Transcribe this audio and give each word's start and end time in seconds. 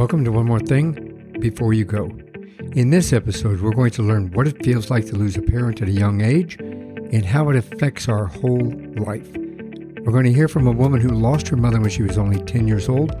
Welcome 0.00 0.24
to 0.24 0.32
One 0.32 0.46
More 0.46 0.60
Thing 0.60 1.36
Before 1.40 1.74
You 1.74 1.84
Go. 1.84 2.06
In 2.72 2.88
this 2.88 3.12
episode, 3.12 3.60
we're 3.60 3.74
going 3.74 3.90
to 3.90 4.02
learn 4.02 4.30
what 4.30 4.48
it 4.48 4.64
feels 4.64 4.88
like 4.88 5.04
to 5.08 5.14
lose 5.14 5.36
a 5.36 5.42
parent 5.42 5.82
at 5.82 5.88
a 5.88 5.92
young 5.92 6.22
age 6.22 6.56
and 6.58 7.22
how 7.22 7.50
it 7.50 7.56
affects 7.56 8.08
our 8.08 8.24
whole 8.24 8.72
life. 8.96 9.28
We're 9.36 10.12
going 10.12 10.24
to 10.24 10.32
hear 10.32 10.48
from 10.48 10.66
a 10.66 10.72
woman 10.72 11.02
who 11.02 11.10
lost 11.10 11.48
her 11.48 11.56
mother 11.58 11.78
when 11.78 11.90
she 11.90 12.02
was 12.02 12.16
only 12.16 12.42
10 12.44 12.66
years 12.66 12.88
old, 12.88 13.14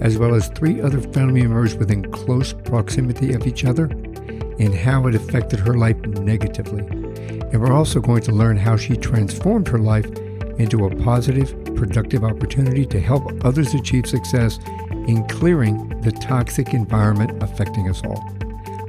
as 0.00 0.16
well 0.16 0.34
as 0.34 0.48
three 0.48 0.80
other 0.80 1.02
family 1.02 1.42
members 1.42 1.74
within 1.74 2.10
close 2.10 2.54
proximity 2.54 3.34
of 3.34 3.46
each 3.46 3.66
other, 3.66 3.84
and 3.84 4.74
how 4.74 5.06
it 5.08 5.14
affected 5.14 5.60
her 5.60 5.74
life 5.74 5.98
negatively. 5.98 6.80
And 6.80 7.60
we're 7.60 7.74
also 7.74 8.00
going 8.00 8.22
to 8.22 8.32
learn 8.32 8.56
how 8.56 8.78
she 8.78 8.96
transformed 8.96 9.68
her 9.68 9.78
life 9.78 10.10
into 10.58 10.86
a 10.86 10.96
positive, 10.96 11.54
productive 11.76 12.24
opportunity 12.24 12.86
to 12.86 13.00
help 13.00 13.44
others 13.44 13.74
achieve 13.74 14.06
success 14.06 14.58
in 15.06 15.26
clearing 15.28 16.00
the 16.02 16.12
toxic 16.12 16.72
environment 16.72 17.42
affecting 17.42 17.88
us 17.88 18.02
all. 18.04 18.22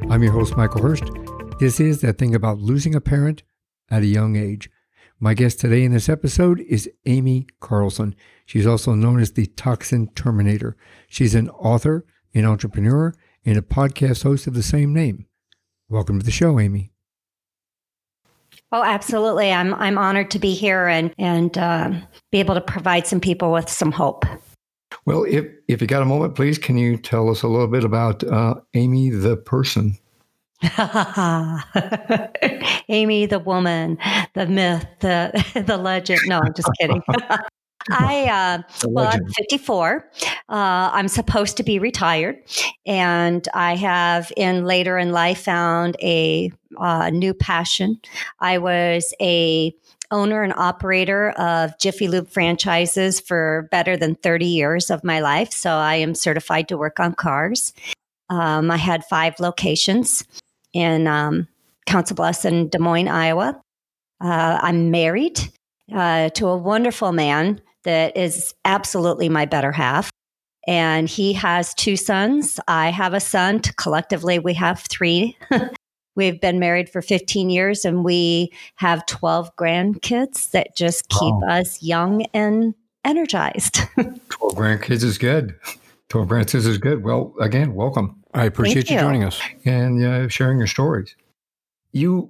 I'm 0.10 0.22
your 0.22 0.32
host, 0.32 0.56
Michael 0.56 0.82
Hurst. 0.82 1.04
This 1.60 1.80
is 1.80 2.02
that 2.02 2.18
thing 2.18 2.36
about 2.36 2.60
losing 2.60 2.94
a 2.94 3.02
parent 3.02 3.44
at 3.90 4.04
a 4.04 4.08
young 4.08 4.36
age. 4.36 4.70
My 5.20 5.34
guest 5.34 5.60
today 5.60 5.84
in 5.84 5.94
this 5.94 6.10
episode 6.10 6.60
is 6.62 6.90
Amy 7.06 7.48
Carlson. 7.60 8.16
She's 8.46 8.68
also 8.68 8.94
known 8.94 9.20
as 9.20 9.32
the 9.32 9.46
Toxin 9.46 10.10
Terminator. 10.16 10.76
She's 11.08 11.36
an 11.36 11.50
author, 11.50 12.06
an 12.34 12.46
entrepreneur, 12.46 13.14
and 13.46 13.58
a 13.58 13.62
podcast 13.62 14.24
host 14.24 14.48
of 14.48 14.54
the 14.54 14.64
same 14.64 14.94
name. 14.94 15.28
Welcome 15.90 16.20
to 16.20 16.26
the 16.26 16.32
show, 16.32 16.60
Amy. 16.60 16.92
Oh, 18.72 18.84
absolutely. 18.84 19.52
I'm 19.52 19.74
I'm 19.76 19.98
honored 19.98 20.32
to 20.32 20.40
be 20.40 20.54
here 20.54 20.88
and 20.88 21.14
and 21.18 21.56
uh, 21.58 21.92
be 22.32 22.40
able 22.40 22.56
to 22.56 22.62
provide 22.62 23.06
some 23.06 23.20
people 23.20 23.52
with 23.52 23.70
some 23.70 23.92
hope. 23.92 24.26
Well, 25.06 25.24
if 25.24 25.46
if 25.68 25.82
you 25.82 25.88
got 25.88 26.02
a 26.02 26.06
moment, 26.06 26.36
please, 26.36 26.58
can 26.58 26.78
you 26.78 26.98
tell 26.98 27.30
us 27.30 27.44
a 27.44 27.48
little 27.48 27.68
bit 27.68 27.84
about 27.84 28.24
uh, 28.24 28.56
Amy 28.74 29.10
the 29.10 29.38
person? 29.38 29.98
Amy 32.90 33.26
the 33.26 33.40
woman, 33.40 33.98
the 34.34 34.46
myth, 34.46 34.86
the 35.00 35.64
the 35.68 35.78
legend. 35.78 36.22
No, 36.26 36.40
I'm 36.40 36.54
just 36.54 36.70
kidding. 36.80 37.02
I 37.92 38.24
uh, 38.30 38.88
well, 38.88 39.10
I'm 39.12 39.28
54. 39.38 40.10
Uh, 40.48 40.90
I'm 40.94 41.10
supposed 41.10 41.58
to 41.58 41.64
be 41.64 41.80
retired, 41.80 42.38
and 42.86 43.46
I 43.54 43.76
have 43.76 44.32
in 44.38 44.64
later 44.64 44.98
in 44.98 45.12
life 45.12 45.44
found 45.44 45.98
a 46.02 46.50
uh, 46.80 47.10
new 47.10 47.34
passion. 47.34 48.00
I 48.40 48.58
was 48.58 49.14
a 49.22 49.76
owner 50.14 50.44
and 50.44 50.54
operator 50.54 51.32
of 51.32 51.78
Jiffy 51.80 52.08
Lube 52.08 52.30
franchises 52.30 53.20
for 53.20 53.68
better 53.72 53.98
than 53.98 54.16
30 54.16 54.46
years 54.46 54.90
of 54.90 55.04
my 55.04 55.20
life. 55.20 55.52
So 55.52 55.72
I 55.72 55.96
am 55.96 56.16
certified 56.16 56.70
to 56.70 56.78
work 56.78 57.00
on 57.00 57.14
cars. 57.14 57.74
Um, 58.30 58.72
I 58.72 58.78
had 58.78 59.04
five 59.06 59.40
locations 59.40 60.24
in 60.72 61.08
um, 61.08 61.48
Council 61.86 62.16
Bluffs 62.16 62.46
and 62.46 62.72
Des 62.72 62.80
Moines, 62.80 63.10
Iowa. 63.10 63.60
Uh, 64.24 64.60
I'm 64.62 64.92
married 64.92 65.40
uh, 65.94 66.30
to 66.30 66.48
a 66.48 66.58
wonderful 66.58 67.12
man 67.12 67.60
that 67.84 68.16
is 68.16 68.54
absolutely 68.64 69.28
my 69.28 69.46
better 69.46 69.72
half. 69.72 70.10
And 70.66 71.10
he 71.10 71.34
has 71.34 71.74
two 71.74 71.98
sons. 71.98 72.60
I 72.68 72.90
have 72.92 73.14
a 73.14 73.20
son. 73.20 73.60
Collectively, 73.60 74.40
we 74.40 74.54
have 74.54 74.80
three. 74.80 75.38
We've 76.16 76.40
been 76.40 76.60
married 76.60 76.90
for 76.90 77.02
15 77.02 77.50
years 77.50 77.86
and 77.86 78.04
we 78.04 78.52
have 78.76 79.06
12 79.08 79.56
grandkids 79.56 80.52
that 80.52 80.76
just 80.76 81.10
keep 81.10 81.34
wow. 81.34 81.48
us 81.50 81.82
young 81.82 82.26
and 82.34 82.76
energized. 83.04 83.80
12 83.96 84.20
grandkids 84.54 85.04
is 85.04 85.18
good. 85.18 85.56
12 86.10 86.28
grandkids 86.28 86.68
is 86.68 86.78
good. 86.78 87.04
Well, 87.04 87.34
again, 87.40 87.74
welcome. 87.74 88.16
I 88.34 88.46
appreciate 88.46 88.90
you. 88.90 88.96
you. 88.96 89.02
joining 89.02 89.24
us 89.24 89.42
and 89.66 90.04
uh, 90.04 90.28
sharing 90.28 90.58
your 90.58 90.68
stories. 90.68 91.16
You 91.92 92.30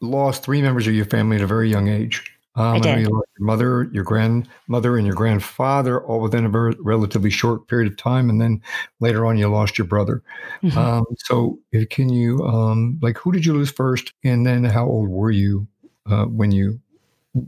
lost 0.00 0.42
three 0.42 0.62
members 0.62 0.86
of 0.86 0.94
your 0.94 1.04
family 1.04 1.36
at 1.36 1.42
a 1.42 1.46
very 1.46 1.70
young 1.70 1.88
age. 1.88 2.36
Um, 2.56 2.76
I 2.76 2.78
did. 2.80 3.00
You 3.00 3.10
lost 3.10 3.28
your 3.38 3.46
mother, 3.46 3.88
your 3.92 4.04
grandmother, 4.04 4.96
and 4.96 5.06
your 5.06 5.14
grandfather 5.14 6.04
all 6.04 6.20
within 6.20 6.44
a 6.44 6.48
very, 6.48 6.74
relatively 6.80 7.30
short 7.30 7.68
period 7.68 7.90
of 7.90 7.96
time, 7.96 8.28
and 8.28 8.40
then 8.40 8.60
later 8.98 9.24
on 9.24 9.38
you 9.38 9.48
lost 9.48 9.78
your 9.78 9.86
brother. 9.86 10.22
Mm-hmm. 10.62 10.76
Um, 10.76 11.04
so, 11.18 11.58
can 11.90 12.08
you 12.08 12.42
um, 12.44 12.98
like 13.00 13.18
who 13.18 13.30
did 13.30 13.46
you 13.46 13.54
lose 13.54 13.70
first, 13.70 14.12
and 14.24 14.44
then 14.44 14.64
how 14.64 14.86
old 14.86 15.08
were 15.08 15.30
you 15.30 15.68
uh, 16.10 16.24
when 16.24 16.50
you 16.50 16.80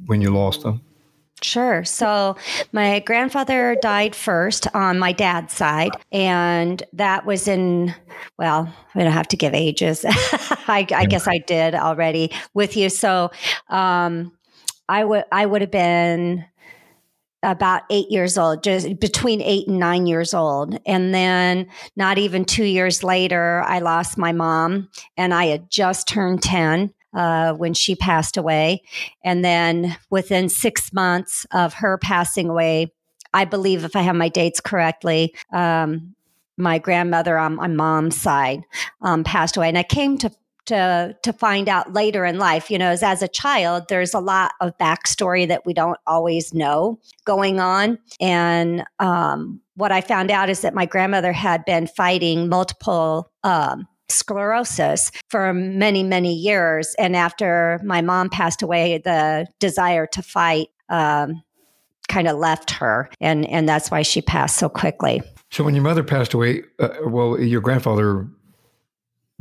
when 0.06 0.20
you 0.20 0.30
lost 0.30 0.62
them? 0.62 0.80
Sure. 1.42 1.84
So 1.84 2.36
my 2.70 3.00
grandfather 3.00 3.76
died 3.82 4.14
first 4.14 4.68
on 4.74 5.00
my 5.00 5.10
dad's 5.10 5.52
side, 5.52 5.90
and 6.12 6.82
that 6.92 7.26
was 7.26 7.48
in, 7.48 7.94
well, 8.38 8.72
I 8.94 9.02
don't 9.02 9.12
have 9.12 9.26
to 9.28 9.36
give 9.36 9.52
ages. 9.52 10.04
I, 10.08 10.86
I, 10.94 11.06
guess 11.06 11.26
I 11.26 11.38
did 11.38 11.74
already 11.74 12.30
with 12.54 12.76
you. 12.76 12.88
So 12.88 13.32
um, 13.68 14.30
I 14.88 15.04
would 15.04 15.24
I 15.32 15.46
would 15.46 15.60
have 15.60 15.70
been 15.70 16.44
about 17.42 17.82
eight 17.90 18.10
years 18.10 18.38
old, 18.38 18.62
just 18.62 19.00
between 19.00 19.42
eight 19.42 19.66
and 19.66 19.78
nine 19.78 20.06
years 20.06 20.32
old. 20.32 20.78
And 20.86 21.12
then 21.12 21.68
not 21.96 22.18
even 22.18 22.44
two 22.44 22.64
years 22.64 23.02
later, 23.02 23.62
I 23.66 23.80
lost 23.80 24.16
my 24.16 24.32
mom 24.32 24.88
and 25.16 25.34
I 25.34 25.46
had 25.46 25.68
just 25.68 26.06
turned 26.06 26.42
10 26.42 26.94
uh, 27.14 27.54
when 27.54 27.74
she 27.74 27.96
passed 27.96 28.36
away. 28.36 28.82
And 29.24 29.44
then 29.44 29.96
within 30.08 30.48
six 30.48 30.92
months 30.92 31.46
of 31.50 31.74
her 31.74 31.98
passing 31.98 32.48
away, 32.48 32.92
I 33.34 33.44
believe 33.44 33.84
if 33.84 33.96
I 33.96 34.02
have 34.02 34.16
my 34.16 34.28
dates 34.28 34.60
correctly, 34.60 35.34
um, 35.52 36.14
my 36.56 36.78
grandmother 36.78 37.38
on 37.38 37.56
my 37.56 37.66
mom's 37.66 38.20
side 38.20 38.62
um, 39.00 39.24
passed 39.24 39.56
away. 39.56 39.68
And 39.68 39.78
I 39.78 39.82
came 39.82 40.18
to 40.18 40.30
to 40.66 41.16
to 41.22 41.32
find 41.32 41.68
out 41.68 41.92
later 41.92 42.24
in 42.24 42.38
life. 42.38 42.70
You 42.70 42.78
know 42.78 42.90
as, 42.90 43.02
as 43.02 43.22
a 43.22 43.28
child 43.28 43.84
there's 43.88 44.14
a 44.14 44.20
lot 44.20 44.52
of 44.60 44.76
backstory 44.78 45.46
that 45.48 45.66
we 45.66 45.74
don't 45.74 45.98
always 46.06 46.54
know 46.54 46.98
going 47.24 47.60
on. 47.60 47.98
And 48.20 48.84
um, 48.98 49.60
what 49.74 49.90
i 49.90 50.00
found 50.00 50.30
out 50.30 50.50
is 50.50 50.60
that 50.60 50.74
my 50.74 50.86
grandmother 50.86 51.32
had 51.32 51.64
been 51.64 51.86
fighting 51.86 52.48
multiple 52.48 53.30
um, 53.42 53.86
sclerosis 54.08 55.10
for 55.28 55.52
many 55.52 56.02
many 56.02 56.34
years. 56.34 56.94
And 56.98 57.16
after 57.16 57.80
my 57.82 58.02
mom 58.02 58.28
passed 58.28 58.62
away 58.62 58.98
the 58.98 59.46
desire 59.58 60.06
to 60.08 60.22
fight 60.22 60.68
um, 60.88 61.42
kind 62.08 62.28
of 62.28 62.36
left 62.36 62.70
her. 62.70 63.08
And 63.20 63.48
and 63.48 63.68
that's 63.68 63.90
why 63.90 64.02
she 64.02 64.20
passed 64.22 64.58
so 64.58 64.68
quickly. 64.68 65.22
So 65.50 65.64
when 65.64 65.74
your 65.74 65.84
mother 65.84 66.04
passed 66.04 66.34
away 66.34 66.62
uh, 66.78 66.90
well 67.06 67.40
your 67.40 67.60
grandfather 67.60 68.28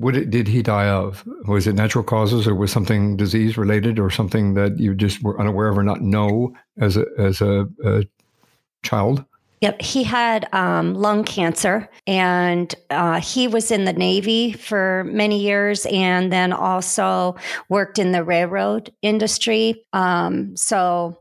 what 0.02 0.16
did 0.30 0.48
he 0.48 0.62
die 0.62 0.90
of? 0.90 1.24
Was 1.48 1.68
it 1.68 1.74
natural 1.74 2.04
causes, 2.04 2.48
or 2.48 2.56
was 2.56 2.72
something 2.72 3.16
disease 3.18 3.58
related, 3.58 4.00
or 4.00 4.10
something 4.10 4.56
that 4.56 4.80
you 4.80 4.96
just 4.96 5.22
were 5.24 5.40
unaware 5.40 5.70
of 5.70 5.78
or 5.78 5.84
not 5.84 6.02
know 6.02 6.54
as 6.80 6.98
a 6.98 7.06
as 7.18 7.42
a, 7.42 7.68
a 7.86 8.04
child? 8.84 9.24
Yep, 9.62 9.80
he 9.80 10.04
had 10.04 10.52
um, 10.54 10.96
lung 10.96 11.24
cancer, 11.24 11.88
and 12.08 12.74
uh, 12.90 13.22
he 13.22 13.48
was 13.48 13.70
in 13.70 13.86
the 13.86 13.94
Navy 13.94 14.54
for 14.54 15.04
many 15.06 15.40
years, 15.40 15.86
and 15.86 16.34
then 16.34 16.52
also 16.52 17.36
worked 17.70 18.00
in 18.00 18.12
the 18.12 18.24
railroad 18.24 18.92
industry. 19.04 19.86
Um, 19.94 20.58
so 20.58 21.20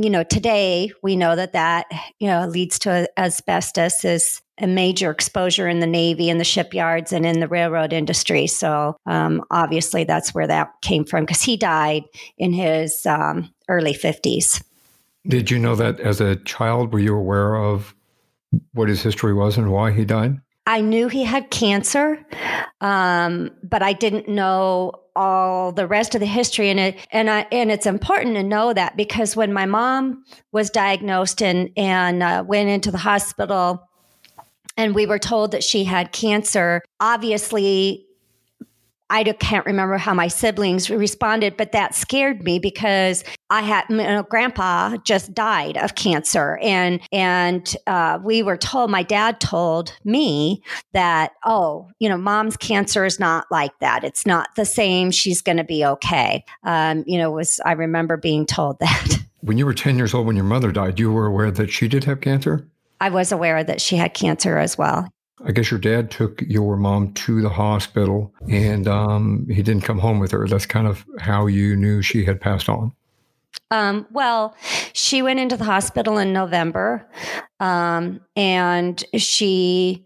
you 0.00 0.08
know, 0.08 0.22
today 0.22 0.90
we 1.02 1.14
know 1.14 1.36
that 1.36 1.52
that, 1.52 1.84
you 2.18 2.26
know, 2.26 2.46
leads 2.46 2.78
to 2.78 3.06
asbestos 3.18 4.02
is 4.02 4.40
a 4.60 4.66
major 4.66 5.10
exposure 5.10 5.68
in 5.68 5.80
the 5.80 5.86
Navy, 5.86 6.28
in 6.28 6.38
the 6.38 6.44
shipyards, 6.44 7.12
and 7.12 7.24
in 7.24 7.40
the 7.40 7.48
railroad 7.48 7.92
industry. 7.92 8.46
So 8.46 8.96
um, 9.06 9.42
obviously 9.50 10.04
that's 10.04 10.34
where 10.34 10.46
that 10.46 10.72
came 10.82 11.04
from 11.04 11.24
because 11.24 11.42
he 11.42 11.56
died 11.56 12.04
in 12.38 12.52
his 12.52 13.04
um, 13.06 13.52
early 13.68 13.94
50s. 13.94 14.62
Did 15.26 15.50
you 15.50 15.58
know 15.58 15.74
that 15.76 16.00
as 16.00 16.20
a 16.20 16.36
child? 16.36 16.92
Were 16.92 16.98
you 16.98 17.16
aware 17.16 17.56
of 17.56 17.94
what 18.72 18.88
his 18.88 19.02
history 19.02 19.34
was 19.34 19.56
and 19.56 19.70
why 19.70 19.92
he 19.92 20.04
died? 20.04 20.40
I 20.66 20.80
knew 20.82 21.08
he 21.08 21.24
had 21.24 21.50
cancer, 21.50 22.24
um, 22.80 23.50
but 23.62 23.82
I 23.82 23.92
didn't 23.92 24.28
know 24.28 24.92
all 25.16 25.72
the 25.72 25.86
rest 25.86 26.14
of 26.14 26.20
the 26.20 26.26
history. 26.26 26.70
And 26.70 26.78
it 26.78 27.06
and 27.10 27.28
I 27.28 27.46
and 27.50 27.70
it's 27.70 27.86
important 27.86 28.36
to 28.36 28.42
know 28.42 28.72
that 28.72 28.96
because 28.96 29.34
when 29.34 29.52
my 29.52 29.66
mom 29.66 30.24
was 30.52 30.70
diagnosed 30.70 31.42
and 31.42 31.70
and 31.76 32.22
uh, 32.22 32.44
went 32.46 32.68
into 32.68 32.90
the 32.90 32.98
hospital, 32.98 33.88
and 34.80 34.94
we 34.94 35.04
were 35.04 35.18
told 35.18 35.52
that 35.52 35.62
she 35.62 35.84
had 35.84 36.10
cancer, 36.12 36.82
obviously 37.00 38.06
I 39.10 39.24
can't 39.24 39.66
remember 39.66 39.98
how 39.98 40.14
my 40.14 40.28
siblings 40.28 40.88
responded, 40.88 41.56
but 41.56 41.72
that 41.72 41.96
scared 41.96 42.44
me 42.44 42.60
because 42.60 43.24
I 43.50 43.60
had 43.60 43.84
you 43.90 43.96
know, 43.96 44.22
grandpa 44.22 44.96
just 44.98 45.34
died 45.34 45.76
of 45.76 45.96
cancer, 45.96 46.58
and 46.62 47.00
and 47.10 47.76
uh, 47.88 48.20
we 48.22 48.44
were 48.44 48.56
told. 48.56 48.88
My 48.88 49.02
dad 49.02 49.40
told 49.40 49.92
me 50.04 50.62
that 50.92 51.32
oh, 51.44 51.88
you 51.98 52.08
know, 52.08 52.16
mom's 52.16 52.56
cancer 52.56 53.04
is 53.04 53.18
not 53.18 53.46
like 53.50 53.76
that. 53.80 54.04
It's 54.04 54.24
not 54.24 54.48
the 54.54 54.64
same. 54.64 55.10
She's 55.10 55.42
going 55.42 55.58
to 55.58 55.64
be 55.64 55.84
okay. 55.84 56.44
Um, 56.62 57.02
you 57.04 57.18
know, 57.18 57.32
was 57.32 57.60
I 57.66 57.72
remember 57.72 58.16
being 58.16 58.46
told 58.46 58.78
that. 58.80 59.18
When 59.40 59.58
you 59.58 59.66
were 59.66 59.74
ten 59.74 59.96
years 59.96 60.14
old, 60.14 60.28
when 60.28 60.36
your 60.36 60.44
mother 60.44 60.70
died, 60.70 61.00
you 61.00 61.12
were 61.12 61.26
aware 61.26 61.50
that 61.50 61.72
she 61.72 61.88
did 61.88 62.04
have 62.04 62.20
cancer. 62.20 62.70
I 63.00 63.08
was 63.08 63.32
aware 63.32 63.64
that 63.64 63.80
she 63.80 63.96
had 63.96 64.14
cancer 64.14 64.58
as 64.58 64.76
well. 64.76 65.08
I 65.44 65.52
guess 65.52 65.70
your 65.70 65.80
dad 65.80 66.10
took 66.10 66.42
your 66.42 66.76
mom 66.76 67.14
to 67.14 67.40
the 67.40 67.48
hospital 67.48 68.34
and 68.48 68.86
um, 68.86 69.46
he 69.48 69.62
didn't 69.62 69.84
come 69.84 69.98
home 69.98 70.18
with 70.18 70.32
her. 70.32 70.46
That's 70.46 70.66
kind 70.66 70.86
of 70.86 71.04
how 71.18 71.46
you 71.46 71.76
knew 71.76 72.02
she 72.02 72.24
had 72.24 72.40
passed 72.40 72.68
on. 72.68 72.92
Um, 73.70 74.06
well, 74.10 74.54
she 74.92 75.22
went 75.22 75.40
into 75.40 75.56
the 75.56 75.64
hospital 75.64 76.18
in 76.18 76.32
November 76.32 77.08
um, 77.58 78.20
and 78.36 79.02
she 79.16 80.04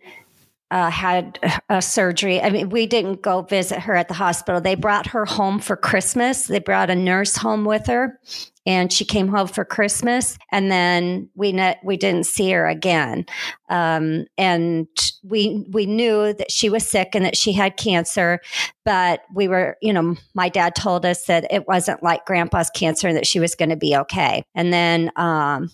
uh, 0.71 0.91
had 0.91 1.39
a 1.69 1.81
surgery. 1.81 2.41
I 2.41 2.51
mean, 2.51 2.69
we 2.71 2.87
didn't 2.87 3.23
go 3.23 3.43
visit 3.43 3.81
her 3.81 3.95
at 3.95 4.09
the 4.09 4.15
hospital. 4.15 4.61
They 4.61 4.75
brought 4.75 5.07
her 5.09 5.25
home 5.25 5.59
for 5.59 5.77
Christmas. 5.77 6.47
They 6.47 6.59
brought 6.59 6.91
a 6.91 6.95
nurse 6.95 7.37
home 7.37 7.65
with 7.65 7.87
her, 7.87 8.19
and 8.67 8.93
she 8.93 9.05
came 9.05 9.29
home 9.29 9.47
for 9.47 9.65
Christmas. 9.65 10.39
And 10.51 10.71
then 10.71 11.29
we 11.35 11.53
ne- 11.53 11.79
we 11.85 11.97
didn't 11.97 12.27
see 12.27 12.51
her 12.51 12.67
again. 12.67 13.27
Um, 13.69 14.25
and 14.39 14.89
we 15.23 15.67
we 15.71 15.87
knew 15.87 16.33
that 16.33 16.51
she 16.51 16.71
was 16.71 16.89
sick 16.89 17.15
and 17.15 17.25
that 17.25 17.37
she 17.37 17.53
had 17.53 17.77
cancer, 17.77 18.41
but 18.85 19.21
we 19.35 19.49
were, 19.49 19.77
you 19.81 19.93
know, 19.93 20.17
my 20.35 20.49
dad 20.49 20.75
told 20.75 21.05
us 21.05 21.27
that 21.27 21.47
it 21.51 21.69
wasn't 21.69 22.03
like 22.03 22.27
Grandpa's 22.27 22.71
cancer 22.71 23.07
and 23.07 23.17
that 23.17 23.27
she 23.27 23.39
was 23.39 23.55
going 23.55 23.71
to 23.71 23.77
be 23.77 23.97
okay. 23.97 24.43
And 24.55 24.73
then 24.73 25.11
um, 25.17 25.71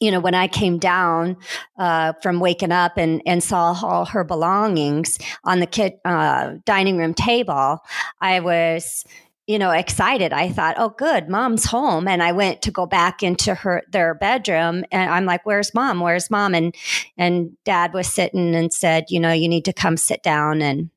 you 0.00 0.10
know, 0.10 0.20
when 0.20 0.34
I 0.34 0.46
came 0.46 0.78
down 0.78 1.36
uh, 1.76 2.12
from 2.22 2.40
waking 2.40 2.72
up 2.72 2.96
and, 2.96 3.20
and 3.26 3.42
saw 3.42 3.76
all 3.82 4.04
her 4.06 4.24
belongings 4.24 5.18
on 5.44 5.60
the 5.60 5.66
kid, 5.66 5.94
uh, 6.04 6.54
dining 6.64 6.98
room 6.98 7.14
table, 7.14 7.80
I 8.20 8.40
was, 8.40 9.04
you 9.48 9.58
know, 9.58 9.70
excited. 9.70 10.32
I 10.32 10.50
thought, 10.50 10.76
oh, 10.78 10.90
good, 10.90 11.28
mom's 11.28 11.64
home. 11.64 12.06
And 12.06 12.22
I 12.22 12.32
went 12.32 12.62
to 12.62 12.70
go 12.70 12.86
back 12.86 13.22
into 13.22 13.54
her 13.54 13.82
their 13.90 14.14
bedroom, 14.14 14.84
and 14.92 15.10
I'm 15.10 15.24
like, 15.24 15.44
"Where's 15.44 15.74
mom? 15.74 16.00
Where's 16.00 16.30
mom?" 16.30 16.54
And 16.54 16.74
and 17.16 17.56
dad 17.64 17.94
was 17.94 18.06
sitting 18.06 18.54
and 18.54 18.72
said, 18.72 19.06
"You 19.08 19.20
know, 19.20 19.32
you 19.32 19.48
need 19.48 19.64
to 19.64 19.72
come 19.72 19.96
sit 19.96 20.22
down, 20.22 20.60
and 20.60 20.90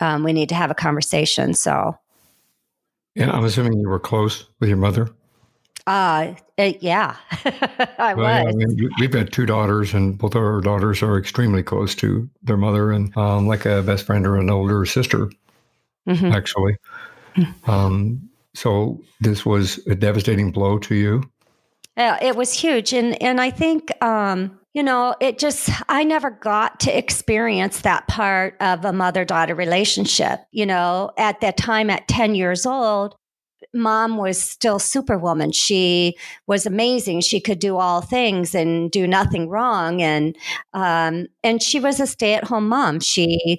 um, 0.00 0.22
we 0.22 0.32
need 0.32 0.48
to 0.50 0.54
have 0.54 0.70
a 0.70 0.74
conversation." 0.74 1.52
So, 1.52 1.98
and 3.16 3.30
I'm 3.30 3.44
assuming 3.44 3.80
you 3.80 3.88
were 3.88 3.98
close 3.98 4.46
with 4.60 4.68
your 4.68 4.78
mother. 4.78 5.10
Uh, 5.86 6.34
it, 6.56 6.82
yeah, 6.82 7.16
I 7.98 8.14
well, 8.14 8.44
was. 8.44 8.54
I 8.54 8.56
mean, 8.56 8.90
we've 9.00 9.10
got 9.10 9.32
two 9.32 9.46
daughters, 9.46 9.94
and 9.94 10.16
both 10.16 10.34
of 10.34 10.42
our 10.42 10.60
daughters 10.60 11.02
are 11.02 11.18
extremely 11.18 11.62
close 11.62 11.94
to 11.96 12.28
their 12.42 12.56
mother, 12.56 12.92
and 12.92 13.16
um, 13.16 13.46
like 13.46 13.64
a 13.64 13.82
best 13.82 14.06
friend 14.06 14.26
or 14.26 14.36
an 14.36 14.50
older 14.50 14.84
sister, 14.86 15.30
mm-hmm. 16.08 16.32
actually. 16.32 16.76
Um, 17.66 18.30
so 18.54 19.02
this 19.20 19.44
was 19.44 19.84
a 19.88 19.96
devastating 19.96 20.52
blow 20.52 20.78
to 20.78 20.94
you. 20.94 21.24
Yeah, 21.96 22.18
it 22.22 22.36
was 22.36 22.52
huge, 22.52 22.92
and 22.92 23.20
and 23.22 23.40
I 23.40 23.50
think 23.50 23.90
um, 24.02 24.58
you 24.72 24.82
know 24.82 25.14
it 25.20 25.38
just 25.38 25.70
I 25.88 26.04
never 26.04 26.30
got 26.30 26.80
to 26.80 26.96
experience 26.96 27.82
that 27.82 28.08
part 28.08 28.56
of 28.60 28.84
a 28.84 28.92
mother 28.92 29.24
daughter 29.24 29.54
relationship. 29.54 30.40
You 30.50 30.66
know, 30.66 31.12
at 31.18 31.40
that 31.40 31.56
time, 31.56 31.90
at 31.90 32.08
ten 32.08 32.34
years 32.34 32.66
old, 32.66 33.16
mom 33.72 34.16
was 34.16 34.40
still 34.40 34.78
superwoman. 34.78 35.52
She 35.52 36.16
was 36.46 36.66
amazing. 36.66 37.20
She 37.20 37.40
could 37.40 37.58
do 37.58 37.76
all 37.76 38.00
things 38.00 38.54
and 38.54 38.90
do 38.90 39.06
nothing 39.06 39.48
wrong. 39.48 40.02
And 40.02 40.36
um, 40.72 41.26
and 41.42 41.62
she 41.62 41.80
was 41.80 42.00
a 42.00 42.06
stay 42.06 42.34
at 42.34 42.44
home 42.44 42.68
mom. 42.68 43.00
She 43.00 43.58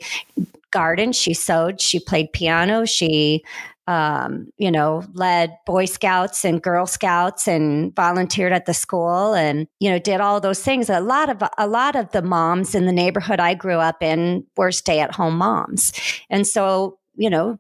gardened. 0.72 1.16
She 1.16 1.34
sewed. 1.34 1.82
She 1.82 2.00
played 2.00 2.34
piano. 2.34 2.86
She 2.86 3.44
um, 3.88 4.48
you 4.58 4.72
know, 4.72 5.04
led 5.14 5.58
Boy 5.66 5.86
Scouts 5.86 6.44
and 6.44 6.62
Girl 6.62 6.88
Scouts 6.88 7.48
and 7.48 7.96
volunteered 7.96 8.52
at 8.52 8.66
the 8.66 8.74
school 8.74 9.36
and, 9.36 9.68
you 9.80 9.90
know, 9.92 10.00
did 10.00 10.22
all 10.22 10.42
those 10.42 10.62
things. 10.62 10.90
A 10.90 11.00
lot 11.00 11.30
of 11.30 11.44
a 11.58 11.68
lot 11.68 11.96
of 11.96 12.12
the 12.12 12.24
moms 12.24 12.74
in 12.74 12.88
the 12.88 12.92
neighborhood 12.92 13.40
I 13.40 13.54
grew 13.54 13.78
up 13.78 14.02
in 14.02 14.46
were 14.58 14.72
stay 14.72 15.00
at 15.00 15.14
home 15.14 15.38
moms. 15.38 15.94
And 16.30 16.48
so, 16.48 16.98
you 17.16 17.30
know, 17.30 17.60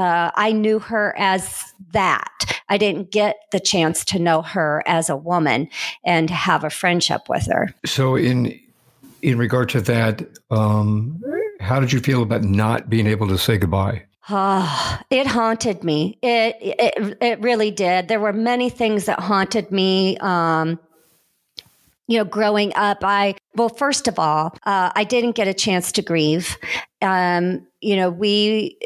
uh, 0.00 0.30
I 0.34 0.52
knew 0.52 0.78
her 0.78 1.14
as 1.18 1.74
that. 1.92 2.62
I 2.68 2.78
didn't 2.78 3.10
get 3.10 3.36
the 3.52 3.60
chance 3.60 4.04
to 4.06 4.18
know 4.18 4.42
her 4.42 4.82
as 4.86 5.10
a 5.10 5.16
woman 5.16 5.68
and 6.04 6.30
have 6.30 6.64
a 6.64 6.70
friendship 6.70 7.22
with 7.28 7.46
her. 7.46 7.74
So, 7.84 8.16
in 8.16 8.58
in 9.22 9.36
regard 9.36 9.68
to 9.70 9.80
that, 9.82 10.22
um, 10.50 11.22
how 11.60 11.78
did 11.80 11.92
you 11.92 12.00
feel 12.00 12.22
about 12.22 12.42
not 12.42 12.88
being 12.88 13.06
able 13.06 13.28
to 13.28 13.36
say 13.36 13.58
goodbye? 13.58 14.04
Oh, 14.30 14.98
it 15.10 15.26
haunted 15.26 15.84
me. 15.84 16.18
It, 16.22 16.56
it 16.60 17.18
it 17.20 17.40
really 17.40 17.70
did. 17.70 18.08
There 18.08 18.20
were 18.20 18.32
many 18.32 18.70
things 18.70 19.06
that 19.06 19.20
haunted 19.20 19.70
me. 19.70 20.16
Um, 20.18 20.78
you 22.10 22.18
know, 22.18 22.24
growing 22.24 22.72
up, 22.74 22.98
I, 23.04 23.36
well, 23.54 23.68
first 23.68 24.08
of 24.08 24.18
all, 24.18 24.56
uh, 24.64 24.90
I 24.96 25.04
didn't 25.04 25.36
get 25.36 25.46
a 25.46 25.54
chance 25.54 25.92
to 25.92 26.02
grieve. 26.02 26.58
Um, 27.00 27.68
you 27.80 27.94
know, 27.94 28.10
we, 28.10 28.76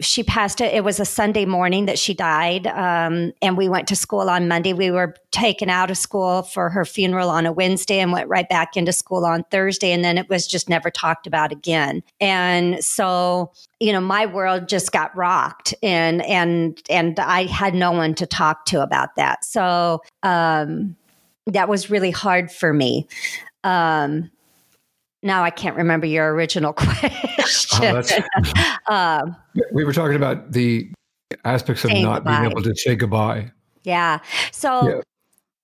she 0.00 0.24
passed 0.24 0.60
it. 0.60 0.74
It 0.74 0.82
was 0.82 0.98
a 0.98 1.04
Sunday 1.04 1.44
morning 1.44 1.86
that 1.86 1.96
she 1.96 2.12
died. 2.12 2.66
Um, 2.66 3.34
and 3.40 3.56
we 3.56 3.68
went 3.68 3.86
to 3.88 3.96
school 3.96 4.28
on 4.28 4.48
Monday. 4.48 4.72
We 4.72 4.90
were 4.90 5.14
taken 5.30 5.70
out 5.70 5.92
of 5.92 5.96
school 5.96 6.42
for 6.42 6.70
her 6.70 6.84
funeral 6.84 7.30
on 7.30 7.46
a 7.46 7.52
Wednesday 7.52 8.00
and 8.00 8.10
went 8.10 8.28
right 8.28 8.48
back 8.48 8.76
into 8.76 8.92
school 8.92 9.24
on 9.24 9.44
Thursday. 9.52 9.92
And 9.92 10.04
then 10.04 10.18
it 10.18 10.28
was 10.28 10.48
just 10.48 10.68
never 10.68 10.90
talked 10.90 11.28
about 11.28 11.52
again. 11.52 12.02
And 12.20 12.84
so, 12.84 13.52
you 13.78 13.92
know, 13.92 14.00
my 14.00 14.26
world 14.26 14.68
just 14.68 14.90
got 14.90 15.16
rocked 15.16 15.72
and, 15.84 16.20
and, 16.26 16.82
and 16.90 17.16
I 17.20 17.44
had 17.44 17.74
no 17.74 17.92
one 17.92 18.14
to 18.16 18.26
talk 18.26 18.64
to 18.66 18.82
about 18.82 19.14
that. 19.14 19.44
So, 19.44 20.02
um, 20.24 20.96
that 21.46 21.68
was 21.68 21.90
really 21.90 22.10
hard 22.10 22.50
for 22.50 22.72
me. 22.72 23.08
Um, 23.64 24.30
now 25.22 25.44
I 25.44 25.50
can't 25.50 25.76
remember 25.76 26.06
your 26.06 26.32
original 26.34 26.72
question. 26.72 28.02
Oh, 28.88 28.90
um, 28.94 29.36
we 29.72 29.84
were 29.84 29.92
talking 29.92 30.16
about 30.16 30.52
the 30.52 30.90
aspects 31.44 31.84
of 31.84 31.92
not 31.92 32.16
goodbye. 32.16 32.40
being 32.40 32.50
able 32.50 32.62
to 32.62 32.74
say 32.74 32.96
goodbye. 32.96 33.52
Yeah. 33.84 34.18
So 34.50 34.88
yeah. 34.88 35.00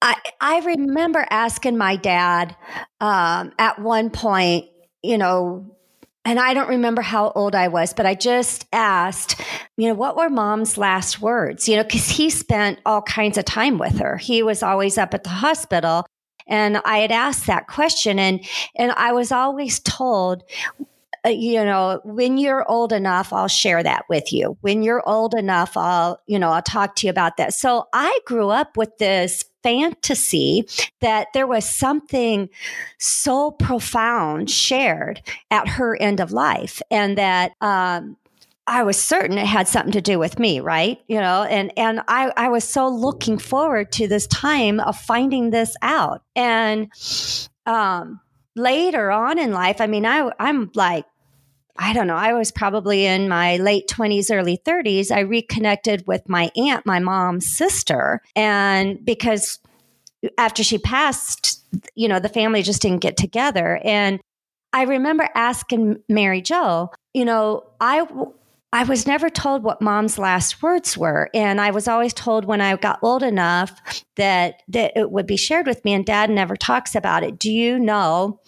I 0.02 0.14
I 0.40 0.60
remember 0.60 1.26
asking 1.30 1.76
my 1.76 1.96
dad 1.96 2.56
um, 3.00 3.52
at 3.58 3.78
one 3.80 4.10
point, 4.10 4.66
you 5.02 5.18
know, 5.18 5.76
and 6.28 6.38
I 6.38 6.52
don't 6.52 6.68
remember 6.68 7.00
how 7.00 7.30
old 7.30 7.54
I 7.54 7.68
was, 7.68 7.94
but 7.94 8.04
I 8.04 8.14
just 8.14 8.66
asked, 8.70 9.40
you 9.78 9.88
know, 9.88 9.94
what 9.94 10.14
were 10.14 10.28
mom's 10.28 10.76
last 10.76 11.22
words? 11.22 11.66
You 11.66 11.76
know, 11.76 11.84
because 11.84 12.10
he 12.10 12.28
spent 12.28 12.80
all 12.84 13.00
kinds 13.00 13.38
of 13.38 13.46
time 13.46 13.78
with 13.78 13.98
her. 13.98 14.18
He 14.18 14.42
was 14.42 14.62
always 14.62 14.98
up 14.98 15.14
at 15.14 15.24
the 15.24 15.30
hospital. 15.30 16.04
And 16.46 16.82
I 16.84 16.98
had 16.98 17.12
asked 17.12 17.46
that 17.46 17.66
question, 17.66 18.18
and, 18.18 18.44
and 18.76 18.92
I 18.92 19.12
was 19.12 19.32
always 19.32 19.80
told, 19.80 20.42
uh, 21.24 21.30
you 21.30 21.64
know, 21.64 22.02
when 22.04 22.36
you're 22.36 22.70
old 22.70 22.92
enough, 22.92 23.32
I'll 23.32 23.48
share 23.48 23.82
that 23.82 24.04
with 24.10 24.30
you. 24.30 24.58
When 24.60 24.82
you're 24.82 25.08
old 25.08 25.34
enough, 25.34 25.78
I'll, 25.78 26.20
you 26.26 26.38
know, 26.38 26.50
I'll 26.50 26.60
talk 26.60 26.94
to 26.96 27.06
you 27.06 27.10
about 27.10 27.38
that. 27.38 27.54
So 27.54 27.86
I 27.94 28.18
grew 28.26 28.50
up 28.50 28.76
with 28.76 28.98
this 28.98 29.46
fantasy 29.68 30.66
that 31.00 31.28
there 31.34 31.46
was 31.46 31.68
something 31.68 32.48
so 32.98 33.50
profound 33.50 34.48
shared 34.48 35.20
at 35.50 35.68
her 35.68 36.00
end 36.00 36.20
of 36.20 36.32
life 36.32 36.80
and 36.90 37.18
that 37.18 37.52
um, 37.60 38.16
I 38.66 38.82
was 38.82 38.98
certain 38.98 39.36
it 39.36 39.46
had 39.46 39.68
something 39.68 39.92
to 39.92 40.00
do 40.00 40.18
with 40.18 40.38
me, 40.38 40.60
right? 40.60 40.98
You 41.06 41.20
know, 41.20 41.42
and 41.42 41.72
and 41.76 42.00
I 42.08 42.32
I 42.36 42.48
was 42.48 42.64
so 42.64 42.88
looking 42.88 43.38
forward 43.38 43.92
to 43.92 44.08
this 44.08 44.26
time 44.26 44.80
of 44.80 44.98
finding 44.98 45.50
this 45.50 45.74
out. 45.82 46.22
And 46.34 46.90
um 47.66 48.20
later 48.56 49.10
on 49.10 49.38
in 49.38 49.52
life, 49.52 49.80
I 49.80 49.86
mean, 49.86 50.06
I 50.06 50.30
I'm 50.38 50.70
like 50.74 51.06
I 51.78 51.92
don't 51.92 52.08
know, 52.08 52.16
I 52.16 52.32
was 52.32 52.50
probably 52.50 53.06
in 53.06 53.28
my 53.28 53.56
late 53.58 53.88
20s, 53.88 54.34
early 54.34 54.58
30s. 54.66 55.12
I 55.12 55.20
reconnected 55.20 56.04
with 56.06 56.28
my 56.28 56.50
aunt, 56.56 56.84
my 56.84 56.98
mom's 56.98 57.46
sister. 57.46 58.20
And 58.34 59.04
because 59.04 59.60
after 60.36 60.64
she 60.64 60.78
passed, 60.78 61.62
you 61.94 62.08
know, 62.08 62.18
the 62.18 62.28
family 62.28 62.62
just 62.62 62.82
didn't 62.82 63.02
get 63.02 63.16
together. 63.16 63.80
And 63.84 64.20
I 64.72 64.82
remember 64.82 65.28
asking 65.34 66.02
Mary 66.08 66.42
Jo, 66.42 66.90
you 67.14 67.24
know, 67.24 67.64
I 67.80 68.06
I 68.70 68.84
was 68.84 69.06
never 69.06 69.30
told 69.30 69.62
what 69.62 69.80
mom's 69.80 70.18
last 70.18 70.62
words 70.62 70.98
were. 70.98 71.30
And 71.32 71.58
I 71.58 71.70
was 71.70 71.88
always 71.88 72.12
told 72.12 72.44
when 72.44 72.60
I 72.60 72.76
got 72.76 72.98
old 73.02 73.22
enough 73.22 73.80
that, 74.16 74.62
that 74.68 74.92
it 74.94 75.10
would 75.10 75.26
be 75.26 75.38
shared 75.38 75.66
with 75.66 75.82
me, 75.86 75.94
and 75.94 76.04
dad 76.04 76.28
never 76.28 76.54
talks 76.54 76.94
about 76.94 77.22
it. 77.22 77.38
Do 77.38 77.50
you 77.50 77.78
know 77.78 78.40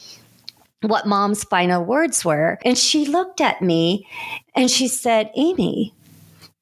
what 0.82 1.06
mom's 1.06 1.44
final 1.44 1.84
words 1.84 2.24
were. 2.24 2.58
And 2.64 2.76
she 2.76 3.06
looked 3.06 3.40
at 3.40 3.62
me 3.62 4.06
and 4.54 4.70
she 4.70 4.88
said, 4.88 5.30
Amy, 5.36 5.92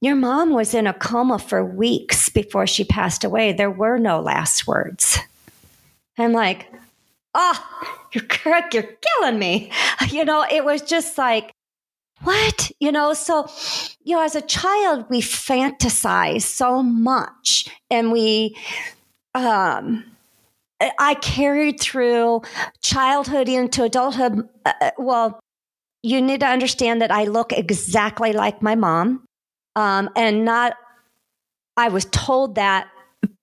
your 0.00 0.16
mom 0.16 0.52
was 0.52 0.74
in 0.74 0.86
a 0.86 0.92
coma 0.92 1.38
for 1.38 1.64
weeks 1.64 2.28
before 2.28 2.66
she 2.66 2.84
passed 2.84 3.24
away. 3.24 3.52
There 3.52 3.70
were 3.70 3.98
no 3.98 4.20
last 4.20 4.66
words. 4.66 5.18
I'm 6.16 6.32
like, 6.32 6.72
oh, 7.34 7.96
you're 8.12 8.24
correct. 8.28 8.74
You're 8.74 8.88
killing 9.18 9.38
me. 9.38 9.72
You 10.08 10.24
know, 10.24 10.46
it 10.50 10.64
was 10.64 10.80
just 10.80 11.18
like, 11.18 11.52
what? 12.22 12.72
You 12.80 12.92
know, 12.92 13.12
so, 13.12 13.46
you 14.02 14.16
know, 14.16 14.22
as 14.22 14.34
a 14.34 14.40
child, 14.40 15.04
we 15.10 15.20
fantasize 15.20 16.42
so 16.42 16.82
much 16.82 17.68
and 17.90 18.10
we, 18.10 18.56
um, 19.34 20.04
I 20.80 21.14
carried 21.14 21.80
through 21.80 22.42
childhood 22.82 23.48
into 23.48 23.82
adulthood. 23.84 24.48
Uh, 24.64 24.72
uh, 24.80 24.90
well, 24.98 25.40
you 26.02 26.22
need 26.22 26.40
to 26.40 26.46
understand 26.46 27.02
that 27.02 27.10
I 27.10 27.24
look 27.24 27.52
exactly 27.52 28.32
like 28.32 28.62
my 28.62 28.74
mom. 28.74 29.24
Um, 29.74 30.10
and 30.16 30.44
not, 30.44 30.74
I 31.76 31.88
was 31.88 32.04
told 32.06 32.54
that 32.56 32.88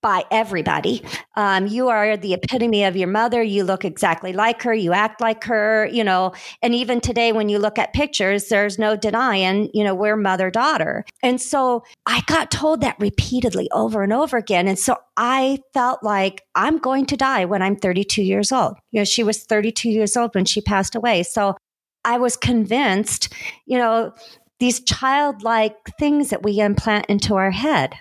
by 0.06 0.24
everybody. 0.30 1.02
Um, 1.36 1.66
you 1.66 1.88
are 1.88 2.16
the 2.16 2.34
epitome 2.34 2.84
of 2.84 2.96
your 2.96 3.08
mother. 3.08 3.42
You 3.42 3.64
look 3.64 3.84
exactly 3.84 4.32
like 4.32 4.62
her. 4.62 4.72
You 4.72 4.92
act 4.92 5.20
like 5.20 5.42
her, 5.44 5.86
you 5.86 6.04
know. 6.04 6.32
And 6.62 6.74
even 6.76 7.00
today, 7.00 7.32
when 7.32 7.48
you 7.48 7.58
look 7.58 7.76
at 7.78 7.92
pictures, 7.92 8.46
there's 8.46 8.78
no 8.78 8.94
denying, 8.94 9.68
you 9.74 9.82
know, 9.82 9.96
we're 9.96 10.16
mother 10.16 10.50
daughter. 10.50 11.04
And 11.24 11.40
so 11.40 11.82
I 12.06 12.22
got 12.26 12.52
told 12.52 12.82
that 12.82 12.96
repeatedly 13.00 13.68
over 13.72 14.02
and 14.02 14.12
over 14.12 14.36
again. 14.36 14.68
And 14.68 14.78
so 14.78 14.96
I 15.16 15.58
felt 15.74 16.04
like 16.04 16.42
I'm 16.54 16.78
going 16.78 17.06
to 17.06 17.16
die 17.16 17.44
when 17.44 17.60
I'm 17.60 17.74
32 17.74 18.22
years 18.22 18.52
old. 18.52 18.76
You 18.92 19.00
know, 19.00 19.04
she 19.04 19.24
was 19.24 19.42
32 19.42 19.90
years 19.90 20.16
old 20.16 20.34
when 20.36 20.44
she 20.44 20.60
passed 20.60 20.94
away. 20.94 21.24
So 21.24 21.56
I 22.04 22.18
was 22.18 22.36
convinced, 22.36 23.34
you 23.66 23.76
know, 23.76 24.12
these 24.60 24.80
childlike 24.80 25.76
things 25.98 26.30
that 26.30 26.42
we 26.42 26.60
implant 26.60 27.06
into 27.06 27.34
our 27.34 27.50
head. 27.50 27.94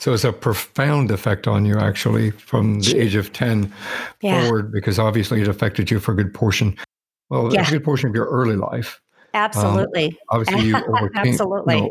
So 0.00 0.14
it's 0.14 0.24
a 0.24 0.32
profound 0.32 1.10
effect 1.10 1.46
on 1.46 1.66
you, 1.66 1.78
actually, 1.78 2.30
from 2.30 2.80
the 2.80 2.98
age 2.98 3.14
of 3.14 3.34
10 3.34 3.70
yeah. 4.22 4.42
forward, 4.42 4.72
because 4.72 4.98
obviously 4.98 5.42
it 5.42 5.48
affected 5.48 5.90
you 5.90 6.00
for 6.00 6.12
a 6.12 6.16
good 6.16 6.32
portion. 6.32 6.74
Well, 7.28 7.52
yeah. 7.52 7.68
a 7.68 7.70
good 7.70 7.84
portion 7.84 8.08
of 8.08 8.14
your 8.14 8.24
early 8.26 8.56
life. 8.56 8.98
Absolutely. 9.34 10.06
Um, 10.06 10.40
obviously, 10.40 10.68
you 10.68 10.76
overcame. 10.88 11.32
Absolutely. 11.32 11.74
You 11.76 11.80
know, 11.82 11.90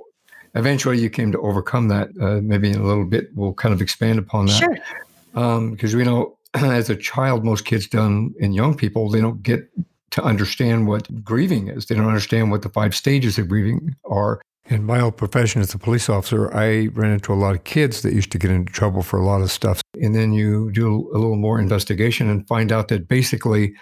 eventually, 0.55 0.99
you 0.99 1.11
came 1.11 1.31
to 1.31 1.39
overcome 1.39 1.87
that. 1.89 2.09
Uh, 2.19 2.41
maybe 2.41 2.71
in 2.71 2.79
a 2.79 2.83
little 2.83 3.05
bit, 3.05 3.29
we'll 3.35 3.53
kind 3.53 3.73
of 3.73 3.81
expand 3.81 4.17
upon 4.17 4.47
that. 4.47 4.53
Sure. 4.53 5.69
Because 5.69 5.93
um, 5.93 5.97
we 5.97 6.03
know, 6.03 6.35
as 6.55 6.89
a 6.89 6.95
child, 6.95 7.45
most 7.45 7.65
kids 7.65 7.87
done 7.87 8.33
in 8.39 8.53
young 8.53 8.75
people, 8.75 9.11
they 9.11 9.21
don't 9.21 9.43
get 9.43 9.69
to 10.11 10.23
understand 10.23 10.87
what 10.87 11.23
grieving 11.23 11.67
is. 11.67 11.85
They 11.85 11.93
don't 11.93 12.07
understand 12.07 12.49
what 12.49 12.63
the 12.63 12.69
five 12.69 12.95
stages 12.95 13.37
of 13.37 13.47
grieving 13.49 13.95
are. 14.05 14.41
In 14.69 14.85
my 14.85 15.01
old 15.01 15.17
profession 15.17 15.61
as 15.61 15.73
a 15.73 15.79
police 15.79 16.09
officer, 16.09 16.53
I 16.55 16.87
ran 16.93 17.11
into 17.11 17.33
a 17.33 17.35
lot 17.35 17.55
of 17.55 17.63
kids 17.63 18.03
that 18.03 18.13
used 18.13 18.31
to 18.31 18.37
get 18.37 18.51
into 18.51 18.71
trouble 18.71 19.01
for 19.01 19.19
a 19.19 19.25
lot 19.25 19.41
of 19.41 19.49
stuff. 19.49 19.81
And 19.95 20.13
then 20.13 20.31
you 20.31 20.71
do 20.71 21.09
a 21.11 21.17
little 21.17 21.37
more 21.37 21.59
investigation 21.59 22.29
and 22.29 22.47
find 22.47 22.71
out 22.71 22.87
that 22.89 23.07
basically 23.07 23.73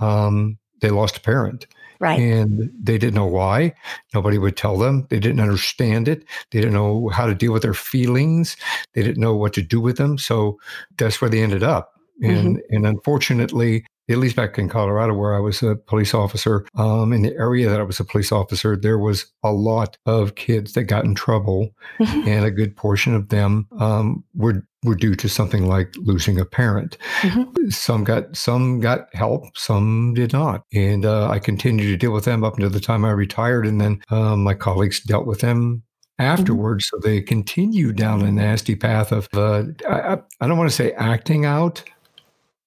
um, 0.00 0.56
they 0.80 0.88
lost 0.88 1.18
a 1.18 1.20
parent. 1.20 1.66
Right. 2.00 2.18
And 2.18 2.72
they 2.82 2.96
didn't 2.96 3.14
know 3.14 3.26
why. 3.26 3.74
Nobody 4.14 4.38
would 4.38 4.56
tell 4.56 4.78
them. 4.78 5.06
They 5.10 5.20
didn't 5.20 5.40
understand 5.40 6.08
it. 6.08 6.24
They 6.50 6.60
didn't 6.60 6.74
know 6.74 7.10
how 7.10 7.26
to 7.26 7.34
deal 7.34 7.52
with 7.52 7.62
their 7.62 7.74
feelings. 7.74 8.56
They 8.94 9.02
didn't 9.02 9.20
know 9.20 9.36
what 9.36 9.52
to 9.52 9.62
do 9.62 9.82
with 9.82 9.98
them. 9.98 10.16
So 10.16 10.58
that's 10.96 11.20
where 11.20 11.30
they 11.30 11.42
ended 11.42 11.62
up. 11.62 11.92
And, 12.22 12.56
mm-hmm. 12.56 12.74
and 12.74 12.86
unfortunately, 12.86 13.84
at 14.12 14.18
least 14.18 14.36
back 14.36 14.58
in 14.58 14.68
Colorado, 14.68 15.14
where 15.14 15.34
I 15.34 15.40
was 15.40 15.62
a 15.62 15.76
police 15.76 16.14
officer, 16.14 16.66
um, 16.76 17.12
in 17.12 17.22
the 17.22 17.34
area 17.36 17.68
that 17.68 17.80
I 17.80 17.84
was 17.84 18.00
a 18.00 18.04
police 18.04 18.32
officer, 18.32 18.76
there 18.76 18.98
was 18.98 19.26
a 19.42 19.52
lot 19.52 19.96
of 20.06 20.34
kids 20.34 20.72
that 20.74 20.84
got 20.84 21.04
in 21.04 21.14
trouble, 21.14 21.70
mm-hmm. 21.98 22.28
and 22.28 22.44
a 22.44 22.50
good 22.50 22.76
portion 22.76 23.14
of 23.14 23.28
them 23.28 23.66
um, 23.78 24.24
were 24.34 24.66
were 24.84 24.94
due 24.96 25.14
to 25.14 25.28
something 25.28 25.68
like 25.68 25.94
losing 25.98 26.40
a 26.40 26.44
parent. 26.44 26.98
Mm-hmm. 27.20 27.70
Some 27.70 28.04
got 28.04 28.36
some 28.36 28.80
got 28.80 29.14
help, 29.14 29.56
some 29.56 30.14
did 30.14 30.32
not, 30.32 30.64
and 30.72 31.04
uh, 31.04 31.28
I 31.28 31.38
continued 31.38 31.86
to 31.88 31.96
deal 31.96 32.12
with 32.12 32.24
them 32.24 32.44
up 32.44 32.54
until 32.54 32.70
the 32.70 32.80
time 32.80 33.04
I 33.04 33.10
retired, 33.10 33.66
and 33.66 33.80
then 33.80 34.02
um, 34.10 34.42
my 34.42 34.54
colleagues 34.54 35.00
dealt 35.00 35.26
with 35.26 35.40
them 35.40 35.82
afterwards. 36.18 36.86
Mm-hmm. 36.86 37.02
So 37.02 37.08
they 37.08 37.20
continued 37.20 37.96
down 37.96 38.22
a 38.22 38.32
nasty 38.32 38.76
path 38.76 39.12
of 39.12 39.28
uh, 39.34 39.64
I, 39.88 40.18
I 40.40 40.46
don't 40.46 40.58
want 40.58 40.70
to 40.70 40.76
say 40.76 40.92
acting 40.92 41.44
out, 41.44 41.82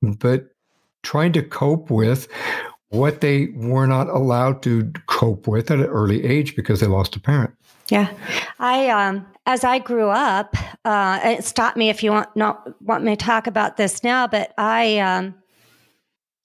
but 0.01 0.47
trying 1.05 1.31
to 1.33 1.43
cope 1.43 1.89
with 1.89 2.27
what 2.89 3.21
they 3.21 3.47
were 3.55 3.87
not 3.87 4.09
allowed 4.09 4.61
to 4.63 4.91
cope 5.07 5.47
with 5.47 5.71
at 5.71 5.79
an 5.79 5.85
early 5.85 6.25
age 6.25 6.55
because 6.55 6.79
they 6.79 6.87
lost 6.87 7.15
a 7.15 7.19
parent. 7.19 7.53
Yeah, 7.89 8.11
I 8.57 8.89
um, 8.89 9.27
as 9.45 9.63
I 9.63 9.77
grew 9.79 10.09
up, 10.09 10.55
uh, 10.85 11.39
stop 11.41 11.77
me 11.77 11.89
if 11.89 12.03
you 12.03 12.11
want 12.11 12.35
not 12.35 12.81
want 12.81 13.03
me 13.03 13.15
to 13.15 13.25
talk 13.25 13.45
about 13.45 13.77
this 13.77 14.03
now, 14.03 14.27
but 14.27 14.53
I 14.57 14.97
um, 14.99 15.35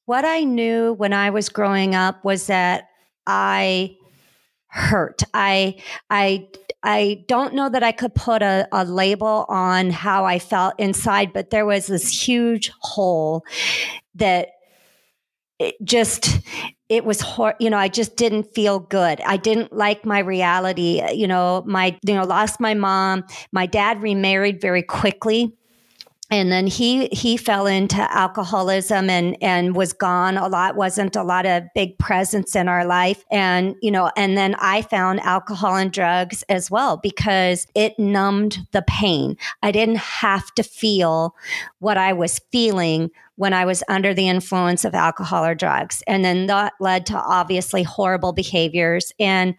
what 0.05 0.25
I 0.25 0.45
knew 0.45 0.93
when 0.93 1.15
I 1.15 1.31
was 1.31 1.49
growing 1.49 1.95
up 1.95 2.23
was 2.25 2.49
that 2.49 2.89
I 3.27 3.97
hurt. 4.67 5.23
I 5.33 5.83
I 6.11 6.49
I 6.83 7.25
don't 7.27 7.55
know 7.55 7.69
that 7.69 7.83
I 7.83 7.93
could 7.93 8.15
put 8.15 8.43
a, 8.43 8.69
a 8.73 8.85
label 8.85 9.47
on 9.49 9.91
how 9.91 10.25
I 10.25 10.39
felt 10.39 10.75
inside, 10.79 11.33
but 11.33 11.51
there 11.51 11.67
was 11.67 11.87
this 11.87 12.11
huge 12.11 12.71
hole 12.81 13.45
that 14.17 14.49
it 15.59 15.75
just 15.85 16.41
it 16.89 17.05
was 17.05 17.21
hor- 17.21 17.55
you 17.61 17.71
know 17.71 17.77
i 17.77 17.89
just 17.89 18.17
didn't 18.17 18.55
feel 18.55 18.79
good. 18.81 19.21
I 19.21 19.37
didn't 19.37 19.73
like 19.73 20.05
my 20.05 20.19
reality. 20.21 21.03
You 21.13 21.29
know 21.29 21.63
my 21.67 21.99
you 22.07 22.15
know 22.15 22.25
lost 22.25 22.61
my 22.61 22.75
mom. 22.75 23.25
My 23.53 23.67
dad 23.67 24.03
remarried 24.03 24.61
very 24.61 24.83
quickly 24.83 25.55
and 26.31 26.53
then 26.53 26.67
he 26.67 27.09
he 27.09 27.37
fell 27.37 27.67
into 27.67 28.01
alcoholism 28.15 29.11
and 29.11 29.37
and 29.43 29.75
was 29.75 29.93
gone 29.93 30.37
a 30.37 30.49
lot 30.49 30.77
wasn't 30.77 31.17
a 31.17 31.23
lot 31.23 31.45
of 31.45 31.65
big 31.75 31.99
presence 31.99 32.55
in 32.55 32.69
our 32.69 32.85
life. 32.85 33.25
And 33.31 33.75
you 33.83 33.91
know 33.91 34.11
and 34.17 34.37
then 34.37 34.55
i 34.59 34.83
found 34.83 35.21
alcohol 35.21 35.77
and 35.77 35.93
drugs 35.93 36.43
as 36.49 36.71
well 36.71 36.97
because 36.97 37.67
it 37.75 37.99
numbed 37.99 38.59
the 38.73 38.83
pain. 38.83 39.37
I 39.63 39.73
didn't 39.73 39.99
have 39.99 40.55
to 40.55 40.63
feel 40.63 41.35
what 41.79 41.99
i 41.99 42.13
was 42.13 42.41
feeling 42.53 43.11
when 43.37 43.53
i 43.53 43.65
was 43.65 43.83
under 43.89 44.15
the 44.15 44.29
influence 44.29 44.85
of 44.85 44.95
alcohol 44.95 45.45
or 45.45 45.55
drugs. 45.55 46.03
And 46.07 46.25
then 46.25 46.47
that 46.47 46.75
led 46.81 47.07
to 47.07 47.17
obviously 47.17 47.83
horrible 47.83 48.33
behaviors. 48.33 49.13
And 49.19 49.57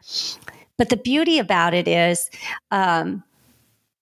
but 0.78 0.90
the 0.90 0.98
beauty 0.98 1.38
about 1.38 1.74
it 1.74 1.88
is 1.88 2.30
um, 2.72 3.24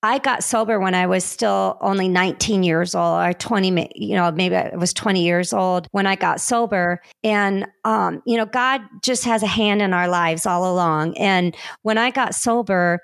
I 0.01 0.19
got 0.19 0.43
sober 0.43 0.79
when 0.79 0.95
I 0.95 1.07
was 1.07 1.25
still 1.25 1.77
only 1.81 2.07
19 2.07 2.63
years 2.63 2.95
old 2.95 3.21
or 3.21 3.33
20, 3.33 3.91
you 3.95 4.15
know, 4.15 4.31
maybe 4.31 4.55
I 4.55 4.75
was 4.75 4.93
20 4.93 5.21
years 5.21 5.51
old 5.51 5.87
when 5.91 6.07
I 6.07 6.15
got 6.15 6.39
sober. 6.39 7.01
And, 7.23 7.67
um, 7.83 8.21
you 8.25 8.37
know, 8.37 8.45
God 8.45 8.81
just 9.03 9.25
has 9.25 9.43
a 9.43 9.47
hand 9.47 9.81
in 9.81 9.93
our 9.93 10.07
lives 10.07 10.45
all 10.45 10.71
along. 10.71 11.17
And 11.17 11.55
when 11.81 11.97
I 11.97 12.11
got 12.11 12.33
sober, 12.33 13.01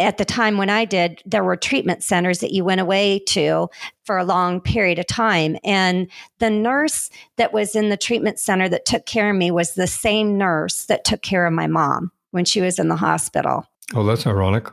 at 0.00 0.18
the 0.18 0.24
time 0.24 0.58
when 0.58 0.70
I 0.70 0.84
did, 0.84 1.22
there 1.24 1.42
were 1.42 1.56
treatment 1.56 2.04
centers 2.04 2.38
that 2.38 2.52
you 2.52 2.62
went 2.62 2.80
away 2.80 3.18
to 3.28 3.68
for 4.04 4.18
a 4.18 4.24
long 4.24 4.60
period 4.60 4.98
of 4.98 5.06
time. 5.06 5.56
And 5.64 6.08
the 6.38 6.50
nurse 6.50 7.10
that 7.36 7.52
was 7.52 7.74
in 7.74 7.88
the 7.88 7.96
treatment 7.96 8.38
center 8.38 8.68
that 8.68 8.84
took 8.84 9.06
care 9.06 9.30
of 9.30 9.36
me 9.36 9.50
was 9.50 9.74
the 9.74 9.86
same 9.86 10.38
nurse 10.38 10.84
that 10.84 11.04
took 11.04 11.22
care 11.22 11.46
of 11.46 11.52
my 11.52 11.66
mom 11.66 12.12
when 12.30 12.44
she 12.44 12.60
was 12.60 12.78
in 12.78 12.88
the 12.88 12.96
hospital. 12.96 13.66
Oh, 13.94 14.04
that's 14.04 14.26
ironic. 14.26 14.68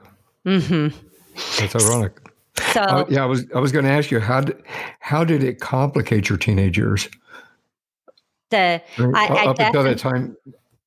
Mm 0.46 0.92
hmm. 0.92 1.05
That's 1.60 1.75
ironic. 1.75 2.13
So 2.74 2.82
uh, 2.82 3.06
yeah, 3.10 3.24
I 3.24 3.25
was 3.25 3.46
I 3.54 3.60
was 3.60 3.72
going 3.72 3.86
to 3.86 3.92
ask 3.92 4.12
you 4.12 4.20
how 4.20 4.42
did 4.42 4.62
how 5.00 5.24
did 5.24 5.44
it 5.44 5.60
complicate 5.60 6.30
your 6.30 6.38
teenage 6.38 6.77
years? 6.77 7.10
The 8.50 8.82
I, 8.98 9.27
I 9.27 9.46
up 9.48 9.60
until 9.60 9.84
that 9.84 9.98
time, 9.98 10.38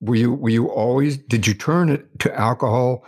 were 0.00 0.14
you 0.14 0.32
were 0.32 0.50
you 0.50 0.68
always 0.68 1.16
did 1.16 1.46
you 1.46 1.54
turn 1.54 1.90
it 1.90 2.06
to 2.20 2.34
alcohol 2.38 3.04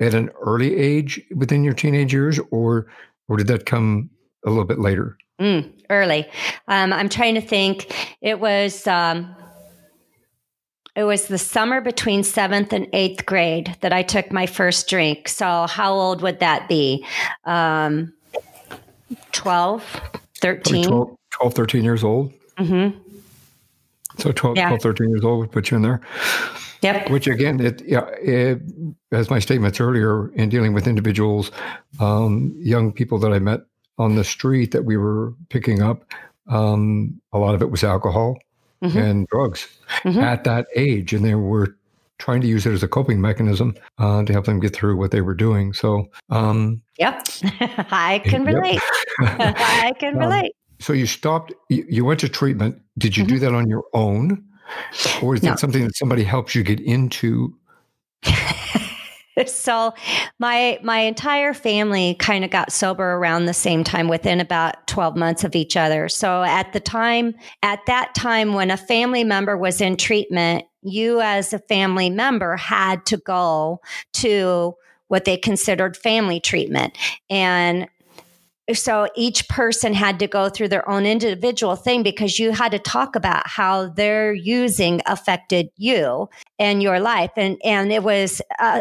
at 0.00 0.14
an 0.14 0.30
early 0.42 0.76
age 0.76 1.20
within 1.34 1.64
your 1.64 1.74
teenage 1.74 2.12
years, 2.12 2.38
or 2.50 2.86
or 3.28 3.36
did 3.36 3.46
that 3.46 3.66
come 3.66 4.10
a 4.44 4.50
little 4.50 4.64
bit 4.64 4.78
later? 4.78 5.16
Mm, 5.40 5.72
early. 5.88 6.26
Um, 6.68 6.92
I'm 6.92 7.08
trying 7.08 7.34
to 7.34 7.40
think. 7.40 7.94
It 8.20 8.40
was. 8.40 8.86
Um, 8.86 9.34
it 10.96 11.04
was 11.04 11.28
the 11.28 11.38
summer 11.38 11.80
between 11.80 12.22
seventh 12.22 12.72
and 12.72 12.88
eighth 12.92 13.26
grade 13.26 13.76
that 13.80 13.92
I 13.92 14.02
took 14.02 14.32
my 14.32 14.46
first 14.46 14.88
drink. 14.88 15.28
So, 15.28 15.66
how 15.66 15.92
old 15.92 16.22
would 16.22 16.40
that 16.40 16.68
be? 16.68 17.04
Um, 17.44 18.12
12, 19.32 19.82
13? 20.40 20.84
12, 20.86 21.16
12, 21.30 21.54
13 21.54 21.84
years 21.84 22.04
old. 22.04 22.32
Mm-hmm. 22.58 22.98
So 24.18 24.32
12, 24.32 24.56
yeah. 24.56 24.68
12, 24.68 24.82
13 24.82 25.08
years 25.08 25.24
old 25.24 25.38
would 25.40 25.52
put 25.52 25.70
you 25.70 25.76
in 25.76 25.82
there. 25.82 26.00
Yep. 26.82 27.10
Which 27.10 27.26
again, 27.26 27.60
it, 27.60 27.82
yeah, 27.84 28.08
it, 28.20 28.60
as 29.12 29.30
my 29.30 29.38
statements 29.38 29.80
earlier 29.80 30.30
in 30.32 30.48
dealing 30.48 30.72
with 30.72 30.86
individuals, 30.86 31.50
um, 32.00 32.54
young 32.58 32.92
people 32.92 33.18
that 33.18 33.32
I 33.32 33.38
met 33.38 33.60
on 33.98 34.14
the 34.14 34.24
street 34.24 34.72
that 34.72 34.84
we 34.84 34.96
were 34.96 35.34
picking 35.50 35.82
up, 35.82 36.04
um, 36.48 37.20
a 37.32 37.38
lot 37.38 37.54
of 37.54 37.62
it 37.62 37.70
was 37.70 37.84
alcohol 37.84 38.38
mm-hmm. 38.82 38.98
and 38.98 39.26
drugs 39.28 39.68
mm-hmm. 40.02 40.20
at 40.20 40.44
that 40.44 40.66
age, 40.74 41.12
and 41.12 41.24
they 41.24 41.34
were 41.34 41.76
trying 42.18 42.40
to 42.42 42.46
use 42.46 42.66
it 42.66 42.72
as 42.72 42.82
a 42.82 42.88
coping 42.88 43.20
mechanism 43.20 43.74
uh, 43.98 44.22
to 44.24 44.32
help 44.32 44.44
them 44.44 44.60
get 44.60 44.74
through 44.74 44.96
what 44.96 45.10
they 45.10 45.22
were 45.22 45.34
doing. 45.34 45.72
So, 45.72 46.08
um, 46.28 46.82
yep, 46.98 47.26
I 47.90 48.20
can 48.24 48.44
relate. 48.44 48.80
Yep. 49.20 49.38
I 49.58 49.92
can 49.98 50.14
um, 50.14 50.20
relate. 50.20 50.52
so 50.78 50.92
you 50.92 51.06
stopped. 51.06 51.52
You, 51.68 51.84
you, 51.88 52.04
went 52.04 52.20
to 52.20 52.28
treatment. 52.28 52.80
Did 52.98 53.16
you 53.16 53.24
mm-hmm. 53.24 53.34
do 53.34 53.38
that 53.40 53.54
on 53.54 53.68
your 53.68 53.84
own, 53.94 54.44
or 55.22 55.34
is 55.34 55.42
no. 55.42 55.50
that 55.50 55.58
something 55.58 55.84
that 55.84 55.96
somebody 55.96 56.22
helps 56.22 56.54
you 56.54 56.62
get 56.62 56.80
into? 56.80 57.56
so 59.46 59.94
my 60.38 60.78
my 60.82 61.00
entire 61.00 61.54
family 61.54 62.14
kind 62.14 62.44
of 62.44 62.50
got 62.50 62.72
sober 62.72 63.14
around 63.14 63.46
the 63.46 63.54
same 63.54 63.84
time 63.84 64.08
within 64.08 64.40
about 64.40 64.86
12 64.86 65.16
months 65.16 65.44
of 65.44 65.54
each 65.54 65.76
other. 65.76 66.08
So 66.08 66.42
at 66.42 66.72
the 66.72 66.80
time 66.80 67.34
at 67.62 67.80
that 67.86 68.14
time 68.14 68.54
when 68.54 68.70
a 68.70 68.76
family 68.76 69.24
member 69.24 69.56
was 69.56 69.80
in 69.80 69.96
treatment 69.96 70.64
you 70.82 71.20
as 71.20 71.52
a 71.52 71.58
family 71.58 72.08
member 72.08 72.56
had 72.56 73.04
to 73.06 73.18
go 73.18 73.80
to 74.14 74.74
what 75.08 75.24
they 75.24 75.36
considered 75.36 75.96
family 75.96 76.40
treatment. 76.40 76.96
And 77.28 77.88
so 78.72 79.08
each 79.16 79.48
person 79.48 79.94
had 79.94 80.18
to 80.20 80.26
go 80.26 80.48
through 80.48 80.68
their 80.68 80.88
own 80.88 81.04
individual 81.06 81.76
thing 81.76 82.02
because 82.02 82.38
you 82.38 82.52
had 82.52 82.72
to 82.72 82.78
talk 82.78 83.16
about 83.16 83.46
how 83.46 83.88
their 83.88 84.32
using 84.32 85.00
affected 85.06 85.70
you 85.76 86.28
and 86.60 86.82
your 86.82 87.00
life. 87.00 87.32
And 87.36 87.58
and 87.64 87.90
it 87.90 88.04
was 88.04 88.40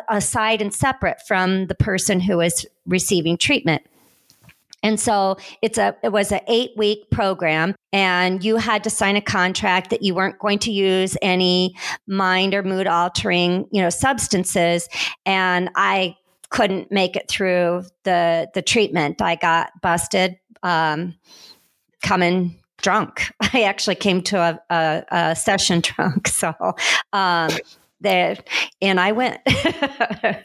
aside 0.09 0.61
and 0.61 0.71
separate 0.71 1.25
from 1.25 1.65
the 1.67 1.75
person 1.75 2.19
who 2.19 2.37
was 2.37 2.67
receiving 2.85 3.37
treatment. 3.37 3.81
And 4.83 4.99
so 4.99 5.37
it's 5.61 5.77
a 5.77 5.95
it 6.03 6.11
was 6.11 6.31
an 6.31 6.41
8 6.47 6.71
week 6.77 7.09
program 7.09 7.75
and 7.91 8.43
you 8.43 8.57
had 8.57 8.83
to 8.83 8.89
sign 8.89 9.15
a 9.15 9.21
contract 9.21 9.89
that 9.89 10.03
you 10.03 10.13
weren't 10.13 10.39
going 10.39 10.59
to 10.59 10.71
use 10.71 11.17
any 11.21 11.75
mind 12.05 12.53
or 12.53 12.63
mood 12.63 12.87
altering, 12.87 13.67
you 13.71 13.81
know, 13.81 13.89
substances. 13.89 14.87
And 15.25 15.69
I 15.75 16.15
couldn't 16.49 16.91
make 16.91 17.15
it 17.15 17.29
through 17.29 17.85
the 18.03 18.49
the 18.53 18.61
treatment. 18.61 19.21
I 19.21 19.35
got 19.35 19.71
busted 19.81 20.37
um, 20.63 21.15
coming 22.01 22.59
drunk. 22.81 23.31
I 23.53 23.63
actually 23.63 23.95
came 23.95 24.21
to 24.23 24.37
a, 24.37 24.59
a, 24.73 25.03
a 25.11 25.35
session 25.35 25.81
drunk. 25.83 26.27
So 26.27 26.53
um, 27.13 27.51
there, 28.01 28.37
and 28.81 28.99
I 28.99 29.11
went. 29.11 29.41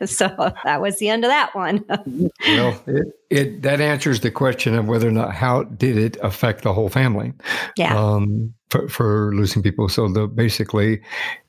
so 0.06 0.28
that 0.64 0.80
was 0.80 0.98
the 0.98 1.08
end 1.08 1.24
of 1.24 1.30
that 1.30 1.54
one. 1.54 1.84
well, 1.88 2.82
it, 2.86 3.06
it, 3.30 3.62
that 3.62 3.80
answers 3.80 4.20
the 4.20 4.30
question 4.30 4.74
of 4.74 4.86
whether 4.86 5.08
or 5.08 5.12
not 5.12 5.34
how 5.34 5.64
did 5.64 5.96
it 5.96 6.16
affect 6.22 6.62
the 6.62 6.72
whole 6.72 6.88
family. 6.88 7.32
Yeah. 7.76 7.96
Um, 7.96 8.54
for, 8.74 8.88
for 8.88 9.34
losing 9.36 9.62
people. 9.62 9.88
So 9.88 10.08
the 10.08 10.26
basically 10.26 11.00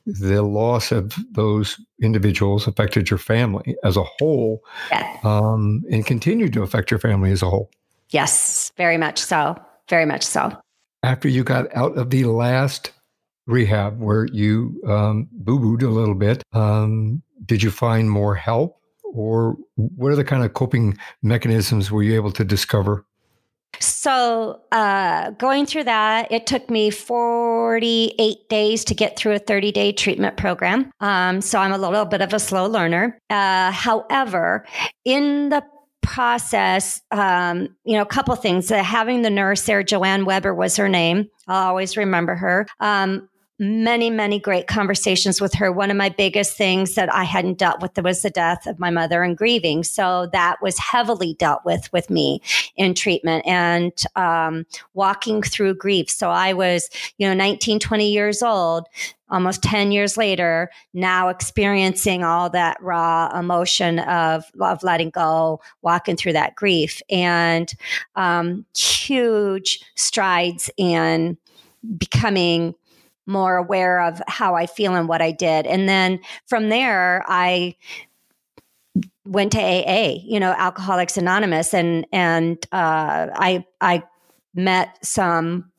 the 0.06 0.42
loss 0.42 0.92
of 0.92 1.12
those 1.32 1.76
individuals 2.00 2.68
affected 2.68 3.10
your 3.10 3.18
family 3.18 3.74
as 3.82 3.96
a 3.96 4.04
whole, 4.04 4.62
yeah. 4.92 5.18
um, 5.24 5.82
and 5.90 6.06
continued 6.06 6.52
to 6.52 6.62
affect 6.62 6.88
your 6.88 7.00
family 7.00 7.32
as 7.32 7.42
a 7.42 7.50
whole. 7.50 7.68
Yes, 8.10 8.70
very 8.76 8.96
much 8.96 9.18
so. 9.18 9.56
Very 9.88 10.06
much 10.06 10.22
so. 10.22 10.56
After 11.06 11.28
you 11.28 11.44
got 11.44 11.68
out 11.76 11.96
of 11.96 12.10
the 12.10 12.24
last 12.24 12.90
rehab 13.46 14.00
where 14.00 14.26
you 14.26 14.82
um, 14.88 15.28
boo 15.30 15.60
booed 15.60 15.84
a 15.84 15.88
little 15.88 16.16
bit, 16.16 16.42
um, 16.52 17.22
did 17.44 17.62
you 17.62 17.70
find 17.70 18.10
more 18.10 18.34
help? 18.34 18.80
Or 19.04 19.56
what 19.76 20.10
are 20.10 20.16
the 20.16 20.24
kind 20.24 20.42
of 20.42 20.54
coping 20.54 20.98
mechanisms 21.22 21.92
were 21.92 22.02
you 22.02 22.16
able 22.16 22.32
to 22.32 22.44
discover? 22.44 23.06
So, 23.78 24.60
uh, 24.72 25.30
going 25.30 25.66
through 25.66 25.84
that, 25.84 26.32
it 26.32 26.44
took 26.48 26.68
me 26.70 26.90
48 26.90 28.48
days 28.48 28.84
to 28.86 28.94
get 28.94 29.16
through 29.16 29.34
a 29.34 29.38
30 29.38 29.70
day 29.70 29.92
treatment 29.92 30.36
program. 30.36 30.90
Um, 30.98 31.40
so, 31.40 31.60
I'm 31.60 31.72
a 31.72 31.78
little 31.78 32.04
bit 32.04 32.20
of 32.20 32.32
a 32.32 32.40
slow 32.40 32.66
learner. 32.66 33.16
Uh, 33.30 33.70
however, 33.70 34.66
in 35.04 35.50
the 35.50 35.62
process, 36.06 37.02
um, 37.10 37.76
you 37.84 37.96
know, 37.96 38.02
a 38.02 38.06
couple 38.06 38.34
things. 38.36 38.70
Uh, 38.70 38.82
having 38.82 39.22
the 39.22 39.30
nurse 39.30 39.64
there, 39.64 39.82
Joanne 39.82 40.24
Weber 40.24 40.54
was 40.54 40.76
her 40.76 40.88
name. 40.88 41.28
I'll 41.48 41.68
always 41.68 41.96
remember 41.96 42.36
her. 42.36 42.66
Um, 42.80 43.28
many, 43.58 44.10
many 44.10 44.38
great 44.38 44.66
conversations 44.66 45.40
with 45.40 45.54
her. 45.54 45.72
One 45.72 45.90
of 45.90 45.96
my 45.96 46.10
biggest 46.10 46.56
things 46.56 46.94
that 46.94 47.12
I 47.12 47.24
hadn't 47.24 47.58
dealt 47.58 47.80
with 47.80 47.96
was 47.98 48.20
the 48.22 48.30
death 48.30 48.66
of 48.66 48.78
my 48.78 48.90
mother 48.90 49.22
and 49.22 49.36
grieving. 49.36 49.82
So 49.82 50.28
that 50.32 50.60
was 50.60 50.78
heavily 50.78 51.34
dealt 51.34 51.64
with 51.64 51.90
with 51.92 52.10
me 52.10 52.42
in 52.76 52.94
treatment 52.94 53.46
and 53.46 53.92
um, 54.14 54.66
walking 54.92 55.42
through 55.42 55.76
grief. 55.76 56.10
So 56.10 56.30
I 56.30 56.52
was, 56.52 56.90
you 57.16 57.26
know, 57.26 57.34
19, 57.34 57.78
20 57.78 58.10
years 58.10 58.42
old, 58.42 58.88
almost 59.30 59.62
10 59.62 59.90
years 59.90 60.18
later, 60.18 60.70
now 60.92 61.28
experiencing 61.28 62.24
all 62.24 62.50
that 62.50 62.76
raw 62.82 63.30
emotion 63.38 64.00
of, 64.00 64.44
of 64.60 64.82
letting 64.82 65.10
go, 65.10 65.60
walking 65.80 66.16
through 66.16 66.34
that 66.34 66.54
grief 66.56 67.00
and 67.08 67.72
um, 68.16 68.66
huge 68.76 69.80
strides 69.94 70.70
in 70.76 71.38
becoming 71.98 72.74
more 73.26 73.56
aware 73.56 74.00
of 74.00 74.22
how 74.28 74.54
I 74.54 74.66
feel 74.66 74.94
and 74.94 75.08
what 75.08 75.20
I 75.20 75.32
did. 75.32 75.66
And 75.66 75.88
then 75.88 76.20
from 76.46 76.68
there, 76.68 77.24
I 77.26 77.74
went 79.24 79.52
to 79.52 79.60
AA, 79.60 80.18
you 80.24 80.40
know, 80.40 80.52
Alcoholics 80.52 81.16
Anonymous, 81.16 81.74
and 81.74 82.06
and 82.12 82.64
uh, 82.72 83.28
I 83.34 83.64
I 83.80 84.02
met 84.54 85.04
some 85.04 85.70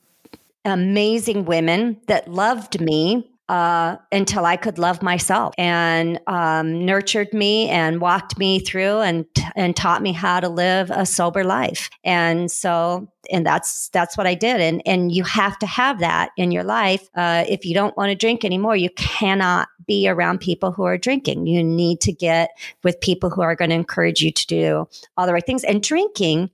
amazing 0.66 1.46
women 1.46 2.00
that 2.08 2.28
loved 2.28 2.82
me 2.82 3.30
uh, 3.50 3.96
until 4.12 4.46
I 4.46 4.58
could 4.58 4.78
love 4.78 5.02
myself 5.02 5.54
and 5.58 6.20
um, 6.28 6.86
nurtured 6.86 7.34
me 7.34 7.70
and 7.70 8.02
walked 8.02 8.38
me 8.38 8.60
through 8.60 9.00
and 9.00 9.26
and 9.56 9.76
taught 9.76 10.02
me 10.02 10.12
how 10.12 10.40
to 10.40 10.50
live 10.50 10.92
a 10.92 11.06
sober 11.06 11.44
life. 11.44 11.90
And 12.04 12.52
so, 12.52 13.08
and 13.32 13.46
that's 13.46 13.90
that's 13.90 14.18
what 14.18 14.28
I 14.28 14.34
did. 14.36 14.60
And 14.60 14.82
and 14.86 15.12
you 15.12 15.24
have 15.24 15.58
to 15.60 15.66
have 15.66 16.00
that 16.00 16.32
in 16.38 16.52
your 16.52 16.64
life. 16.64 17.08
Uh, 17.16 17.46
if 17.48 17.66
you 17.66 17.74
don't 17.74 17.96
want 17.96 18.10
to 18.10 18.16
drink 18.16 18.44
anymore, 18.44 18.76
you 18.76 18.90
cannot 18.92 19.70
be 19.86 20.10
around 20.10 20.40
people 20.40 20.74
who 20.74 20.84
are 20.84 20.98
drinking. 20.98 21.48
You 21.48 21.64
need 21.64 22.02
to 22.02 22.12
get 22.12 22.50
with 22.84 23.00
people 23.00 23.30
who 23.30 23.42
are 23.42 23.56
going 23.56 23.70
to 23.70 23.76
encourage 23.76 24.22
you 24.22 24.32
to 24.32 24.48
do 24.48 24.90
all 25.16 25.26
the 25.26 25.34
right 25.34 25.46
things. 25.46 25.64
And 25.64 25.82
drinking 25.82 26.52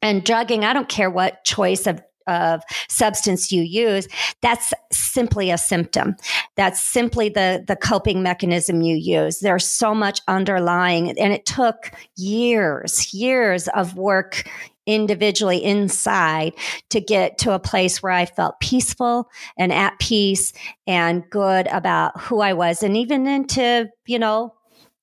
and 0.00 0.22
drugging, 0.22 0.64
I 0.64 0.72
don't 0.72 0.88
care 0.88 1.10
what 1.10 1.44
choice 1.44 1.88
of 1.88 2.00
of 2.26 2.62
substance 2.88 3.52
you 3.52 3.62
use 3.62 4.08
that's 4.40 4.72
simply 4.92 5.50
a 5.50 5.58
symptom. 5.58 6.16
That's 6.56 6.80
simply 6.80 7.28
the 7.28 7.64
the 7.66 7.76
coping 7.76 8.22
mechanism 8.22 8.82
you 8.82 8.96
use. 8.96 9.40
There's 9.40 9.66
so 9.66 9.94
much 9.94 10.20
underlying 10.28 11.08
and 11.18 11.32
it 11.32 11.46
took 11.46 11.92
years 12.16 13.12
years 13.14 13.68
of 13.68 13.96
work 13.96 14.48
individually 14.86 15.64
inside 15.64 16.52
to 16.90 17.00
get 17.00 17.38
to 17.38 17.52
a 17.52 17.58
place 17.58 18.02
where 18.02 18.12
I 18.12 18.26
felt 18.26 18.60
peaceful 18.60 19.30
and 19.56 19.72
at 19.72 19.98
peace 19.98 20.52
and 20.86 21.24
good 21.30 21.66
about 21.68 22.20
who 22.20 22.40
I 22.40 22.52
was. 22.52 22.82
And 22.82 22.96
even 22.96 23.26
into 23.26 23.88
you 24.06 24.18
know 24.18 24.54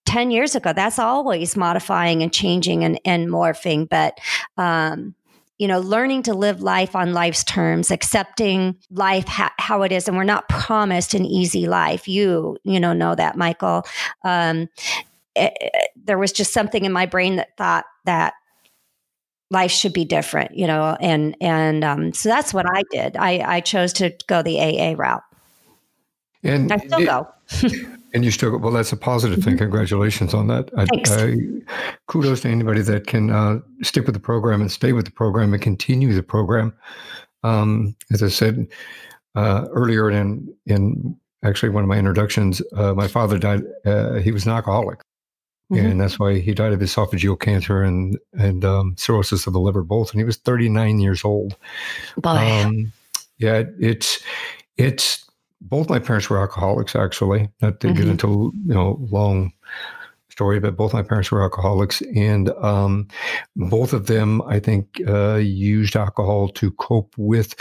10 0.05 0.31
years 0.31 0.55
ago 0.55 0.73
that's 0.73 0.99
always 0.99 1.55
modifying 1.55 2.21
and 2.21 2.33
changing 2.33 2.83
and, 2.83 2.99
and 3.05 3.29
morphing 3.29 3.87
but 3.87 4.17
um 4.57 5.15
you 5.61 5.67
know, 5.67 5.79
learning 5.79 6.23
to 6.23 6.33
live 6.33 6.63
life 6.63 6.95
on 6.95 7.13
life's 7.13 7.43
terms, 7.43 7.91
accepting 7.91 8.75
life 8.89 9.27
ha- 9.27 9.53
how 9.59 9.83
it 9.83 9.91
is, 9.91 10.07
and 10.07 10.17
we're 10.17 10.23
not 10.23 10.49
promised 10.49 11.13
an 11.13 11.23
easy 11.23 11.67
life. 11.67 12.07
You, 12.07 12.57
you 12.63 12.79
know, 12.79 12.93
know 12.93 13.13
that, 13.13 13.37
Michael. 13.37 13.83
Um, 14.23 14.69
it, 15.35 15.53
it, 15.61 15.89
there 15.95 16.17
was 16.17 16.31
just 16.31 16.51
something 16.51 16.83
in 16.83 16.91
my 16.91 17.05
brain 17.05 17.35
that 17.35 17.55
thought 17.57 17.85
that 18.05 18.33
life 19.51 19.69
should 19.69 19.93
be 19.93 20.03
different, 20.03 20.57
you 20.57 20.65
know, 20.65 20.97
and 20.99 21.37
and 21.39 21.83
um, 21.83 22.11
so 22.11 22.27
that's 22.27 22.55
what 22.55 22.65
I 22.67 22.81
did. 22.89 23.15
I 23.15 23.57
I 23.57 23.59
chose 23.59 23.93
to 23.93 24.15
go 24.25 24.41
the 24.41 24.59
AA 24.59 24.95
route, 24.97 25.23
and 26.41 26.71
I 26.71 26.77
still 26.77 27.01
it, 27.01 27.05
go. 27.05 27.27
And 28.13 28.25
you 28.25 28.31
still, 28.31 28.57
well, 28.57 28.71
that's 28.71 28.91
a 28.91 28.97
positive 28.97 29.39
mm-hmm. 29.39 29.49
thing. 29.49 29.57
Congratulations 29.57 30.33
on 30.33 30.47
that. 30.47 30.69
I, 30.77 30.85
I, 31.07 31.95
kudos 32.07 32.41
to 32.41 32.49
anybody 32.49 32.81
that 32.81 33.07
can 33.07 33.29
uh, 33.29 33.59
stick 33.83 34.05
with 34.05 34.15
the 34.15 34.19
program 34.19 34.61
and 34.61 34.71
stay 34.71 34.93
with 34.93 35.05
the 35.05 35.11
program 35.11 35.53
and 35.53 35.61
continue 35.61 36.13
the 36.13 36.23
program. 36.23 36.73
Um, 37.43 37.95
as 38.11 38.21
I 38.21 38.27
said 38.27 38.67
uh, 39.35 39.65
earlier 39.71 40.11
in, 40.11 40.53
in 40.65 41.17
actually 41.43 41.69
one 41.69 41.83
of 41.83 41.87
my 41.87 41.97
introductions, 41.97 42.61
uh, 42.75 42.93
my 42.93 43.07
father 43.07 43.37
died, 43.37 43.63
uh, 43.85 44.15
he 44.15 44.31
was 44.31 44.45
an 44.45 44.51
alcoholic. 44.51 44.99
Mm-hmm. 45.71 45.85
And 45.85 46.01
that's 46.01 46.19
why 46.19 46.39
he 46.39 46.53
died 46.53 46.73
of 46.73 46.81
esophageal 46.81 47.39
cancer 47.39 47.81
and, 47.81 48.17
and 48.33 48.65
um, 48.65 48.95
cirrhosis 48.97 49.47
of 49.47 49.53
the 49.53 49.59
liver, 49.59 49.83
both. 49.83 50.11
And 50.11 50.19
he 50.19 50.25
was 50.25 50.35
39 50.35 50.99
years 50.99 51.23
old. 51.23 51.55
Boy. 52.17 52.29
Um, 52.29 52.91
yeah, 53.37 53.63
it's, 53.79 54.21
it's, 54.75 55.30
both 55.61 55.89
my 55.89 55.99
parents 55.99 56.29
were 56.29 56.41
alcoholics, 56.41 56.95
actually. 56.95 57.49
Not 57.61 57.79
to 57.81 57.87
mm-hmm. 57.87 57.97
get 57.97 58.07
into 58.07 58.51
you 58.65 58.73
know 58.73 58.97
long 59.11 59.53
story, 60.29 60.59
but 60.59 60.75
both 60.75 60.93
my 60.93 61.03
parents 61.03 61.31
were 61.31 61.43
alcoholics, 61.43 62.01
and 62.15 62.49
um, 62.49 63.07
both 63.55 63.93
of 63.93 64.07
them, 64.07 64.41
I 64.43 64.59
think, 64.59 65.01
uh, 65.07 65.35
used 65.35 65.95
alcohol 65.95 66.49
to 66.49 66.71
cope 66.71 67.13
with 67.17 67.55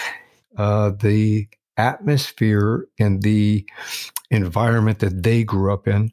uh, 0.57 0.93
the 0.99 1.49
atmosphere 1.77 2.87
and 2.99 3.23
the 3.23 3.65
environment 4.31 5.01
that 5.01 5.23
they 5.23 5.45
grew 5.45 5.73
up 5.73 5.89
in. 5.89 6.13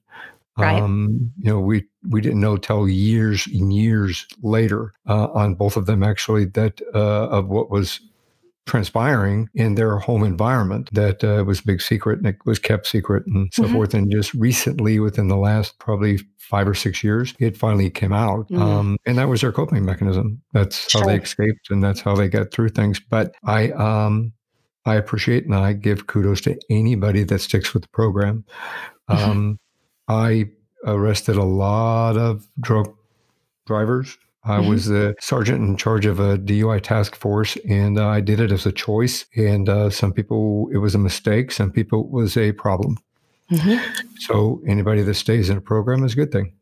Right. 0.57 0.81
Um, 0.81 1.31
you 1.37 1.51
know, 1.51 1.59
we 1.59 1.85
we 2.09 2.19
didn't 2.19 2.39
know 2.39 2.57
till 2.57 2.89
years 2.89 3.45
and 3.47 3.71
years 3.71 4.25
later 4.41 4.91
uh, 5.07 5.27
on 5.27 5.53
both 5.53 5.77
of 5.77 5.85
them 5.85 6.01
actually 6.01 6.45
that 6.45 6.81
uh, 6.95 7.27
of 7.27 7.47
what 7.47 7.69
was 7.69 7.99
transpiring 8.67 9.49
in 9.55 9.75
their 9.75 9.97
home 9.97 10.23
environment 10.23 10.89
that 10.93 11.23
uh, 11.23 11.43
was 11.45 11.59
a 11.59 11.63
big 11.63 11.81
secret 11.81 12.19
and 12.19 12.27
it 12.27 12.37
was 12.45 12.59
kept 12.59 12.85
secret 12.85 13.23
and 13.25 13.51
so 13.53 13.63
mm-hmm. 13.63 13.73
forth. 13.73 13.93
And 13.93 14.11
just 14.11 14.33
recently, 14.33 14.99
within 14.99 15.27
the 15.27 15.37
last 15.37 15.79
probably 15.79 16.19
five 16.37 16.67
or 16.67 16.75
six 16.75 17.03
years, 17.03 17.33
it 17.39 17.57
finally 17.57 17.89
came 17.89 18.13
out. 18.13 18.47
Mm. 18.49 18.59
Um, 18.59 18.97
and 19.05 19.17
that 19.17 19.29
was 19.29 19.41
their 19.41 19.51
coping 19.51 19.85
mechanism. 19.85 20.41
That's 20.53 20.93
how 20.93 21.05
they 21.05 21.17
escaped 21.17 21.71
and 21.71 21.83
that's 21.83 22.01
how 22.01 22.15
they 22.15 22.27
got 22.27 22.51
through 22.51 22.69
things. 22.69 22.99
But 22.99 23.33
I, 23.43 23.71
um, 23.71 24.33
I 24.85 24.95
appreciate 24.95 25.45
and 25.45 25.55
I 25.55 25.73
give 25.73 26.07
kudos 26.07 26.41
to 26.41 26.59
anybody 26.69 27.23
that 27.23 27.39
sticks 27.39 27.73
with 27.73 27.83
the 27.83 27.89
program. 27.89 28.45
Mm-hmm. 29.09 29.31
Um, 29.31 29.59
I 30.07 30.49
arrested 30.85 31.35
a 31.35 31.43
lot 31.43 32.17
of 32.17 32.47
drunk 32.61 32.95
drivers. 33.65 34.17
I 34.47 34.59
was 34.69 34.85
the 34.85 35.15
sergeant 35.19 35.61
in 35.61 35.77
charge 35.77 36.05
of 36.05 36.19
a 36.19 36.37
DUI 36.37 36.81
task 36.81 37.15
force, 37.15 37.57
and 37.69 37.99
uh, 37.99 38.07
I 38.07 38.21
did 38.21 38.39
it 38.39 38.51
as 38.51 38.65
a 38.65 38.71
choice. 38.71 39.25
And 39.35 39.69
uh, 39.69 39.89
some 39.89 40.13
people, 40.13 40.69
it 40.71 40.77
was 40.77 40.95
a 40.95 40.99
mistake. 40.99 41.51
Some 41.51 41.71
people, 41.71 42.01
it 42.01 42.11
was 42.11 42.37
a 42.37 42.51
problem. 42.53 42.97
Mm-hmm. 43.51 44.07
So 44.19 44.61
anybody 44.67 45.03
that 45.03 45.13
stays 45.13 45.49
in 45.49 45.57
a 45.57 45.61
program 45.61 46.03
is 46.03 46.13
a 46.13 46.15
good 46.15 46.31
thing. 46.31 46.53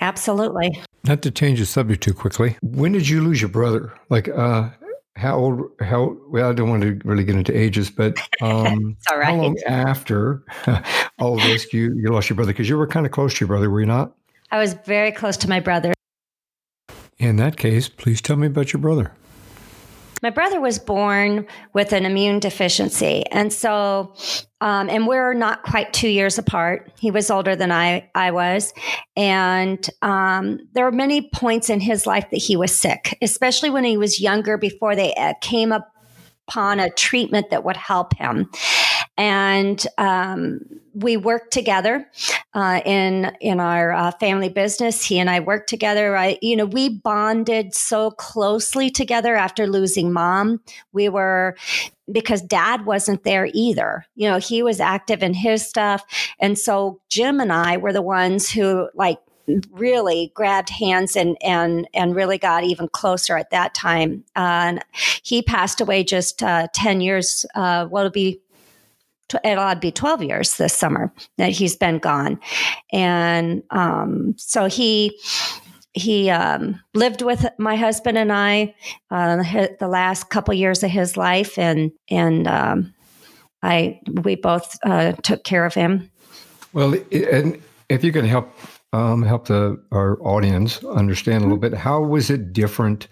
Absolutely. 0.00 0.80
Not 1.04 1.22
to 1.22 1.30
change 1.30 1.58
the 1.58 1.66
subject 1.66 2.02
too 2.02 2.14
quickly. 2.14 2.56
When 2.62 2.92
did 2.92 3.08
you 3.08 3.22
lose 3.22 3.40
your 3.40 3.50
brother? 3.50 3.92
Like, 4.08 4.28
uh, 4.28 4.70
how 5.16 5.38
old? 5.38 5.70
How 5.80 6.16
well? 6.28 6.50
I 6.50 6.52
don't 6.52 6.70
want 6.70 6.82
to 6.82 6.98
really 7.04 7.24
get 7.24 7.34
into 7.34 7.56
ages, 7.56 7.90
but 7.90 8.18
um, 8.40 8.96
how 9.06 9.34
long 9.34 9.56
after 9.66 10.44
all 11.18 11.36
this 11.36 11.72
you 11.72 11.94
you 11.96 12.10
lost 12.10 12.30
your 12.30 12.36
brother? 12.36 12.52
Because 12.52 12.68
you 12.68 12.78
were 12.78 12.86
kind 12.86 13.04
of 13.04 13.12
close 13.12 13.34
to 13.34 13.40
your 13.40 13.48
brother, 13.48 13.68
were 13.68 13.80
you 13.80 13.86
not? 13.86 14.14
I 14.50 14.58
was 14.58 14.74
very 14.74 15.12
close 15.12 15.36
to 15.38 15.48
my 15.48 15.60
brother. 15.60 15.92
In 17.20 17.36
that 17.36 17.58
case, 17.58 17.88
please 17.88 18.22
tell 18.22 18.36
me 18.36 18.46
about 18.46 18.72
your 18.72 18.80
brother. 18.80 19.12
My 20.22 20.30
brother 20.30 20.58
was 20.58 20.78
born 20.78 21.46
with 21.74 21.92
an 21.92 22.06
immune 22.06 22.40
deficiency. 22.40 23.24
And 23.30 23.52
so, 23.52 24.14
um, 24.62 24.88
and 24.88 25.06
we're 25.06 25.34
not 25.34 25.62
quite 25.62 25.92
two 25.92 26.08
years 26.08 26.38
apart. 26.38 26.90
He 26.98 27.10
was 27.10 27.30
older 27.30 27.54
than 27.54 27.70
I, 27.70 28.10
I 28.14 28.30
was. 28.30 28.72
And 29.16 29.88
um, 30.02 30.60
there 30.72 30.84
were 30.84 30.92
many 30.92 31.30
points 31.34 31.70
in 31.70 31.80
his 31.80 32.06
life 32.06 32.26
that 32.30 32.38
he 32.38 32.56
was 32.56 32.78
sick, 32.78 33.16
especially 33.22 33.70
when 33.70 33.84
he 33.84 33.98
was 33.98 34.20
younger 34.20 34.56
before 34.56 34.96
they 34.96 35.14
uh, 35.14 35.34
came 35.42 35.72
upon 35.72 36.80
a 36.80 36.90
treatment 36.90 37.50
that 37.50 37.64
would 37.64 37.76
help 37.76 38.14
him 38.16 38.50
and 39.20 39.86
um, 39.98 40.62
we 40.94 41.18
worked 41.18 41.52
together 41.52 42.08
uh, 42.54 42.80
in 42.86 43.30
in 43.42 43.60
our 43.60 43.92
uh, 43.92 44.10
family 44.12 44.48
business. 44.48 45.04
He 45.04 45.18
and 45.18 45.28
I 45.28 45.40
worked 45.40 45.68
together. 45.68 46.16
I, 46.16 46.38
you 46.40 46.56
know, 46.56 46.64
we 46.64 46.88
bonded 46.88 47.74
so 47.74 48.12
closely 48.12 48.88
together 48.88 49.36
after 49.36 49.66
losing 49.66 50.10
mom. 50.10 50.62
We 50.94 51.10
were 51.10 51.54
because 52.10 52.40
dad 52.40 52.86
wasn't 52.86 53.22
there 53.24 53.50
either. 53.52 54.06
You 54.14 54.30
know, 54.30 54.38
he 54.38 54.62
was 54.62 54.80
active 54.80 55.22
in 55.22 55.34
his 55.34 55.68
stuff, 55.68 56.02
and 56.40 56.58
so 56.58 57.02
Jim 57.10 57.40
and 57.40 57.52
I 57.52 57.76
were 57.76 57.92
the 57.92 58.00
ones 58.00 58.50
who 58.50 58.88
like 58.94 59.18
really 59.70 60.32
grabbed 60.34 60.70
hands 60.70 61.14
and 61.14 61.36
and 61.42 61.86
and 61.92 62.16
really 62.16 62.38
got 62.38 62.64
even 62.64 62.88
closer 62.88 63.36
at 63.36 63.50
that 63.50 63.74
time. 63.74 64.24
Uh, 64.34 64.38
and 64.70 64.84
he 65.22 65.42
passed 65.42 65.82
away 65.82 66.04
just 66.04 66.42
uh, 66.42 66.68
ten 66.72 67.02
years. 67.02 67.44
Uh, 67.54 67.86
well, 67.90 68.06
it'll 68.06 68.12
be 68.12 68.40
it'll 69.44 69.74
be 69.76 69.92
12 69.92 70.22
years 70.22 70.56
this 70.56 70.74
summer 70.74 71.12
that 71.38 71.50
he's 71.50 71.76
been 71.76 71.98
gone. 71.98 72.40
And 72.92 73.62
um, 73.70 74.34
so 74.36 74.66
he, 74.66 75.18
he 75.92 76.30
um, 76.30 76.80
lived 76.94 77.22
with 77.22 77.46
my 77.58 77.76
husband 77.76 78.16
and 78.16 78.32
I 78.32 78.74
uh, 79.10 79.36
the 79.78 79.88
last 79.88 80.30
couple 80.30 80.54
years 80.54 80.82
of 80.82 80.90
his 80.90 81.16
life, 81.16 81.58
and 81.58 81.90
and 82.08 82.46
um, 82.46 82.94
I 83.62 84.00
we 84.22 84.36
both 84.36 84.78
uh, 84.84 85.12
took 85.22 85.44
care 85.44 85.64
of 85.64 85.74
him. 85.74 86.10
Well, 86.72 86.94
and 87.10 87.60
if 87.88 88.04
you 88.04 88.12
can 88.12 88.24
help 88.24 88.52
um, 88.92 89.22
help 89.22 89.46
the 89.46 89.82
our 89.92 90.20
audience 90.22 90.82
understand 90.84 91.38
a 91.38 91.46
little 91.46 91.58
bit, 91.58 91.74
how 91.74 92.00
was 92.00 92.30
it 92.30 92.52
different 92.52 93.08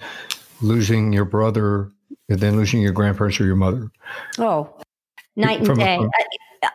losing 0.61 1.13
your 1.13 1.25
brother 1.25 1.91
than 2.29 2.57
losing 2.57 2.81
your 2.81 2.93
grandparents 2.93 3.41
or 3.41 3.45
your 3.45 3.57
mother? 3.57 3.91
Oh, 4.39 4.73
night 5.39 5.67
and 5.67 5.79
day. 5.79 5.99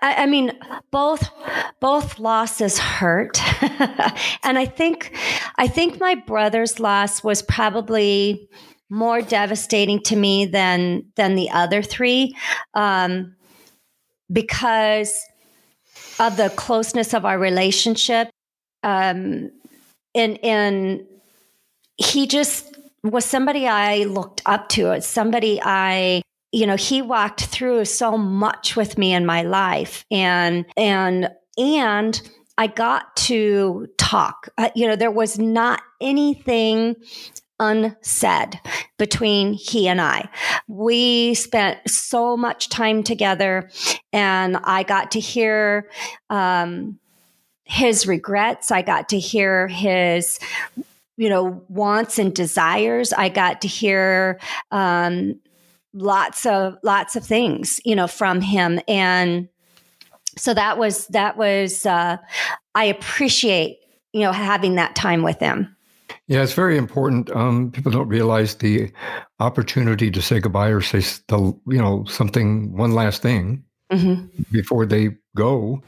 I, 0.01 0.23
I, 0.23 0.25
mean, 0.25 0.57
both 0.91 1.29
both 1.79 2.17
losses 2.17 2.79
hurt, 2.79 3.39
and 4.43 4.57
I 4.57 4.65
think 4.65 5.15
I 5.57 5.67
think 5.67 5.99
my 5.99 6.15
brother's 6.15 6.79
loss 6.79 7.23
was 7.23 7.41
probably 7.41 8.47
more 8.89 9.21
devastating 9.21 10.01
to 10.03 10.15
me 10.15 10.45
than 10.45 11.05
than 11.15 11.35
the 11.35 11.49
other 11.49 11.81
three, 11.81 12.35
um, 12.73 13.35
because 14.31 15.13
of 16.19 16.37
the 16.37 16.49
closeness 16.55 17.13
of 17.13 17.25
our 17.25 17.37
relationship. 17.37 18.29
Um, 18.83 19.51
and 20.15 20.43
and 20.43 21.05
he 21.97 22.27
just 22.27 22.77
was 23.03 23.25
somebody 23.25 23.67
I 23.67 24.03
looked 24.03 24.41
up 24.45 24.69
to. 24.69 25.01
Somebody 25.01 25.59
I 25.61 26.21
you 26.53 26.67
know, 26.67 26.77
he 26.77 27.01
walked 27.01 27.45
through 27.45 27.83
so 27.85 28.17
much 28.17 28.75
with 28.75 28.97
me 28.97 29.13
in 29.13 29.25
my 29.25 29.41
life 29.41 30.05
and, 30.11 30.65
and, 30.77 31.29
and 31.57 32.21
I 32.57 32.67
got 32.67 33.15
to 33.15 33.87
talk. 33.97 34.49
Uh, 34.57 34.69
you 34.75 34.87
know, 34.87 34.95
there 34.95 35.11
was 35.11 35.39
not 35.39 35.81
anything 35.99 36.95
unsaid 37.59 38.59
between 38.97 39.53
he 39.53 39.87
and 39.87 39.99
I. 39.99 40.29
We 40.67 41.33
spent 41.33 41.89
so 41.89 42.37
much 42.37 42.69
time 42.69 43.03
together, 43.03 43.69
and 44.11 44.57
I 44.57 44.83
got 44.83 45.11
to 45.11 45.19
hear 45.19 45.89
um, 46.29 46.99
his 47.63 48.05
regrets. 48.05 48.71
I 48.71 48.81
got 48.81 49.09
to 49.09 49.19
hear 49.19 49.67
his 49.67 50.39
you 51.15 51.29
know 51.29 51.63
wants 51.69 52.17
and 52.17 52.33
desires 52.33 53.13
i 53.13 53.29
got 53.29 53.61
to 53.61 53.67
hear 53.67 54.39
um, 54.71 55.39
lots 55.93 56.45
of 56.45 56.77
lots 56.83 57.15
of 57.15 57.25
things 57.25 57.79
you 57.85 57.95
know 57.95 58.07
from 58.07 58.41
him. 58.41 58.79
And 58.87 59.47
so 60.37 60.53
that 60.53 60.77
was 60.77 61.07
that 61.07 61.37
was 61.37 61.85
uh, 61.85 62.17
i 62.75 62.85
appreciate 62.85 63.77
you 64.13 64.21
know 64.21 64.31
having 64.31 64.75
that 64.75 64.95
time 64.95 65.23
with 65.23 65.39
him. 65.39 65.75
Yeah 66.27 66.41
it's 66.41 66.53
very 66.53 66.77
important. 66.77 67.29
Um, 67.35 67.71
people 67.71 67.91
don't 67.91 68.07
realize 68.07 68.55
the 68.55 68.91
opportunity 69.39 70.09
to 70.11 70.21
say 70.21 70.39
goodbye 70.39 70.69
or 70.69 70.81
say 70.81 70.99
the 71.27 71.57
you 71.67 71.77
know 71.77 72.03
something 72.05 72.75
one 72.75 72.93
last 72.93 73.21
thing 73.21 73.63
mm-hmm. 73.91 74.25
before 74.51 74.85
they 74.85 75.09
go 75.35 75.81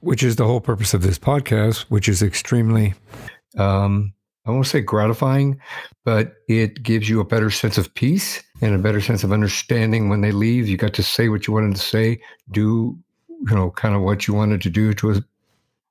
which 0.00 0.22
is 0.22 0.36
the 0.36 0.46
whole 0.46 0.60
purpose 0.60 0.94
of 0.94 1.02
this 1.02 1.18
podcast 1.18 1.80
which 1.88 2.08
is 2.08 2.22
extremely 2.22 2.94
um, 3.56 4.12
I 4.46 4.50
won't 4.50 4.66
say 4.66 4.80
gratifying, 4.80 5.60
but 6.04 6.34
it 6.48 6.82
gives 6.82 7.08
you 7.08 7.20
a 7.20 7.24
better 7.24 7.50
sense 7.50 7.76
of 7.76 7.92
peace 7.94 8.42
and 8.62 8.74
a 8.74 8.78
better 8.78 9.00
sense 9.00 9.22
of 9.22 9.32
understanding 9.32 10.08
when 10.08 10.22
they 10.22 10.32
leave. 10.32 10.68
You 10.68 10.76
got 10.76 10.94
to 10.94 11.02
say 11.02 11.28
what 11.28 11.46
you 11.46 11.52
wanted 11.52 11.76
to 11.76 11.82
say, 11.82 12.20
do 12.50 12.98
you 13.48 13.54
know 13.54 13.70
kind 13.70 13.94
of 13.94 14.02
what 14.02 14.26
you 14.26 14.34
wanted 14.34 14.60
to 14.62 14.70
do 14.70 14.92
to 14.94 15.12
a 15.12 15.22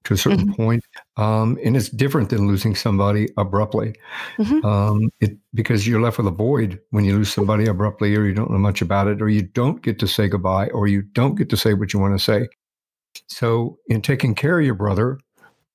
to 0.06 0.14
a 0.14 0.18
certain 0.18 0.48
mm-hmm. 0.48 0.64
point. 0.64 0.84
Um, 1.18 1.58
and 1.64 1.76
it's 1.76 1.90
different 1.90 2.30
than 2.30 2.48
losing 2.48 2.76
somebody 2.76 3.28
abruptly, 3.38 3.96
mm-hmm. 4.38 4.66
um, 4.66 5.10
it 5.20 5.38
because 5.54 5.88
you're 5.88 6.02
left 6.02 6.18
with 6.18 6.28
a 6.28 6.32
void 6.32 6.80
when 6.92 7.04
you 7.06 7.16
lose 7.16 7.32
somebody 7.32 7.68
abruptly, 7.68 8.16
or 8.16 8.26
you 8.26 8.34
don't 8.34 8.52
know 8.52 8.58
much 8.58 8.82
about 8.82 9.08
it, 9.08 9.22
or 9.22 9.30
you 9.30 9.42
don't 9.42 9.82
get 9.82 10.00
to 10.00 10.08
say 10.08 10.28
goodbye, 10.28 10.68
or 10.70 10.88
you 10.88 11.02
don't 11.02 11.36
get 11.36 11.50
to 11.50 11.58
say 11.58 11.74
what 11.74 11.94
you 11.94 12.00
want 12.00 12.18
to 12.18 12.24
say. 12.24 12.48
So, 13.28 13.78
in 13.88 14.02
taking 14.02 14.36
care 14.36 14.60
of 14.60 14.66
your 14.66 14.76
brother, 14.76 15.20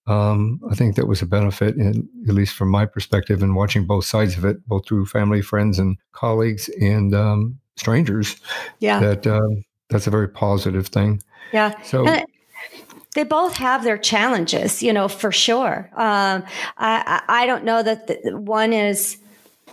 um, 0.07 0.61
I 0.71 0.75
think 0.75 0.97
that 0.97 1.07
was 1.07 1.23
a 1.23 1.27
benefit, 1.27 1.77
in, 1.77 2.09
at 2.29 2.35
least 2.35 2.55
from 2.55 2.69
my 2.69 2.85
perspective, 2.85 3.43
in 3.43 3.55
watching 3.55 3.87
both 3.87 4.05
sides 4.05 4.37
of 4.37 4.45
it, 4.45 4.67
both 4.67 4.87
through 4.87 5.07
family, 5.07 5.40
friends, 5.40 5.79
and 5.79 5.97
colleagues 6.12 6.69
and 6.81 7.14
um, 7.14 7.59
strangers. 7.77 8.37
Yeah, 8.81 9.01
that 9.01 9.27
uh, 9.27 9.62
that's 9.88 10.07
a 10.07 10.11
very 10.11 10.29
positive 10.29 10.88
thing. 10.88 11.23
Yeah. 11.53 11.81
So. 11.83 12.07
And 12.07 12.27
they 13.14 13.23
both 13.23 13.55
have 13.57 13.85
their 13.85 13.97
challenges, 13.97 14.83
you 14.83 14.93
know, 14.93 15.07
for 15.07 15.31
sure. 15.31 15.88
Um, 15.93 16.45
I, 16.77 17.23
I 17.29 17.47
don't 17.47 17.64
know 17.64 17.81
that 17.81 18.09
the, 18.09 18.37
one 18.37 18.73
is 18.73 19.19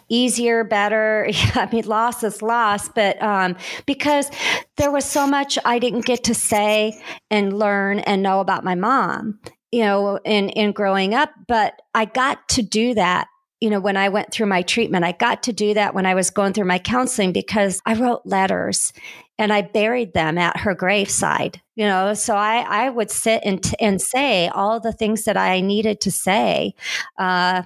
easier, 0.10 0.64
better. 0.64 1.28
I 1.56 1.68
mean, 1.72 1.86
loss 1.86 2.24
is 2.24 2.42
loss, 2.42 2.88
but 2.88 3.22
um, 3.22 3.58
because 3.86 4.30
there 4.78 4.92
was 4.92 5.06
so 5.06 5.26
much 5.26 5.58
I 5.66 5.80
didn't 5.80 6.06
get 6.06 6.24
to 6.26 6.36
say 6.36 7.02
and 7.32 7.58
learn 7.58 8.00
and 8.00 8.22
know 8.22 8.42
about 8.42 8.64
my 8.64 8.76
mom 8.76 9.40
you 9.72 9.84
know, 9.84 10.18
in, 10.26 10.50
in 10.50 10.72
growing 10.72 11.14
up, 11.14 11.32
but 11.48 11.82
I 11.94 12.06
got 12.06 12.50
to 12.50 12.62
do 12.62 12.94
that 12.96 13.28
you 13.62 13.70
know, 13.70 13.80
when 13.80 13.96
I 13.96 14.10
went 14.10 14.32
through 14.32 14.48
my 14.48 14.64
treatment, 14.64 15.06
I 15.06 15.12
got 15.12 15.44
to 15.44 15.54
do 15.54 15.76
that 15.76 15.94
when 15.94 16.08
I 16.08 16.16
was 16.16 16.32
going 16.32 16.54
through 16.54 16.66
my 16.66 16.80
counseling 16.80 17.32
because 17.32 17.80
I 17.86 17.94
wrote 17.94 18.24
letters 18.26 18.92
and 19.38 19.54
I 19.54 19.62
buried 19.62 20.14
them 20.14 20.40
at 20.40 20.58
her 20.58 20.74
graveside, 20.74 21.62
you 21.76 21.86
know. 21.86 22.16
So 22.16 22.36
I, 22.36 22.66
I 22.68 22.90
would 22.90 23.12
sit 23.12 23.42
and, 23.46 23.64
t- 23.64 23.76
and 23.80 24.02
say 24.02 24.48
all 24.48 24.80
the 24.80 24.92
things 24.92 25.26
that 25.26 25.38
I 25.38 25.62
needed 25.62 26.02
to 26.02 26.12
say. 26.12 26.74
Uh, 27.20 27.64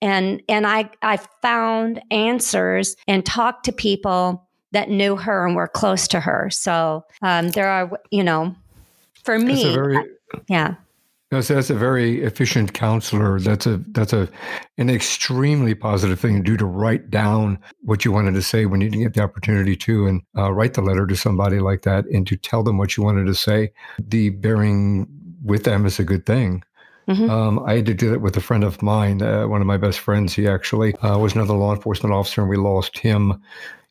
and 0.00 0.42
and 0.48 0.66
I, 0.66 0.90
I 1.02 1.16
found 1.40 2.00
answers 2.10 2.94
and 3.08 3.24
talked 3.24 3.64
to 3.64 3.72
people 3.72 4.46
that 4.72 4.88
knew 4.90 5.16
her 5.16 5.46
and 5.46 5.56
were 5.56 5.68
close 5.68 6.06
to 6.08 6.20
her. 6.20 6.50
So 6.50 7.04
um, 7.22 7.48
there 7.48 7.68
are, 7.68 7.90
you 8.10 8.22
know, 8.22 8.54
for 9.24 9.38
me, 9.38 9.74
very, 9.74 9.98
yeah. 10.48 10.74
That's, 11.34 11.48
that's 11.48 11.70
a 11.70 11.74
very 11.74 12.22
efficient 12.22 12.72
counselor. 12.72 13.38
That's 13.38 13.66
a 13.66 13.78
that's 13.92 14.12
a 14.12 14.28
an 14.78 14.88
extremely 14.88 15.74
positive 15.74 16.18
thing 16.18 16.36
to 16.36 16.42
do 16.42 16.56
to 16.56 16.64
write 16.64 17.10
down 17.10 17.58
what 17.82 18.04
you 18.04 18.12
wanted 18.12 18.34
to 18.34 18.42
say 18.42 18.66
when 18.66 18.80
you 18.80 18.88
didn't 18.88 19.04
get 19.04 19.14
the 19.14 19.22
opportunity 19.22 19.76
to, 19.76 20.06
and 20.06 20.22
uh, 20.36 20.52
write 20.52 20.74
the 20.74 20.82
letter 20.82 21.06
to 21.06 21.16
somebody 21.16 21.60
like 21.60 21.82
that, 21.82 22.06
and 22.06 22.26
to 22.26 22.36
tell 22.36 22.62
them 22.62 22.78
what 22.78 22.96
you 22.96 23.02
wanted 23.02 23.26
to 23.26 23.34
say. 23.34 23.72
The 23.98 24.30
bearing 24.30 25.06
with 25.44 25.64
them 25.64 25.84
is 25.84 25.98
a 25.98 26.04
good 26.04 26.24
thing. 26.24 26.62
Mm-hmm. 27.08 27.28
Um, 27.28 27.58
I 27.66 27.74
had 27.76 27.86
to 27.86 27.94
do 27.94 28.10
that 28.10 28.22
with 28.22 28.36
a 28.36 28.40
friend 28.40 28.64
of 28.64 28.80
mine, 28.80 29.20
uh, 29.20 29.46
one 29.46 29.60
of 29.60 29.66
my 29.66 29.76
best 29.76 29.98
friends. 29.98 30.32
He 30.34 30.48
actually 30.48 30.94
uh, 30.96 31.18
was 31.18 31.34
another 31.34 31.54
law 31.54 31.74
enforcement 31.74 32.14
officer, 32.14 32.40
and 32.40 32.48
we 32.48 32.56
lost 32.56 32.98
him 32.98 33.42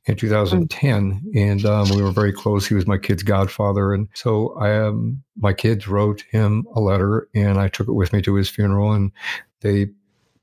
in 0.05 0.15
2010, 0.15 1.31
and 1.33 1.65
um, 1.65 1.89
we 1.89 2.01
were 2.01 2.11
very 2.11 2.33
close. 2.33 2.67
He 2.67 2.73
was 2.73 2.85
my 2.85 2.97
kid's 2.97 3.23
godfather, 3.23 3.93
and 3.93 4.07
so 4.13 4.53
I, 4.55 4.77
um, 4.77 5.23
my 5.37 5.53
kids 5.53 5.87
wrote 5.87 6.21
him 6.29 6.65
a 6.75 6.81
letter, 6.81 7.29
and 7.33 7.57
I 7.57 7.69
took 7.69 7.87
it 7.87 7.93
with 7.93 8.11
me 8.11 8.21
to 8.23 8.35
his 8.35 8.49
funeral, 8.49 8.91
and 8.91 9.11
they 9.61 9.87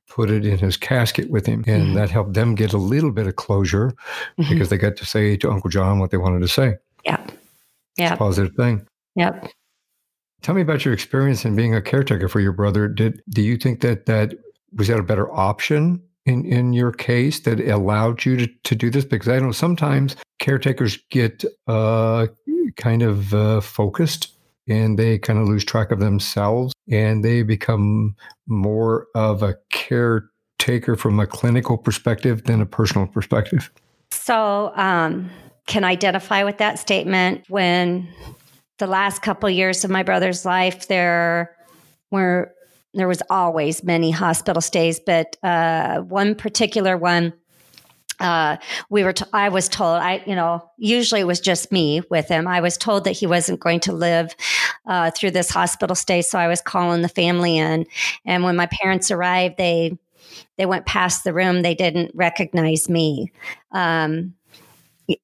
put 0.08 0.30
it 0.30 0.44
in 0.46 0.58
his 0.58 0.76
casket 0.76 1.30
with 1.30 1.46
him, 1.46 1.64
and 1.66 1.82
mm-hmm. 1.84 1.94
that 1.94 2.10
helped 2.10 2.34
them 2.34 2.54
get 2.54 2.72
a 2.72 2.78
little 2.78 3.10
bit 3.10 3.26
of 3.26 3.36
closure 3.36 3.92
mm-hmm. 4.38 4.50
because 4.50 4.70
they 4.70 4.78
got 4.78 4.96
to 4.96 5.04
say 5.04 5.36
to 5.36 5.50
Uncle 5.50 5.70
John 5.70 5.98
what 5.98 6.10
they 6.10 6.16
wanted 6.16 6.40
to 6.40 6.48
say. 6.48 6.76
Yeah, 7.04 7.24
yeah, 7.96 8.16
positive 8.16 8.54
thing. 8.54 8.86
Yep. 9.16 9.50
Tell 10.42 10.54
me 10.54 10.62
about 10.62 10.86
your 10.86 10.94
experience 10.94 11.44
in 11.44 11.54
being 11.54 11.74
a 11.74 11.82
caretaker 11.82 12.28
for 12.28 12.40
your 12.40 12.52
brother. 12.52 12.88
Did 12.88 13.22
do 13.28 13.42
you 13.42 13.58
think 13.58 13.82
that 13.82 14.06
that 14.06 14.34
was 14.72 14.88
that 14.88 14.98
a 14.98 15.02
better 15.02 15.30
option 15.32 16.02
in, 16.26 16.44
in 16.44 16.72
your 16.72 16.92
case 16.92 17.40
that 17.40 17.60
allowed 17.60 18.24
you 18.24 18.36
to, 18.36 18.46
to 18.46 18.74
do 18.74 18.90
this? 18.90 19.04
Because 19.04 19.28
I 19.28 19.38
know 19.38 19.52
sometimes 19.52 20.16
caretakers 20.38 20.98
get 21.10 21.44
uh, 21.66 22.26
kind 22.76 23.02
of 23.02 23.34
uh, 23.34 23.60
focused 23.60 24.34
and 24.68 24.98
they 24.98 25.18
kind 25.18 25.38
of 25.38 25.48
lose 25.48 25.64
track 25.64 25.90
of 25.90 25.98
themselves 25.98 26.72
and 26.90 27.24
they 27.24 27.42
become 27.42 28.14
more 28.46 29.06
of 29.14 29.42
a 29.42 29.56
caretaker 29.70 30.96
from 30.96 31.18
a 31.18 31.26
clinical 31.26 31.76
perspective 31.76 32.44
than 32.44 32.60
a 32.60 32.66
personal 32.66 33.06
perspective. 33.06 33.70
So, 34.12 34.72
um, 34.76 35.30
can 35.66 35.84
identify 35.84 36.42
with 36.42 36.58
that 36.58 36.78
statement 36.78 37.44
when 37.48 38.08
the 38.78 38.86
last 38.86 39.22
couple 39.22 39.48
years 39.48 39.84
of 39.84 39.90
my 39.90 40.02
brother's 40.02 40.44
life 40.44 40.88
there 40.88 41.54
were 42.10 42.52
there 42.94 43.08
was 43.08 43.22
always 43.30 43.84
many 43.84 44.10
hospital 44.10 44.60
stays, 44.60 45.00
but 45.00 45.36
uh, 45.42 46.00
one 46.00 46.34
particular 46.34 46.96
one. 46.96 47.32
Uh, 48.18 48.58
we 48.90 49.02
were. 49.02 49.14
T- 49.14 49.24
I 49.32 49.48
was 49.48 49.66
told. 49.66 49.96
I, 49.96 50.22
you 50.26 50.34
know, 50.34 50.70
usually 50.76 51.22
it 51.22 51.26
was 51.26 51.40
just 51.40 51.72
me 51.72 52.02
with 52.10 52.28
him. 52.28 52.46
I 52.46 52.60
was 52.60 52.76
told 52.76 53.04
that 53.04 53.12
he 53.12 53.26
wasn't 53.26 53.60
going 53.60 53.80
to 53.80 53.94
live 53.94 54.34
uh, 54.84 55.10
through 55.12 55.30
this 55.30 55.48
hospital 55.48 55.96
stay, 55.96 56.20
so 56.20 56.38
I 56.38 56.46
was 56.46 56.60
calling 56.60 57.00
the 57.00 57.08
family 57.08 57.56
in. 57.56 57.86
And 58.26 58.44
when 58.44 58.56
my 58.56 58.66
parents 58.66 59.10
arrived, 59.10 59.56
they 59.56 59.96
they 60.58 60.66
went 60.66 60.84
past 60.84 61.24
the 61.24 61.32
room. 61.32 61.62
They 61.62 61.74
didn't 61.74 62.10
recognize 62.14 62.90
me. 62.90 63.32
Um, 63.72 64.34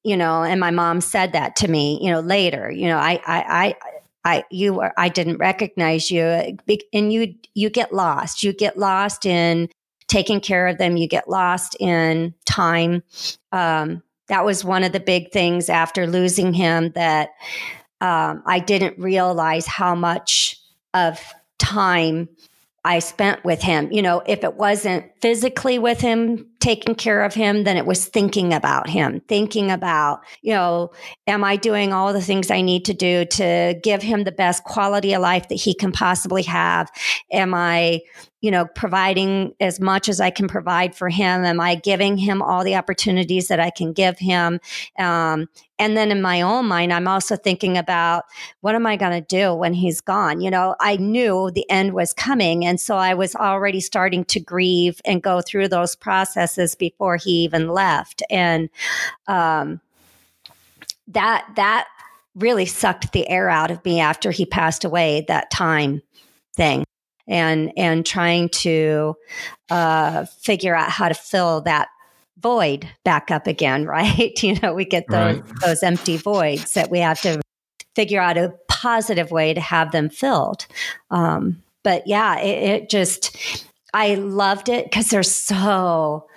you 0.03 0.17
know, 0.17 0.43
and 0.43 0.59
my 0.59 0.71
mom 0.71 0.99
said 0.99 1.33
that 1.33 1.55
to 1.57 1.67
me. 1.67 1.99
You 2.01 2.11
know, 2.11 2.19
later. 2.21 2.71
You 2.71 2.87
know, 2.87 2.97
I, 2.97 3.21
I, 3.27 3.43
I 3.67 3.75
I 4.27 4.43
you 4.51 4.73
were 4.73 4.93
I 4.97 5.07
didn't 5.07 5.37
recognize 5.37 6.11
you 6.11 6.21
and 6.93 7.13
you 7.13 7.35
you 7.55 7.69
get 7.69 7.93
lost. 7.93 8.43
You 8.43 8.51
get 8.51 8.77
lost 8.77 9.25
in 9.25 9.69
taking 10.07 10.41
care 10.41 10.67
of 10.67 10.77
them. 10.77 10.97
You 10.97 11.07
get 11.07 11.29
lost 11.29 11.77
in 11.79 12.35
time. 12.45 13.03
Um, 13.53 14.03
that 14.27 14.43
was 14.43 14.65
one 14.65 14.83
of 14.83 14.91
the 14.91 14.99
big 14.99 15.31
things 15.31 15.69
after 15.69 16.05
losing 16.05 16.53
him 16.53 16.91
that 16.91 17.29
um, 18.01 18.43
I 18.45 18.59
didn't 18.59 18.99
realize 18.99 19.65
how 19.65 19.95
much 19.95 20.59
of 20.93 21.19
time 21.57 22.27
I 22.83 22.99
spent 22.99 23.45
with 23.45 23.61
him. 23.61 23.91
You 23.93 24.01
know, 24.01 24.21
if 24.25 24.43
it 24.43 24.55
wasn't 24.55 25.05
physically 25.21 25.79
with 25.79 26.01
him, 26.01 26.47
taking 26.59 26.95
care 26.95 27.23
of 27.23 27.33
him, 27.33 27.63
than 27.63 27.77
it 27.77 27.85
was 27.85 28.05
thinking 28.05 28.53
about 28.53 28.89
him, 28.89 29.21
thinking 29.27 29.69
about, 29.69 30.21
you 30.41 30.53
know, 30.53 30.91
am 31.27 31.43
I 31.43 31.55
doing 31.55 31.93
all 31.93 32.13
the 32.13 32.21
things 32.21 32.49
I 32.49 32.61
need 32.61 32.85
to 32.85 32.93
do 32.93 33.25
to 33.25 33.79
give 33.83 34.01
him 34.01 34.23
the 34.23 34.31
best 34.31 34.63
quality 34.63 35.13
of 35.13 35.21
life 35.21 35.49
that 35.49 35.55
he 35.55 35.73
can 35.73 35.91
possibly 35.91 36.43
have? 36.43 36.89
Am 37.31 37.53
I, 37.53 38.01
you 38.41 38.51
know, 38.51 38.65
providing 38.65 39.53
as 39.59 39.79
much 39.79 40.09
as 40.09 40.21
I 40.21 40.29
can 40.29 40.47
provide 40.47 40.95
for 40.95 41.09
him? 41.09 41.43
Am 41.43 41.59
I 41.59 41.75
giving 41.75 42.17
him 42.17 42.41
all 42.41 42.63
the 42.63 42.75
opportunities 42.75 43.47
that 43.49 43.59
I 43.59 43.69
can 43.69 43.93
give 43.93 44.17
him? 44.17 44.59
Um, 44.97 45.47
and 45.79 45.95
then 45.95 46.11
in 46.11 46.23
my 46.23 46.41
own 46.41 46.65
mind, 46.65 46.91
I'm 46.91 47.07
also 47.07 47.35
thinking 47.35 47.77
about 47.77 48.23
what 48.61 48.73
am 48.73 48.87
I 48.87 48.95
going 48.97 49.11
to 49.11 49.21
do 49.21 49.53
when 49.53 49.73
he's 49.73 50.01
gone? 50.01 50.41
You 50.41 50.49
know, 50.49 50.75
I 50.79 50.97
knew 50.97 51.51
the 51.51 51.69
end 51.69 51.93
was 51.93 52.13
coming. 52.13 52.65
And 52.65 52.79
so 52.79 52.95
I 52.95 53.13
was 53.13 53.35
already 53.35 53.79
starting 53.79 54.25
to 54.25 54.39
grieve 54.39 54.99
and 55.05 55.21
go 55.21 55.41
through 55.41 55.67
those 55.67 55.95
processes 55.95 56.46
before 56.77 57.17
he 57.17 57.43
even 57.43 57.69
left. 57.69 58.23
And 58.29 58.69
um, 59.27 59.81
that, 61.07 61.47
that, 61.55 61.87
really 62.35 62.65
sucked 62.65 63.13
the 63.13 63.27
air 63.29 63.49
out 63.49 63.71
of 63.71 63.83
me 63.83 63.99
after 63.99 64.29
he 64.29 64.45
passed 64.45 64.85
away 64.85 65.25
that 65.27 65.49
time 65.49 66.01
thing 66.55 66.85
and 67.27 67.71
and 67.75 68.05
trying 68.05 68.49
to 68.49 69.15
uh, 69.69 70.25
figure 70.25 70.75
out 70.75 70.89
how 70.89 71.09
to 71.09 71.13
fill 71.13 71.61
that 71.61 71.89
void 72.39 72.87
back 73.03 73.31
up 73.31 73.47
again, 73.47 73.85
right? 73.87 74.41
you 74.41 74.57
know, 74.61 74.73
we 74.73 74.85
get 74.85 75.05
those 75.09 75.39
right. 75.39 75.59
those 75.61 75.83
empty 75.83 76.17
voids 76.17 76.73
that 76.73 76.89
we 76.89 76.99
have 76.99 77.21
to 77.21 77.41
figure 77.95 78.21
out 78.21 78.37
a 78.37 78.53
positive 78.67 79.31
way 79.31 79.53
to 79.53 79.61
have 79.61 79.91
them 79.91 80.09
filled. 80.09 80.67
Um, 81.09 81.63
but 81.83 82.05
yeah, 82.05 82.39
it, 82.39 82.81
it 82.81 82.89
just 82.89 83.65
I 83.93 84.15
loved 84.15 84.69
it 84.69 84.85
because 84.85 85.09
there's 85.09 85.31
so 85.31 86.27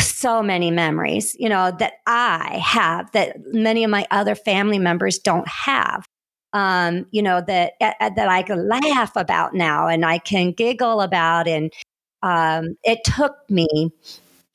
so 0.00 0.42
many 0.42 0.70
memories, 0.70 1.36
you 1.38 1.48
know, 1.48 1.70
that 1.78 1.94
I 2.06 2.62
have 2.64 3.10
that 3.12 3.36
many 3.46 3.84
of 3.84 3.90
my 3.90 4.06
other 4.10 4.34
family 4.34 4.78
members 4.78 5.18
don't 5.18 5.48
have. 5.48 6.06
Um, 6.52 7.06
you 7.10 7.20
know 7.20 7.42
that 7.44 7.72
uh, 7.80 8.10
that 8.14 8.28
I 8.28 8.42
can 8.42 8.68
laugh 8.68 9.16
about 9.16 9.54
now 9.54 9.88
and 9.88 10.06
I 10.06 10.18
can 10.18 10.52
giggle 10.52 11.00
about, 11.00 11.48
and 11.48 11.72
um, 12.22 12.76
it 12.84 13.00
took 13.04 13.34
me 13.50 13.90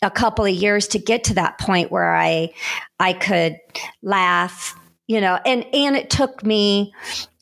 a 0.01 0.09
couple 0.09 0.45
of 0.45 0.53
years 0.53 0.87
to 0.89 0.99
get 0.99 1.25
to 1.25 1.33
that 1.35 1.59
point 1.59 1.91
where 1.91 2.15
I 2.15 2.53
I 2.99 3.13
could 3.13 3.57
laugh, 4.01 4.79
you 5.07 5.19
know, 5.19 5.39
and 5.45 5.65
and 5.73 5.97
it 5.97 6.09
took 6.09 6.43
me 6.43 6.93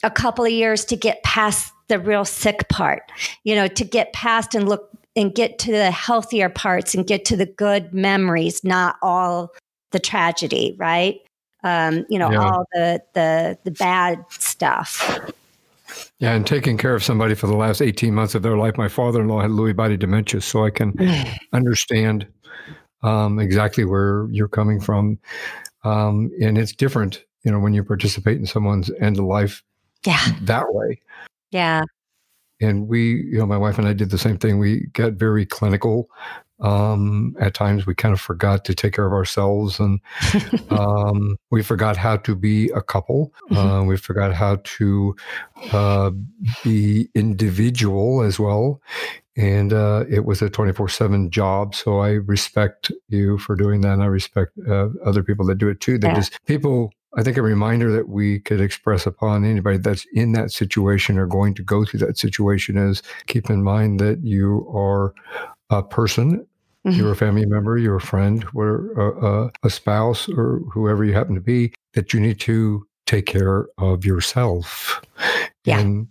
a 0.04 0.10
couple 0.10 0.44
of 0.44 0.52
years 0.52 0.86
to 0.86 0.96
get 0.96 1.22
past 1.24 1.72
the 1.88 2.00
real 2.00 2.26
sick 2.26 2.68
part, 2.68 3.04
you 3.44 3.56
know, 3.56 3.68
to 3.68 3.86
get 3.86 4.12
past 4.14 4.56
and 4.56 4.68
look 4.68 4.90
and 5.18 5.34
get 5.34 5.58
to 5.60 5.72
the 5.72 5.92
healthier 5.92 6.48
parts 6.48 6.94
and 6.94 7.06
get 7.06 7.26
to 7.26 7.36
the 7.36 7.48
good 7.48 7.94
memories, 7.94 8.64
not 8.64 8.96
all 9.02 9.52
the 9.92 10.00
tragedy, 10.00 10.76
right? 10.78 11.20
Um, 11.64 12.06
you 12.08 12.20
know, 12.20 12.32
yeah. 12.32 12.40
all 12.40 12.66
the 12.72 13.02
the 13.16 13.58
the 13.64 13.72
bad 13.72 14.24
stuff. 14.30 15.20
Yeah, 16.20 16.34
and 16.34 16.46
taking 16.46 16.78
care 16.78 16.94
of 16.94 17.04
somebody 17.04 17.34
for 17.34 17.48
the 17.48 17.56
last 17.56 17.82
18 17.82 18.14
months 18.14 18.36
of 18.36 18.44
their 18.44 18.58
life. 18.58 18.78
My 18.78 18.88
father 18.88 19.22
in 19.22 19.28
law 19.28 19.42
had 19.42 19.52
Lewy 19.52 19.76
body 19.76 19.98
dementia, 19.98 20.42
so 20.42 20.66
I 20.66 20.70
can 20.70 20.94
understand 21.54 22.28
um, 23.02 23.40
exactly 23.40 23.86
where 23.86 24.28
you're 24.32 24.48
coming 24.48 24.80
from. 24.80 25.18
Um, 25.84 26.32
and 26.42 26.58
it's 26.58 26.74
different, 26.74 27.24
you 27.44 27.52
know, 27.52 27.60
when 27.60 27.74
you 27.74 27.84
participate 27.84 28.38
in 28.38 28.46
someone's 28.46 28.92
end 29.00 29.18
of 29.18 29.26
life 29.26 29.64
yeah. 30.06 30.24
that 30.42 30.66
way. 30.70 31.02
Yeah. 31.52 31.84
And 32.60 32.88
we, 32.88 33.24
you 33.32 33.38
know, 33.38 33.46
my 33.46 33.58
wife 33.58 33.78
and 33.78 33.88
I 33.88 33.94
did 33.94 34.10
the 34.10 34.18
same 34.18 34.38
thing. 34.38 34.60
We 34.60 34.88
got 34.94 35.14
very 35.14 35.46
clinical. 35.46 36.10
Um, 36.60 37.36
at 37.40 37.54
times 37.54 37.86
we 37.86 37.94
kind 37.94 38.14
of 38.14 38.20
forgot 38.20 38.66
to 38.66 38.74
take 38.74 38.96
care 38.96 39.06
of 39.06 39.14
ourselves 39.14 39.80
and 39.80 40.00
um, 40.72 41.38
we 41.52 41.62
forgot 41.62 41.98
how 41.98 42.18
to 42.18 42.36
be 42.36 42.70
a 42.72 42.82
couple. 42.82 43.32
Mm-hmm. 43.52 43.58
Uh, 43.58 43.84
we 43.84 43.96
forgot 43.96 44.34
how 44.34 44.58
to 44.64 45.16
uh, 45.72 46.10
be 46.64 47.10
individual 47.14 48.24
as 48.24 48.40
well 48.40 48.82
and 49.38 49.72
uh, 49.72 50.04
it 50.10 50.26
was 50.26 50.42
a 50.42 50.50
24-7 50.50 51.30
job 51.30 51.76
so 51.76 52.00
i 52.00 52.10
respect 52.10 52.92
you 53.08 53.38
for 53.38 53.56
doing 53.56 53.82
that 53.82 53.94
and 53.94 54.04
i 54.04 54.08
respect 54.08 54.52
uh, 54.68 54.90
other 55.06 55.24
people 55.24 55.46
that 55.46 55.58
do 55.60 55.70
it 55.70 55.80
too 55.80 55.98
that 55.98 56.08
yeah. 56.08 56.16
just 56.16 56.44
people 56.46 56.92
i 57.16 57.24
think 57.24 57.38
a 57.38 57.42
reminder 57.42 57.92
that 57.92 58.10
we 58.10 58.40
could 58.40 58.62
express 58.62 59.06
upon 59.06 59.46
anybody 59.46 59.78
that's 59.78 60.06
in 60.14 60.32
that 60.34 60.52
situation 60.52 61.18
or 61.18 61.26
going 61.26 61.54
to 61.54 61.64
go 61.64 61.86
through 61.86 62.00
that 62.00 62.18
situation 62.18 62.78
is 62.78 63.02
keep 63.28 63.50
in 63.50 63.64
mind 63.64 64.00
that 64.00 64.24
you 64.24 64.68
are 64.74 65.14
a 65.70 65.84
person 65.84 66.46
mm-hmm. 66.86 66.92
you're 66.92 67.12
a 67.12 67.16
family 67.16 67.46
member 67.46 67.78
you're 67.78 67.98
a 67.98 68.02
friend 68.02 68.46
or 68.54 68.92
a, 68.94 69.52
a 69.64 69.70
spouse 69.70 70.28
or 70.30 70.62
whoever 70.72 71.04
you 71.04 71.14
happen 71.14 71.36
to 71.36 71.42
be 71.42 71.74
that 71.94 72.14
you 72.14 72.20
need 72.20 72.40
to 72.40 72.86
take 73.06 73.26
care 73.26 73.68
of 73.78 74.06
yourself 74.06 75.02
yeah. 75.64 75.80
and 75.80 76.08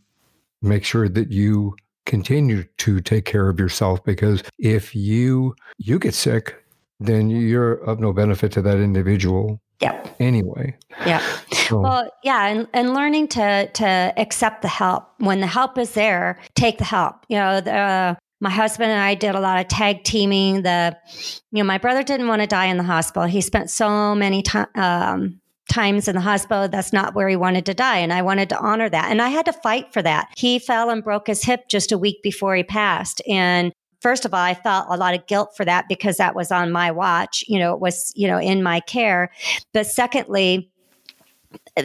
make 0.62 0.84
sure 0.84 1.08
that 1.08 1.30
you 1.30 1.76
continue 2.06 2.64
to 2.78 3.00
take 3.00 3.24
care 3.24 3.48
of 3.48 3.58
yourself 3.60 4.02
because 4.04 4.42
if 4.58 4.94
you 4.94 5.54
you 5.78 5.98
get 5.98 6.14
sick 6.14 6.62
then 7.00 7.28
you're 7.28 7.74
of 7.84 8.00
no 8.00 8.12
benefit 8.12 8.52
to 8.52 8.62
that 8.62 8.78
individual 8.78 9.60
Yeah. 9.80 10.06
Anyway. 10.18 10.76
Yeah. 11.04 11.22
So. 11.52 11.80
Well, 11.80 12.10
yeah, 12.22 12.46
and, 12.46 12.68
and 12.72 12.94
learning 12.94 13.28
to 13.28 13.68
to 13.68 14.12
accept 14.16 14.62
the 14.62 14.68
help 14.68 15.08
when 15.18 15.40
the 15.40 15.46
help 15.46 15.78
is 15.78 15.92
there, 15.92 16.38
take 16.54 16.78
the 16.78 16.84
help. 16.84 17.16
You 17.28 17.36
know, 17.36 17.60
the, 17.60 18.16
my 18.40 18.50
husband 18.50 18.90
and 18.90 19.00
I 19.00 19.14
did 19.14 19.34
a 19.34 19.40
lot 19.40 19.60
of 19.60 19.68
tag 19.68 20.04
teaming. 20.04 20.62
The, 20.62 20.96
you 21.50 21.62
know, 21.62 21.64
my 21.64 21.78
brother 21.78 22.02
didn't 22.02 22.28
want 22.28 22.42
to 22.42 22.46
die 22.46 22.66
in 22.66 22.76
the 22.76 22.82
hospital. 22.82 23.26
He 23.28 23.40
spent 23.40 23.70
so 23.70 24.14
many 24.14 24.42
time, 24.42 24.68
um, 24.74 25.40
times 25.72 26.06
in 26.06 26.14
the 26.14 26.20
hospital. 26.20 26.68
That's 26.68 26.92
not 26.92 27.14
where 27.14 27.28
he 27.28 27.36
wanted 27.36 27.66
to 27.66 27.74
die. 27.74 27.98
And 27.98 28.12
I 28.12 28.22
wanted 28.22 28.48
to 28.50 28.58
honor 28.58 28.88
that. 28.88 29.10
And 29.10 29.20
I 29.20 29.28
had 29.28 29.46
to 29.46 29.52
fight 29.52 29.92
for 29.92 30.02
that. 30.02 30.28
He 30.36 30.58
fell 30.58 30.90
and 30.90 31.02
broke 31.02 31.26
his 31.26 31.44
hip 31.44 31.68
just 31.68 31.92
a 31.92 31.98
week 31.98 32.22
before 32.22 32.54
he 32.54 32.62
passed. 32.62 33.20
And 33.28 33.72
first 34.00 34.24
of 34.24 34.34
all, 34.34 34.40
I 34.40 34.54
felt 34.54 34.86
a 34.88 34.96
lot 34.96 35.14
of 35.14 35.26
guilt 35.26 35.56
for 35.56 35.64
that 35.64 35.86
because 35.88 36.16
that 36.18 36.34
was 36.34 36.50
on 36.50 36.72
my 36.72 36.90
watch. 36.90 37.44
You 37.48 37.58
know, 37.58 37.74
it 37.74 37.80
was, 37.80 38.12
you 38.16 38.28
know, 38.28 38.38
in 38.38 38.62
my 38.62 38.80
care. 38.80 39.30
But 39.72 39.86
secondly, 39.86 40.70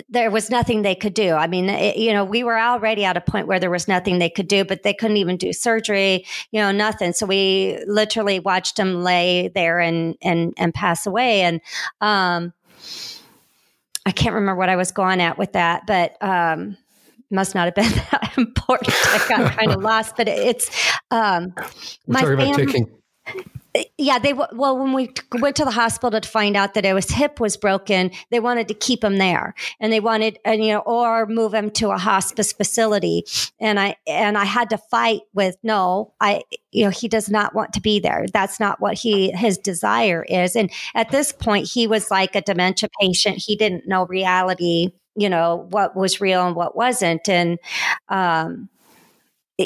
there 0.10 0.32
was 0.32 0.50
nothing 0.50 0.82
they 0.82 0.96
could 0.96 1.14
do. 1.14 1.34
I 1.34 1.48
mean, 1.48 1.70
it, 1.70 1.98
you 1.98 2.14
know, 2.14 2.24
we 2.24 2.44
were 2.44 2.60
already 2.60 3.06
at 3.06 3.18
a 3.18 3.22
point 3.22 3.48
where 3.48 3.60
there 3.60 3.70
was 3.70 3.88
nothing 3.88 4.20
they 4.20 4.30
could 4.30 4.48
do, 4.48 4.64
but 4.64 4.84
they 4.84 4.94
couldn't 4.94 5.18
even 5.18 5.38
do 5.38 5.54
surgery, 5.54 6.26
you 6.52 6.60
know, 6.60 6.72
nothing. 6.72 7.14
So 7.14 7.26
we 7.26 7.82
literally 7.88 8.40
watched 8.40 8.80
him 8.80 9.04
lay 9.04 9.50
there 9.50 9.80
and 9.80 10.16
and 10.22 10.54
and 10.58 10.74
pass 10.74 11.06
away. 11.06 11.42
And 11.42 11.62
um, 12.00 12.54
I 14.06 14.12
can't 14.12 14.36
remember 14.36 14.58
what 14.58 14.70
I 14.70 14.76
was 14.76 14.92
going 14.92 15.22
at 15.22 15.38
with 15.38 15.54
that, 15.54 15.86
but 15.86 16.16
um, 16.22 16.78
must 17.32 17.56
not 17.56 17.66
have 17.66 17.76
been 17.76 17.92
that 18.12 18.34
important. 18.38 18.94
I 19.06 19.26
got 19.28 19.58
kind 19.58 19.72
of 19.72 19.82
lost, 19.82 20.16
but 20.18 20.28
it's 20.28 20.70
um, 21.12 21.54
my 22.08 22.22
family. 22.22 22.66
Taking- 22.66 23.02
yeah, 23.98 24.20
they 24.20 24.34
well 24.34 24.78
when 24.78 24.92
we 24.92 25.14
went 25.40 25.56
to 25.56 25.64
the 25.64 25.72
hospital 25.72 26.20
to 26.20 26.28
find 26.28 26.58
out 26.58 26.74
that 26.74 26.84
his 26.84 27.10
hip 27.10 27.40
was 27.40 27.56
broken, 27.56 28.12
they 28.30 28.42
wanted 28.42 28.68
to 28.68 28.74
keep 28.74 29.02
him 29.02 29.18
there, 29.18 29.54
and 29.80 29.94
they 29.94 30.02
wanted 30.02 30.40
and 30.44 30.64
you 30.64 30.74
know 30.74 30.80
or 30.80 31.26
move 31.26 31.54
him 31.54 31.70
to 31.72 31.92
a 31.92 31.98
hospice 31.98 32.52
facility, 32.52 33.24
and 33.60 33.80
I 33.80 33.96
and 34.06 34.38
I 34.38 34.44
had 34.44 34.70
to 34.72 34.78
fight 34.78 35.22
with 35.34 35.56
no, 35.64 36.14
I 36.20 36.42
you 36.72 36.84
know 36.84 36.90
he 36.90 37.08
does 37.08 37.30
not 37.30 37.56
want 37.56 37.72
to 37.74 37.82
be 37.82 38.00
there. 38.00 38.26
That's 38.34 38.60
not 38.60 38.82
what 38.82 38.98
he 38.98 39.32
his 39.32 39.58
desire 39.58 40.26
is, 40.28 40.58
and 40.58 40.70
at 40.94 41.12
this 41.12 41.32
point 41.32 41.70
he 41.70 41.88
was 41.88 42.12
like 42.12 42.36
a 42.36 42.42
dementia 42.42 42.90
patient. 43.00 43.38
He 43.38 43.56
didn't 43.56 43.88
know 43.88 44.06
reality, 44.06 44.90
you 45.16 45.30
know 45.30 45.68
what 45.70 45.96
was 45.96 46.22
real 46.22 46.46
and 46.46 46.56
what 46.56 46.76
wasn't, 46.76 47.28
and 47.30 47.60
um, 48.10 48.70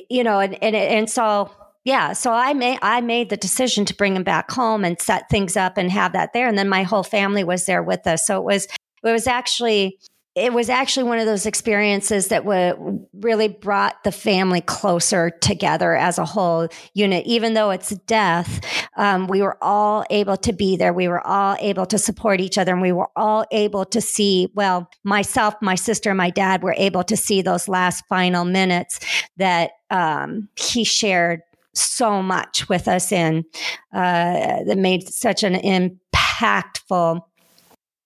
you 0.10 0.24
know, 0.24 0.40
and 0.40 0.62
and 0.64 0.76
and 0.76 1.10
so 1.10 1.52
yeah 1.84 2.14
so 2.14 2.32
i 2.32 2.52
made 2.52 2.80
i 2.82 3.00
made 3.00 3.30
the 3.30 3.38
decision 3.38 3.86
to 3.86 3.94
bring 3.94 4.16
him 4.16 4.24
back 4.24 4.50
home 4.50 4.84
and 4.84 5.00
set 5.00 5.30
things 5.30 5.56
up 5.56 5.78
and 5.78 5.92
have 5.92 6.14
that 6.14 6.34
there. 6.34 6.48
And 6.48 6.58
then 6.58 6.68
my 6.68 6.82
whole 6.84 7.04
family 7.04 7.44
was 7.44 7.66
there 7.68 7.84
with 7.84 8.08
us. 8.08 8.26
So 8.26 8.40
it 8.40 8.44
was 8.44 8.66
it 9.04 9.12
was 9.12 9.28
actually 9.28 10.00
it 10.36 10.52
was 10.52 10.70
actually 10.70 11.04
one 11.04 11.18
of 11.18 11.26
those 11.26 11.46
experiences 11.46 12.28
that 12.28 12.44
w- 12.44 13.08
really 13.14 13.48
brought 13.48 14.04
the 14.04 14.12
family 14.12 14.60
closer 14.60 15.30
together 15.30 15.96
as 15.96 16.18
a 16.18 16.26
whole 16.26 16.68
unit. 16.94 17.26
Even 17.26 17.54
though 17.54 17.70
it's 17.70 17.92
death, 18.06 18.60
um, 18.98 19.28
we 19.28 19.42
were 19.42 19.58
all 19.62 20.04
able 20.10 20.36
to 20.36 20.52
be 20.52 20.76
there. 20.76 20.92
We 20.92 21.08
were 21.08 21.26
all 21.26 21.56
able 21.62 21.86
to 21.86 21.98
support 21.98 22.42
each 22.42 22.58
other, 22.58 22.74
and 22.74 22.82
we 22.82 22.92
were 22.92 23.10
all 23.16 23.46
able 23.52 23.86
to 23.86 24.02
see. 24.02 24.50
Well, 24.54 24.90
myself, 25.06 25.56
my 25.62 25.76
sister, 25.76 26.14
my 26.14 26.32
dad 26.32 26.64
were 26.64 26.76
able 26.78 27.06
to 27.06 27.16
see 27.16 27.42
those 27.42 27.70
last 27.70 28.04
final 28.10 28.44
minutes 28.44 29.00
that 29.38 29.72
um, 29.90 30.50
he 30.58 30.84
shared 30.84 31.42
so 31.74 32.22
much 32.22 32.68
with 32.68 32.90
us 32.90 33.12
and 33.12 33.46
uh, 33.94 34.64
that 34.66 34.78
made 34.78 35.08
such 35.08 35.44
an 35.44 35.54
impactful 35.54 37.22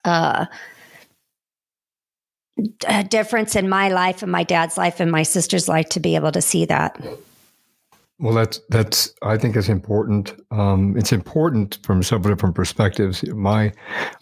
uh, 0.05 0.45
difference 3.10 3.56
in 3.56 3.69
my 3.69 3.89
life 3.89 4.22
and 4.22 4.32
my 4.32 4.43
dad's 4.43 4.78
life 4.78 5.00
and 5.00 5.12
my 5.12 5.24
sister's 5.24 5.67
life 5.67 5.89
to 5.89 6.00
be 6.00 6.15
able 6.15 6.32
to 6.32 6.41
see 6.41 6.65
that. 6.65 7.02
Well, 8.19 8.34
that's 8.34 8.60
that's. 8.69 9.13
I 9.22 9.38
think 9.38 9.56
it's 9.56 9.69
important. 9.69 10.34
Um, 10.52 10.98
it's 10.98 11.13
important 11.13 11.80
from 11.84 12.04
several 12.04 12.36
different 12.36 12.54
perspectives. 12.54 13.26
My, 13.28 13.72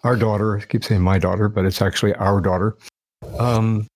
our 0.03 0.15
daughter. 0.15 0.59
I 0.59 0.65
keep 0.65 0.83
saying 0.83 1.01
my 1.01 1.17
daughter, 1.17 1.49
but 1.49 1.65
it's 1.65 1.81
actually 1.81 2.13
our 2.15 2.39
daughter. 2.39 2.77
Um, 3.39 3.87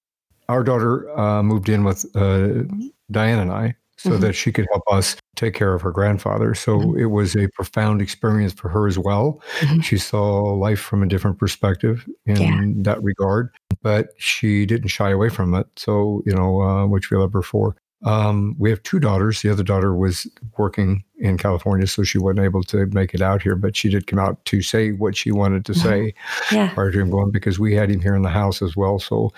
our 0.50 0.64
daughter 0.64 1.18
uh, 1.18 1.44
moved 1.44 1.70
in 1.70 1.84
with 1.84 2.04
uh, 2.16 2.64
Diane 3.12 3.40
and 3.40 3.52
I 3.52 3.76
so 4.02 4.12
mm-hmm. 4.12 4.22
that 4.22 4.34
she 4.34 4.52
could 4.52 4.68
help 4.72 4.84
us 4.92 5.16
take 5.36 5.54
care 5.54 5.74
of 5.74 5.82
her 5.82 5.92
grandfather. 5.92 6.56
So 6.56 6.80
mm-hmm. 6.80 7.00
it 7.00 7.06
was 7.06 7.36
a 7.36 7.48
profound 7.50 8.02
experience 8.02 8.54
for 8.54 8.68
her 8.70 8.88
as 8.88 8.98
well. 8.98 9.42
Mm-hmm. 9.60 9.82
She 9.82 9.98
saw 9.98 10.42
life 10.54 10.80
from 10.80 11.04
a 11.04 11.08
different 11.08 11.38
perspective 11.38 12.08
in 12.26 12.36
yeah. 12.38 12.84
that 12.84 13.04
regard, 13.04 13.50
but 13.84 14.10
she 14.18 14.66
didn't 14.66 14.88
shy 14.88 15.12
away 15.12 15.30
from 15.30 15.54
it. 15.54 15.68
So, 15.76 16.24
you 16.26 16.34
know, 16.34 16.62
uh, 16.62 16.88
which 16.88 17.12
we 17.12 17.18
love 17.18 17.34
her 17.34 17.44
for. 17.44 17.76
Um, 18.04 18.56
we 18.58 18.72
have 18.72 18.82
two 18.82 19.00
daughters. 19.00 19.44
The 19.44 19.52
other 19.52 19.62
daughter 19.62 19.96
was 19.96 20.28
working 20.58 21.04
in 21.20 21.38
California, 21.38 21.86
so 21.86 22.02
she 22.02 22.18
wasn't 22.18 22.40
able 22.40 22.64
to 22.64 22.88
make 22.88 23.14
it 23.14 23.22
out 23.22 23.44
here, 23.44 23.56
but 23.56 23.76
she 23.76 23.90
did 23.90 24.08
come 24.08 24.18
out 24.18 24.44
to 24.46 24.64
say 24.64 24.94
what 24.94 25.16
she 25.16 25.32
wanted 25.32 25.66
to 25.66 25.76
say 25.76 26.16
yeah. 26.52 26.74
prior 26.74 26.92
to 26.92 27.00
him 27.00 27.12
going 27.12 27.30
because 27.30 27.60
we 27.60 27.76
had 27.76 27.92
him 27.92 28.02
here 28.02 28.16
in 28.16 28.24
the 28.24 28.30
house 28.30 28.64
as 28.64 28.76
well. 28.76 28.98
So 28.98 29.32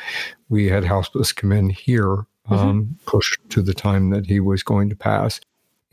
we 0.47 0.69
had 0.69 0.85
hospice 0.85 1.33
come 1.33 1.51
in 1.51 1.69
here 1.71 2.25
mm-hmm. 2.49 2.55
um, 2.55 2.97
close 3.05 3.35
to 3.49 3.61
the 3.61 3.73
time 3.73 4.09
that 4.11 4.25
he 4.25 4.39
was 4.39 4.63
going 4.63 4.89
to 4.89 4.95
pass. 4.95 5.39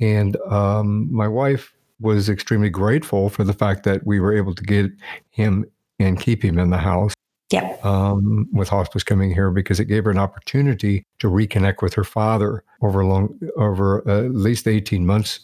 And 0.00 0.36
um, 0.48 1.12
my 1.12 1.28
wife 1.28 1.72
was 2.00 2.28
extremely 2.28 2.70
grateful 2.70 3.28
for 3.28 3.44
the 3.44 3.52
fact 3.52 3.84
that 3.84 4.06
we 4.06 4.20
were 4.20 4.34
able 4.34 4.54
to 4.54 4.62
get 4.62 4.90
him 5.30 5.66
and 5.98 6.18
keep 6.18 6.42
him 6.42 6.58
in 6.58 6.70
the 6.70 6.78
house. 6.78 7.12
Yeah. 7.50 7.76
Um, 7.82 8.48
with 8.52 8.68
hospice 8.68 9.02
coming 9.02 9.34
here 9.34 9.50
because 9.50 9.80
it 9.80 9.86
gave 9.86 10.04
her 10.04 10.10
an 10.12 10.18
opportunity 10.18 11.04
to 11.18 11.28
reconnect 11.28 11.82
with 11.82 11.94
her 11.94 12.04
father 12.04 12.62
over 12.80 13.04
long 13.04 13.40
over 13.56 14.08
uh, 14.08 14.26
at 14.26 14.34
least 14.36 14.68
18 14.68 15.04
months 15.04 15.40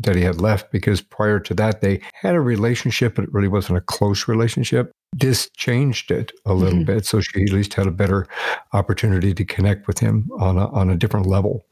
that 0.00 0.16
he 0.16 0.22
had 0.22 0.40
left 0.40 0.70
because 0.72 1.00
prior 1.00 1.38
to 1.38 1.54
that 1.54 1.80
they 1.80 2.00
had 2.14 2.34
a 2.34 2.40
relationship 2.40 3.14
but 3.14 3.24
it 3.24 3.32
really 3.32 3.48
wasn't 3.48 3.76
a 3.76 3.80
close 3.82 4.28
relationship 4.28 4.90
this 5.12 5.50
changed 5.56 6.10
it 6.10 6.32
a 6.46 6.54
little 6.54 6.78
mm-hmm. 6.78 6.84
bit 6.84 7.06
so 7.06 7.20
she 7.20 7.42
at 7.42 7.50
least 7.50 7.74
had 7.74 7.86
a 7.86 7.90
better 7.90 8.26
opportunity 8.72 9.34
to 9.34 9.44
connect 9.44 9.86
with 9.86 9.98
him 9.98 10.28
on 10.38 10.56
a, 10.56 10.68
on 10.68 10.90
a 10.90 10.96
different 10.96 11.26
level 11.26 11.64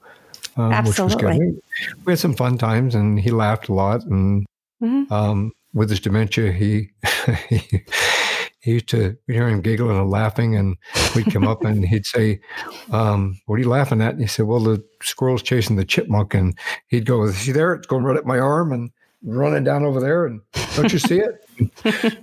um, 0.56 0.72
Absolutely. 0.72 1.14
which 1.14 1.24
was 1.24 1.38
good 1.38 1.62
we 2.04 2.12
had 2.12 2.18
some 2.18 2.34
fun 2.34 2.58
times 2.58 2.94
and 2.94 3.20
he 3.20 3.30
laughed 3.30 3.68
a 3.68 3.74
lot 3.74 4.04
and 4.04 4.46
mm-hmm. 4.82 5.12
um, 5.12 5.52
with 5.72 5.90
his 5.90 6.00
dementia 6.00 6.52
he, 6.52 6.90
he 7.48 7.84
he 8.60 8.72
used 8.72 8.88
to 8.88 9.16
hear 9.26 9.48
him 9.48 9.60
giggling 9.60 9.96
and 9.96 10.10
laughing, 10.10 10.56
and 10.56 10.76
we'd 11.14 11.32
come 11.32 11.46
up 11.46 11.64
and 11.64 11.84
he'd 11.84 12.06
say, 12.06 12.40
um, 12.90 13.40
"What 13.46 13.56
are 13.56 13.62
you 13.62 13.68
laughing 13.68 14.00
at?" 14.00 14.12
And 14.12 14.20
he 14.20 14.26
said, 14.26 14.46
"Well, 14.46 14.60
the 14.60 14.84
squirrel's 15.02 15.42
chasing 15.42 15.76
the 15.76 15.84
chipmunk," 15.84 16.34
and 16.34 16.58
he'd 16.88 17.06
go, 17.06 17.30
"See 17.30 17.52
there? 17.52 17.74
It's 17.74 17.86
going 17.86 18.04
right 18.04 18.16
at 18.16 18.26
my 18.26 18.38
arm 18.38 18.72
and 18.72 18.90
running 19.22 19.64
down 19.64 19.84
over 19.84 20.00
there, 20.00 20.26
and 20.26 20.40
don't 20.74 20.92
you 20.92 20.98
see 20.98 21.20
it?" 21.20 21.44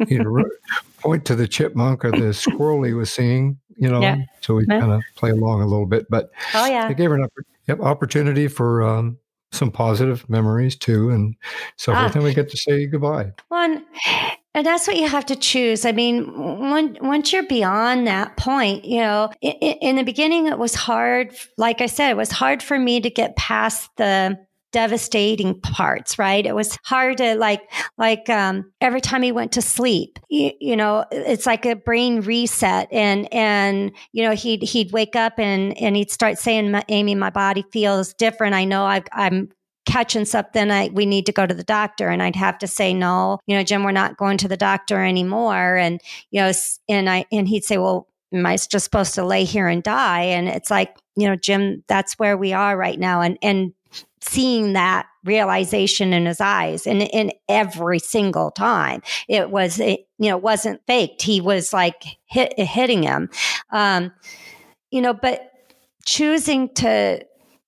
he'd 0.09 0.25
point 0.99 1.25
to 1.25 1.35
the 1.35 1.47
chipmunk 1.47 2.03
or 2.03 2.11
the 2.11 2.33
squirrel 2.33 2.83
he 2.83 2.93
was 2.93 3.11
seeing, 3.11 3.57
you 3.77 3.89
know. 3.89 4.01
Yeah. 4.01 4.17
So 4.41 4.55
we'd 4.55 4.67
yeah. 4.69 4.79
kind 4.81 4.91
of 4.91 5.01
play 5.15 5.31
along 5.31 5.61
a 5.61 5.67
little 5.67 5.85
bit, 5.85 6.05
but 6.09 6.31
oh 6.53 6.65
yeah, 6.65 6.89
it 6.89 6.97
gave 6.97 7.09
her 7.11 7.15
an 7.15 7.29
yep, 7.67 7.79
opportunity 7.79 8.47
for 8.49 8.83
um, 8.83 9.17
some 9.51 9.71
positive 9.71 10.29
memories 10.29 10.75
too, 10.75 11.11
and 11.11 11.35
so 11.77 11.93
ah. 11.93 12.09
then 12.09 12.23
we 12.23 12.33
get 12.33 12.49
to 12.49 12.57
say 12.57 12.87
goodbye. 12.87 13.31
One, 13.47 13.85
and 14.55 14.65
that's 14.65 14.87
what 14.87 14.95
you 14.95 15.07
have 15.09 15.25
to 15.25 15.35
choose. 15.35 15.83
I 15.83 15.91
mean, 15.91 16.69
when, 16.71 16.97
once 17.01 17.33
you're 17.33 17.45
beyond 17.45 18.07
that 18.07 18.37
point, 18.37 18.85
you 18.85 19.01
know, 19.01 19.29
in, 19.41 19.51
in 19.51 19.95
the 19.97 20.03
beginning, 20.03 20.47
it 20.47 20.57
was 20.57 20.73
hard. 20.73 21.35
Like 21.57 21.81
I 21.81 21.87
said, 21.87 22.11
it 22.11 22.17
was 22.17 22.31
hard 22.31 22.63
for 22.63 22.79
me 22.79 23.01
to 23.01 23.09
get 23.09 23.35
past 23.35 23.89
the 23.97 24.39
devastating 24.71 25.57
parts 25.61 26.19
right 26.19 26.45
it 26.45 26.53
was 26.53 26.77
hard 26.83 27.15
to 27.15 27.35
like 27.35 27.61
like 27.97 28.29
um 28.29 28.69
every 28.81 28.99
time 28.99 29.21
he 29.21 29.31
went 29.31 29.53
to 29.53 29.61
sleep 29.61 30.19
you, 30.29 30.51
you, 30.59 30.75
know 30.75 31.05
it's 31.13 31.45
like 31.45 31.65
a 31.65 31.77
brain 31.77 32.19
reset 32.19 32.91
and 32.91 33.33
and 33.33 33.93
you 34.11 34.21
know 34.21 34.35
he'd 34.35 34.61
he'd 34.63 34.91
wake 34.91 35.15
up 35.15 35.39
and 35.39 35.77
and 35.77 35.95
he'd 35.95 36.11
start 36.11 36.37
saying 36.37 36.75
amy 36.89 37.15
my 37.15 37.29
body 37.29 37.63
feels 37.71 38.13
different 38.15 38.53
i 38.53 38.65
know 38.65 38.83
i 38.83 39.01
i'm 39.13 39.49
catching 39.85 40.25
something, 40.25 40.71
I, 40.71 40.89
we 40.89 41.05
need 41.05 41.25
to 41.27 41.31
go 41.31 41.45
to 41.45 41.53
the 41.53 41.63
doctor. 41.63 42.09
And 42.09 42.21
I'd 42.21 42.35
have 42.35 42.57
to 42.59 42.67
say, 42.67 42.93
no, 42.93 43.39
you 43.45 43.55
know, 43.55 43.63
Jim, 43.63 43.83
we're 43.83 43.91
not 43.91 44.17
going 44.17 44.37
to 44.39 44.47
the 44.47 44.57
doctor 44.57 45.03
anymore. 45.03 45.75
And, 45.75 46.01
you 46.31 46.41
know, 46.41 46.51
and 46.89 47.09
I, 47.09 47.25
and 47.31 47.47
he'd 47.47 47.63
say, 47.63 47.77
well, 47.77 48.07
am 48.33 48.45
I 48.45 48.57
just 48.57 48.83
supposed 48.83 49.15
to 49.15 49.25
lay 49.25 49.43
here 49.43 49.67
and 49.67 49.83
die? 49.83 50.23
And 50.23 50.47
it's 50.47 50.71
like, 50.71 50.95
you 51.15 51.27
know, 51.27 51.35
Jim, 51.35 51.83
that's 51.87 52.19
where 52.19 52.35
we 52.37 52.51
are 52.53 52.75
right 52.75 52.99
now. 52.99 53.21
And, 53.21 53.37
and 53.41 53.73
seeing 54.21 54.73
that 54.73 55.05
realization 55.23 56.13
in 56.13 56.25
his 56.25 56.41
eyes 56.41 56.87
and 56.87 57.03
in 57.03 57.31
every 57.47 57.99
single 57.99 58.51
time 58.51 59.01
it 59.29 59.51
was, 59.51 59.79
it, 59.79 60.07
you 60.17 60.29
know, 60.29 60.37
wasn't 60.37 60.81
faked. 60.87 61.21
He 61.21 61.41
was 61.41 61.71
like 61.71 62.03
hit, 62.25 62.59
hitting 62.59 63.03
him. 63.03 63.29
Um, 63.71 64.11
you 64.89 65.01
know, 65.01 65.13
but 65.13 65.51
choosing 66.05 66.73
to, 66.75 67.23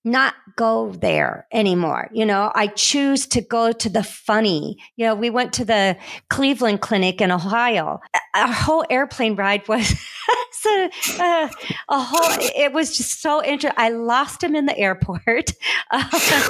not 0.08 0.36
go 0.56 0.92
there 0.92 1.46
anymore. 1.52 2.10
You 2.12 2.26
know, 2.26 2.52
I 2.56 2.68
choose 2.68 3.28
to 3.28 3.42
go 3.42 3.72
to 3.72 3.90
the 3.90 4.04
funny. 4.04 4.78
You 4.96 5.06
know, 5.06 5.16
we 5.16 5.30
went 5.30 5.54
to 5.54 5.66
the 5.66 5.98
Cleveland 6.30 6.82
Clinic 6.82 7.22
in 7.22 7.32
Ohio. 7.32 8.00
Our 8.34 8.48
whole 8.48 8.86
airplane 8.90 9.36
ride 9.36 9.68
was 9.68 9.94
a, 10.68 10.90
uh, 11.20 11.50
a 11.90 12.00
whole. 12.00 12.50
It 12.56 12.74
was 12.74 12.98
just 12.98 13.22
so 13.22 13.44
interesting. 13.44 13.78
I 13.78 13.90
lost 13.90 14.44
him 14.44 14.56
in 14.56 14.66
the 14.66 14.78
airport. 14.78 15.28
Uh, 15.90 16.04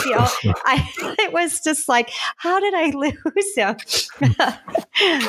you 0.04 0.12
know, 0.12 0.28
I 0.66 0.90
it 1.20 1.32
was 1.32 1.62
just 1.62 1.88
like, 1.88 2.10
how 2.38 2.60
did 2.60 2.74
I 2.74 2.90
lose 2.90 3.56
him? 3.56 3.76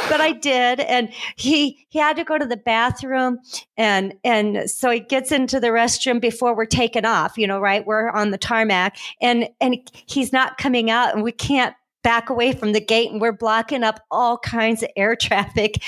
but 0.08 0.20
I 0.20 0.32
did, 0.32 0.80
and 0.80 1.10
he 1.36 1.86
he 1.90 1.98
had 1.98 2.16
to 2.16 2.24
go 2.24 2.38
to 2.38 2.46
the 2.46 2.56
bathroom, 2.56 3.38
and 3.76 4.14
and 4.24 4.70
so 4.70 4.90
he 4.90 5.00
gets 5.00 5.30
into 5.30 5.60
the 5.60 5.68
restroom 5.68 6.22
before 6.22 6.56
we're 6.56 6.64
taken 6.64 7.04
off. 7.04 7.36
You 7.36 7.46
know, 7.46 7.60
right? 7.60 7.86
We're 7.86 8.08
on 8.18 8.30
the 8.30 8.38
tarmac 8.38 8.96
and 9.20 9.48
and 9.60 9.78
he's 10.06 10.32
not 10.32 10.58
coming 10.58 10.90
out 10.90 11.14
and 11.14 11.22
we 11.22 11.32
can't 11.32 11.74
back 12.04 12.30
away 12.30 12.52
from 12.52 12.72
the 12.72 12.80
gate 12.80 13.10
and 13.10 13.20
we're 13.20 13.32
blocking 13.32 13.82
up 13.82 14.00
all 14.10 14.38
kinds 14.38 14.82
of 14.82 14.88
air 14.96 15.16
traffic. 15.20 15.82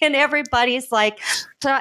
And 0.00 0.14
everybody's 0.14 0.92
like 0.92 1.18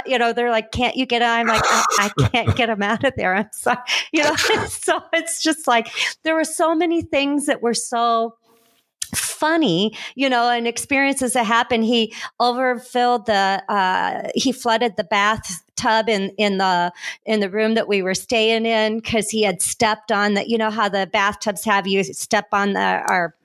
you 0.05 0.17
know 0.17 0.33
they're 0.33 0.51
like 0.51 0.71
can't 0.71 0.95
you 0.95 1.05
get 1.05 1.21
out? 1.21 1.39
I'm 1.39 1.47
like 1.47 1.61
I, 1.63 1.85
I 1.99 2.27
can't 2.29 2.55
get 2.55 2.69
him 2.69 2.81
out 2.81 3.03
of 3.03 3.13
there. 3.17 3.35
I'm 3.35 3.49
sorry 3.51 3.77
you 4.11 4.23
know 4.23 4.35
so 4.35 5.01
it's 5.13 5.41
just 5.41 5.67
like 5.67 5.89
there 6.23 6.35
were 6.35 6.43
so 6.43 6.75
many 6.75 7.01
things 7.01 7.45
that 7.45 7.61
were 7.61 7.73
so 7.73 8.35
funny, 9.35 9.95
you 10.15 10.29
know, 10.29 10.49
and 10.49 10.67
experiences 10.67 11.33
that 11.33 11.45
happened. 11.45 11.83
He 11.83 12.13
overfilled 12.39 13.25
the, 13.25 13.63
uh, 13.69 14.29
he 14.33 14.51
flooded 14.51 14.95
the 14.97 15.03
bathtub 15.03 16.09
in 16.09 16.31
in 16.37 16.57
the 16.57 16.91
in 17.25 17.41
the 17.41 17.49
room 17.49 17.75
that 17.75 17.87
we 17.87 18.01
were 18.01 18.15
staying 18.15 18.65
in 18.65 18.99
because 18.99 19.29
he 19.29 19.43
had 19.43 19.61
stepped 19.61 20.11
on 20.11 20.35
the, 20.35 20.49
you 20.49 20.57
know, 20.57 20.71
how 20.71 20.89
the 20.89 21.07
bathtubs 21.11 21.65
have 21.65 21.87
you 21.87 22.03
step 22.03 22.47
on 22.51 22.73
the 22.73 23.03
or 23.09 23.35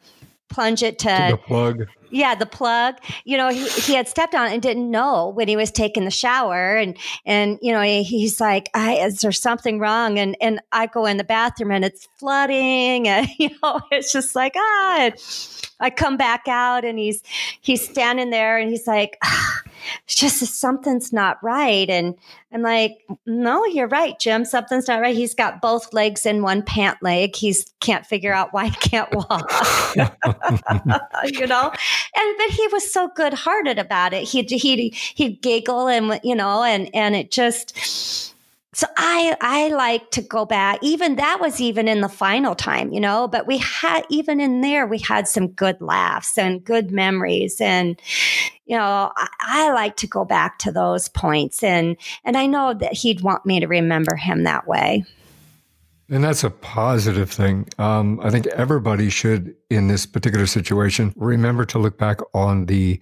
plunge 0.50 0.82
it 0.82 0.98
to, 1.00 1.08
to 1.08 1.28
the 1.30 1.36
plug. 1.38 1.86
Yeah, 2.10 2.34
the 2.34 2.46
plug. 2.46 2.96
You 3.24 3.36
know, 3.36 3.50
he, 3.50 3.68
he 3.68 3.94
had 3.94 4.08
stepped 4.08 4.34
on 4.34 4.48
it 4.48 4.52
and 4.52 4.60
didn't 4.60 4.90
know 4.90 5.28
when 5.28 5.48
he 5.48 5.56
was 5.56 5.70
taking 5.70 6.04
the 6.04 6.10
shower, 6.10 6.76
and 6.76 6.96
and 7.24 7.58
you 7.62 7.72
know 7.72 7.80
he, 7.80 8.02
he's 8.02 8.40
like, 8.40 8.68
"Is 8.76 9.20
there 9.20 9.32
something 9.32 9.78
wrong?" 9.78 10.18
And 10.18 10.36
and 10.40 10.60
I 10.72 10.86
go 10.86 11.06
in 11.06 11.16
the 11.16 11.24
bathroom 11.24 11.70
and 11.70 11.84
it's 11.84 12.08
flooding, 12.18 13.08
and 13.08 13.28
you 13.38 13.50
know 13.62 13.80
it's 13.90 14.12
just 14.12 14.34
like 14.34 14.54
ah. 14.56 15.10
I 15.82 15.88
come 15.88 16.18
back 16.18 16.46
out 16.46 16.84
and 16.84 16.98
he's 16.98 17.22
he's 17.60 17.82
standing 17.88 18.28
there 18.28 18.58
and 18.58 18.68
he's 18.70 18.86
like, 18.86 19.16
ah, 19.24 19.62
it's 20.04 20.14
just 20.14 20.40
something's 20.60 21.12
not 21.12 21.42
right. 21.42 21.88
And 21.88 22.14
I'm 22.52 22.62
like, 22.62 23.04
no, 23.26 23.64
you're 23.66 23.88
right, 23.88 24.18
Jim. 24.18 24.44
Something's 24.44 24.88
not 24.88 25.00
right. 25.00 25.14
He's 25.14 25.34
got 25.34 25.60
both 25.60 25.92
legs 25.92 26.26
in 26.26 26.42
one 26.42 26.62
pant 26.62 26.98
leg. 27.02 27.36
He's 27.36 27.72
can't 27.80 28.04
figure 28.04 28.32
out 28.32 28.52
why 28.52 28.66
he 28.66 28.76
can't 28.76 29.12
walk. 29.14 29.50
you 29.96 31.46
know, 31.46 31.72
and 32.16 32.36
but 32.38 32.50
he 32.50 32.68
was 32.68 32.90
so 32.92 33.08
good 33.14 33.34
hearted 33.34 33.78
about 33.78 34.12
it. 34.12 34.24
He'd 34.24 34.50
he'd 34.50 34.94
he'd 34.94 35.40
giggle 35.42 35.88
and 35.88 36.20
you 36.22 36.34
know, 36.34 36.62
and 36.62 36.90
and 36.94 37.14
it 37.14 37.30
just 37.30 38.34
so 38.72 38.86
I 38.96 39.36
I 39.40 39.68
like 39.68 40.10
to 40.12 40.22
go 40.22 40.46
back. 40.46 40.78
Even 40.80 41.16
that 41.16 41.40
was 41.40 41.60
even 41.60 41.88
in 41.88 42.00
the 42.02 42.08
final 42.08 42.54
time, 42.54 42.92
you 42.92 43.00
know, 43.00 43.26
but 43.26 43.46
we 43.46 43.58
had 43.58 44.02
even 44.08 44.40
in 44.40 44.60
there 44.60 44.86
we 44.86 44.98
had 44.98 45.26
some 45.26 45.48
good 45.48 45.80
laughs 45.80 46.38
and 46.38 46.64
good 46.64 46.92
memories 46.92 47.60
and 47.60 48.00
you 48.66 48.76
know, 48.76 49.10
I, 49.16 49.28
I 49.40 49.72
like 49.72 49.96
to 49.96 50.06
go 50.06 50.24
back 50.24 50.58
to 50.60 50.70
those 50.70 51.08
points 51.08 51.64
and 51.64 51.96
and 52.24 52.36
I 52.36 52.46
know 52.46 52.72
that 52.74 52.92
he'd 52.92 53.22
want 53.22 53.44
me 53.44 53.58
to 53.58 53.66
remember 53.66 54.14
him 54.14 54.44
that 54.44 54.68
way. 54.68 55.04
And 56.10 56.24
that's 56.24 56.42
a 56.42 56.50
positive 56.50 57.30
thing. 57.30 57.68
Um, 57.78 58.18
I 58.20 58.30
think 58.30 58.48
everybody 58.48 59.10
should, 59.10 59.54
in 59.70 59.86
this 59.86 60.06
particular 60.06 60.46
situation, 60.46 61.12
remember 61.16 61.64
to 61.66 61.78
look 61.78 61.98
back 61.98 62.18
on 62.34 62.66
the 62.66 63.00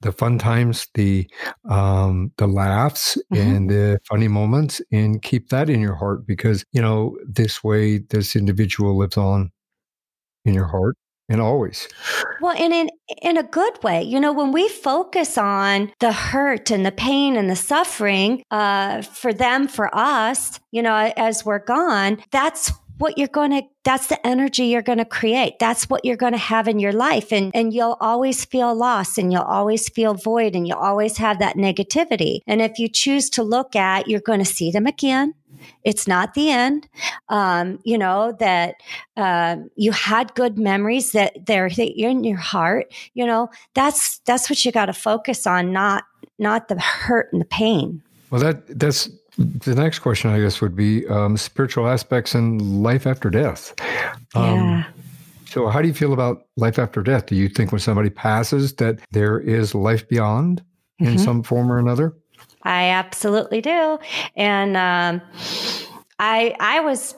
the 0.00 0.10
fun 0.10 0.38
times, 0.38 0.88
the 0.94 1.28
um, 1.68 2.32
the 2.38 2.46
laughs, 2.46 3.18
mm-hmm. 3.30 3.42
and 3.42 3.70
the 3.70 3.98
funny 4.08 4.28
moments, 4.28 4.80
and 4.90 5.20
keep 5.20 5.50
that 5.50 5.68
in 5.68 5.80
your 5.80 5.96
heart 5.96 6.26
because 6.26 6.64
you 6.72 6.80
know 6.80 7.18
this 7.28 7.62
way 7.62 7.98
this 7.98 8.34
individual 8.34 8.96
lives 8.96 9.18
on 9.18 9.52
in 10.46 10.54
your 10.54 10.68
heart 10.68 10.96
and 11.28 11.42
always. 11.42 11.88
Well, 12.46 12.54
and 12.56 12.72
in 12.72 12.90
in 13.22 13.36
a 13.38 13.42
good 13.42 13.82
way, 13.82 14.04
you 14.04 14.20
know, 14.20 14.32
when 14.32 14.52
we 14.52 14.68
focus 14.68 15.36
on 15.36 15.90
the 15.98 16.12
hurt 16.12 16.70
and 16.70 16.86
the 16.86 16.92
pain 16.92 17.36
and 17.36 17.50
the 17.50 17.56
suffering 17.56 18.44
uh, 18.52 19.02
for 19.02 19.32
them, 19.32 19.66
for 19.66 19.92
us, 19.92 20.60
you 20.70 20.80
know, 20.80 20.94
as 21.16 21.44
we're 21.44 21.58
gone, 21.58 22.22
that's 22.30 22.72
what 22.98 23.18
you're 23.18 23.26
going 23.26 23.50
to 23.50 23.62
that's 23.82 24.06
the 24.06 24.24
energy 24.24 24.66
you're 24.66 24.80
going 24.80 24.98
to 24.98 25.04
create. 25.04 25.58
That's 25.58 25.90
what 25.90 26.04
you're 26.04 26.16
going 26.16 26.34
to 26.34 26.38
have 26.38 26.68
in 26.68 26.78
your 26.78 26.92
life. 26.92 27.32
And 27.32 27.50
and 27.52 27.72
you'll 27.72 27.96
always 28.00 28.44
feel 28.44 28.72
lost 28.72 29.18
and 29.18 29.32
you'll 29.32 29.42
always 29.42 29.88
feel 29.88 30.14
void 30.14 30.54
and 30.54 30.68
you'll 30.68 30.78
always 30.78 31.16
have 31.16 31.40
that 31.40 31.56
negativity. 31.56 32.42
And 32.46 32.62
if 32.62 32.78
you 32.78 32.88
choose 32.88 33.28
to 33.30 33.42
look 33.42 33.74
at 33.74 34.06
you're 34.06 34.20
going 34.20 34.38
to 34.38 34.44
see 34.44 34.70
them 34.70 34.86
again 34.86 35.34
it's 35.84 36.06
not 36.06 36.34
the 36.34 36.50
end. 36.50 36.88
Um, 37.28 37.78
you 37.84 37.98
know 37.98 38.36
that 38.40 38.76
uh, 39.16 39.56
you 39.76 39.92
had 39.92 40.34
good 40.34 40.58
memories 40.58 41.12
that 41.12 41.46
they're 41.46 41.70
in 41.78 42.24
your 42.24 42.38
heart. 42.38 42.92
You 43.14 43.26
know 43.26 43.50
that's 43.74 44.18
that's 44.20 44.50
what 44.50 44.64
you 44.64 44.72
got 44.72 44.86
to 44.86 44.92
focus 44.92 45.46
on, 45.46 45.72
not 45.72 46.04
not 46.38 46.68
the 46.68 46.78
hurt 46.80 47.32
and 47.32 47.40
the 47.40 47.46
pain. 47.46 48.02
Well, 48.30 48.40
that 48.40 48.78
that's 48.78 49.08
the 49.38 49.74
next 49.74 50.00
question, 50.00 50.30
I 50.30 50.40
guess, 50.40 50.60
would 50.60 50.76
be 50.76 51.06
um, 51.08 51.36
spiritual 51.36 51.88
aspects 51.88 52.34
and 52.34 52.82
life 52.82 53.06
after 53.06 53.30
death. 53.30 53.74
Um, 54.34 54.56
yeah. 54.56 54.84
So, 55.46 55.68
how 55.68 55.80
do 55.80 55.88
you 55.88 55.94
feel 55.94 56.12
about 56.12 56.46
life 56.56 56.78
after 56.78 57.02
death? 57.02 57.26
Do 57.26 57.36
you 57.36 57.48
think 57.48 57.72
when 57.72 57.80
somebody 57.80 58.10
passes 58.10 58.74
that 58.74 58.98
there 59.12 59.38
is 59.38 59.74
life 59.74 60.08
beyond 60.08 60.62
in 60.98 61.06
mm-hmm. 61.06 61.16
some 61.18 61.42
form 61.42 61.70
or 61.70 61.78
another? 61.78 62.14
I 62.66 62.90
absolutely 62.90 63.60
do. 63.60 63.98
And 64.34 64.76
um, 64.76 65.22
I 66.18 66.54
I 66.58 66.80
was 66.80 67.14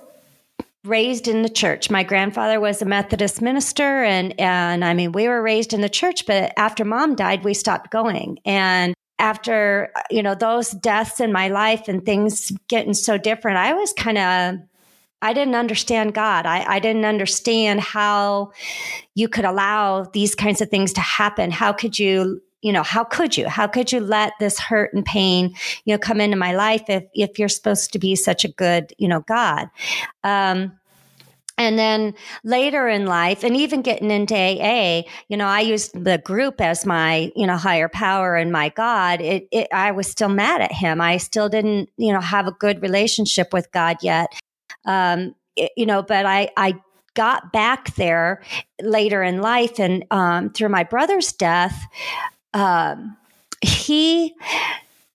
raised 0.84 1.26
in 1.26 1.42
the 1.42 1.49
church. 1.49 1.90
My 1.90 2.03
grandfather 2.03 2.61
was 2.61 2.82
a 2.82 2.84
Methodist 2.84 3.40
minister 3.40 4.05
and 4.05 4.38
and 4.38 4.84
I 4.84 4.94
mean 4.94 5.12
we 5.12 5.26
were 5.26 5.42
raised 5.42 5.72
in 5.72 5.80
the 5.80 5.88
church, 5.88 6.26
but 6.26 6.53
after 6.57 6.84
mom 6.84 7.14
died, 7.14 7.44
we 7.44 7.55
stopped 7.55 7.90
going. 7.90 8.38
And 8.44 8.94
after 9.18 9.90
you 10.11 10.22
know 10.22 10.34
those 10.34 10.70
deaths 10.70 11.18
in 11.18 11.32
my 11.32 11.49
life 11.49 11.88
and 11.88 12.05
things 12.05 12.53
getting 12.68 12.94
so 12.94 13.16
different, 13.16 13.57
I 13.57 13.72
was 13.72 13.92
kind 13.94 14.18
of 14.18 14.68
I 15.20 15.32
didn't 15.32 15.57
understand 15.57 16.14
God. 16.14 16.46
I, 16.46 16.64
I, 16.76 16.78
didn't 16.78 17.05
understand 17.05 17.80
how 17.80 18.53
you 19.16 19.28
could 19.28 19.44
allow 19.44 20.05
these 20.05 20.36
kinds 20.36 20.61
of 20.61 20.68
things 20.68 20.92
to 20.92 21.01
happen. 21.01 21.51
How 21.51 21.72
could 21.72 21.99
you 21.99 22.40
you 22.62 22.72
know 22.72 22.82
how 22.82 23.04
could 23.04 23.36
you 23.36 23.48
how 23.48 23.66
could 23.66 23.92
you 23.92 24.00
let 24.00 24.32
this 24.40 24.59
hurt 24.59 24.92
and 24.92 25.04
pain 25.04 25.54
you 25.84 25.94
know 25.94 25.98
come 25.98 26.20
into 26.20 26.36
my 26.36 26.54
life 26.54 26.82
if 26.88 27.04
if 27.14 27.38
you're 27.38 27.48
supposed 27.48 27.92
to 27.92 27.98
be 27.98 28.16
such 28.16 28.44
a 28.44 28.48
good 28.48 28.92
you 28.98 29.09
know 29.09 29.20
god 29.20 29.68
um 30.24 30.72
and 31.59 31.76
then 31.76 32.14
later 32.44 32.88
in 32.88 33.04
life, 33.04 33.42
and 33.42 33.56
even 33.56 33.82
getting 33.82 34.12
into 34.12 34.34
AA, 34.34 35.02
you 35.28 35.36
know, 35.36 35.46
I 35.46 35.61
used 35.61 35.92
the 35.92 36.18
group 36.18 36.61
as 36.61 36.86
my, 36.86 37.32
you 37.34 37.48
know, 37.48 37.56
higher 37.56 37.88
power 37.88 38.36
and 38.36 38.52
my 38.52 38.68
God. 38.68 39.20
It, 39.20 39.48
it, 39.50 39.66
I 39.72 39.90
was 39.90 40.09
still 40.09 40.28
mad 40.28 40.61
at 40.61 40.70
him. 40.70 41.00
I 41.00 41.16
still 41.16 41.48
didn't, 41.48 41.90
you 41.96 42.12
know, 42.12 42.20
have 42.20 42.46
a 42.46 42.52
good 42.52 42.80
relationship 42.80 43.52
with 43.52 43.70
God 43.72 43.96
yet. 44.02 44.28
Um, 44.84 45.34
it, 45.56 45.72
you 45.76 45.84
know, 45.84 46.00
but 46.00 46.24
I, 46.24 46.48
I 46.56 46.80
got 47.14 47.52
back 47.52 47.96
there 47.96 48.40
later 48.80 49.24
in 49.24 49.40
life, 49.40 49.80
and 49.80 50.04
um, 50.12 50.50
through 50.50 50.68
my 50.68 50.84
brother's 50.84 51.32
death, 51.32 51.76
um, 52.59 53.16
he 53.62 54.34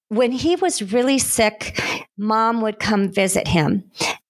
when 0.09 0.31
he 0.31 0.55
was 0.55 0.93
really 0.93 1.17
sick 1.17 1.81
mom 2.17 2.61
would 2.61 2.79
come 2.79 3.11
visit 3.11 3.47
him 3.47 3.83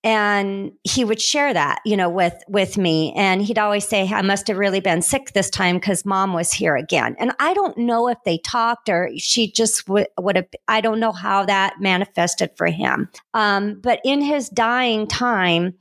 and 0.03 0.71
he 0.83 1.03
would 1.03 1.19
share 1.19 1.53
that 1.53 1.79
you 1.85 1.97
know 1.97 2.09
with 2.09 2.41
with 2.47 2.77
me 2.77 3.11
and 3.15 3.41
he'd 3.41 3.57
always 3.57 3.85
say 3.85 4.07
i 4.13 4.21
must 4.21 4.47
have 4.47 4.57
really 4.57 4.79
been 4.79 5.01
sick 5.01 5.33
this 5.33 5.49
time 5.49 5.75
because 5.75 6.05
mom 6.05 6.31
was 6.31 6.53
here 6.53 6.77
again 6.77 7.15
and 7.19 7.33
i 7.39 7.53
don't 7.53 7.77
know 7.77 8.07
if 8.07 8.17
they 8.23 8.37
talked 8.37 8.87
or 8.87 9.09
she 9.17 9.51
just 9.51 9.89
would, 9.89 10.07
would 10.19 10.35
have 10.37 10.47
i 10.67 10.79
don't 10.79 10.99
know 10.99 11.11
how 11.11 11.43
that 11.43 11.73
manifested 11.81 12.49
for 12.55 12.67
him 12.67 13.09
um, 13.33 13.79
but 13.81 13.99
in 14.05 14.21
his 14.21 14.47
dying 14.49 15.05
time 15.05 15.73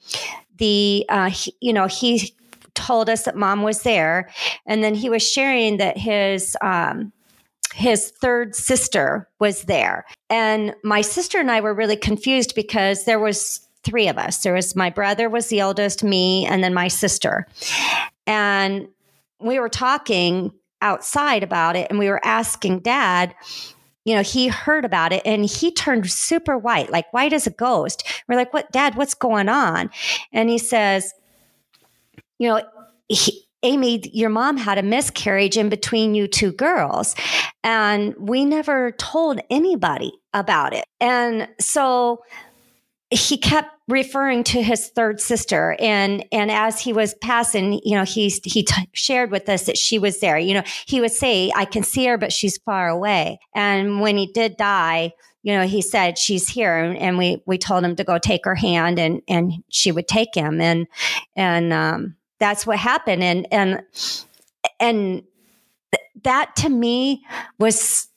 the 0.56 1.04
uh, 1.08 1.30
he, 1.30 1.54
you 1.60 1.72
know 1.72 1.86
he 1.86 2.34
told 2.74 3.08
us 3.08 3.24
that 3.24 3.36
mom 3.36 3.62
was 3.62 3.82
there. 3.82 4.30
And 4.66 4.82
then 4.82 4.94
he 4.94 5.08
was 5.08 5.22
sharing 5.22 5.76
that 5.78 5.96
his, 5.98 6.56
um, 6.60 7.12
his 7.74 8.10
third 8.10 8.54
sister 8.54 9.28
was 9.38 9.62
there. 9.64 10.04
And 10.28 10.74
my 10.84 11.00
sister 11.00 11.38
and 11.38 11.50
I 11.50 11.60
were 11.60 11.74
really 11.74 11.96
confused 11.96 12.54
because 12.54 13.04
there 13.04 13.18
was 13.18 13.60
three 13.82 14.08
of 14.08 14.18
us. 14.18 14.42
There 14.42 14.54
was 14.54 14.76
my 14.76 14.90
brother 14.90 15.28
was 15.28 15.48
the 15.48 15.62
oldest, 15.62 16.04
me, 16.04 16.46
and 16.46 16.62
then 16.62 16.74
my 16.74 16.88
sister. 16.88 17.46
And 18.26 18.88
we 19.40 19.58
were 19.58 19.68
talking 19.68 20.52
outside 20.80 21.42
about 21.42 21.76
it 21.76 21.88
and 21.90 21.98
we 21.98 22.08
were 22.08 22.24
asking 22.24 22.80
dad, 22.80 23.34
you 24.04 24.14
know, 24.14 24.22
he 24.22 24.48
heard 24.48 24.84
about 24.84 25.12
it 25.12 25.22
and 25.24 25.44
he 25.44 25.72
turned 25.72 26.10
super 26.10 26.58
white, 26.58 26.90
like 26.90 27.12
white 27.12 27.32
as 27.32 27.46
a 27.46 27.50
ghost. 27.50 28.04
We're 28.28 28.36
like, 28.36 28.52
what, 28.52 28.70
dad, 28.72 28.96
what's 28.96 29.14
going 29.14 29.48
on? 29.48 29.90
And 30.32 30.50
he 30.50 30.58
says, 30.58 31.12
you 32.38 32.48
know, 32.48 32.62
he, 33.08 33.41
Amy, 33.62 34.02
your 34.12 34.30
mom 34.30 34.56
had 34.56 34.78
a 34.78 34.82
miscarriage 34.82 35.56
in 35.56 35.68
between 35.68 36.14
you 36.14 36.26
two 36.26 36.52
girls. 36.52 37.14
And 37.64 38.14
we 38.18 38.44
never 38.44 38.92
told 38.92 39.40
anybody 39.50 40.12
about 40.34 40.72
it. 40.72 40.84
And 41.00 41.48
so 41.60 42.22
he 43.10 43.36
kept 43.36 43.70
referring 43.88 44.42
to 44.42 44.62
his 44.62 44.88
third 44.88 45.20
sister 45.20 45.76
and 45.78 46.24
and 46.32 46.50
as 46.50 46.80
he 46.80 46.92
was 46.94 47.14
passing 47.14 47.74
you 47.84 47.94
know 47.94 48.04
he 48.04 48.28
he 48.44 48.62
t- 48.62 48.88
shared 48.94 49.30
with 49.30 49.48
us 49.50 49.64
that 49.64 49.76
she 49.76 49.98
was 49.98 50.20
there 50.20 50.38
you 50.38 50.54
know 50.54 50.62
he 50.86 51.00
would 51.00 51.12
say 51.12 51.52
i 51.54 51.64
can 51.66 51.82
see 51.82 52.06
her 52.06 52.16
but 52.16 52.32
she's 52.32 52.56
far 52.58 52.88
away 52.88 53.38
and 53.54 54.00
when 54.00 54.16
he 54.16 54.26
did 54.28 54.56
die 54.56 55.12
you 55.42 55.52
know 55.52 55.66
he 55.66 55.82
said 55.82 56.16
she's 56.16 56.48
here 56.48 56.96
and 56.98 57.18
we 57.18 57.42
we 57.44 57.58
told 57.58 57.84
him 57.84 57.96
to 57.96 58.04
go 58.04 58.18
take 58.18 58.44
her 58.44 58.54
hand 58.54 58.98
and 58.98 59.20
and 59.28 59.52
she 59.68 59.92
would 59.92 60.08
take 60.08 60.34
him 60.34 60.60
and 60.60 60.86
and 61.36 61.72
um, 61.72 62.16
that's 62.42 62.66
what 62.66 62.78
happened 62.78 63.22
and 63.22 63.46
and 63.52 63.82
and 64.80 65.22
that 66.24 66.54
to 66.56 66.68
me 66.68 67.24
was 67.58 68.08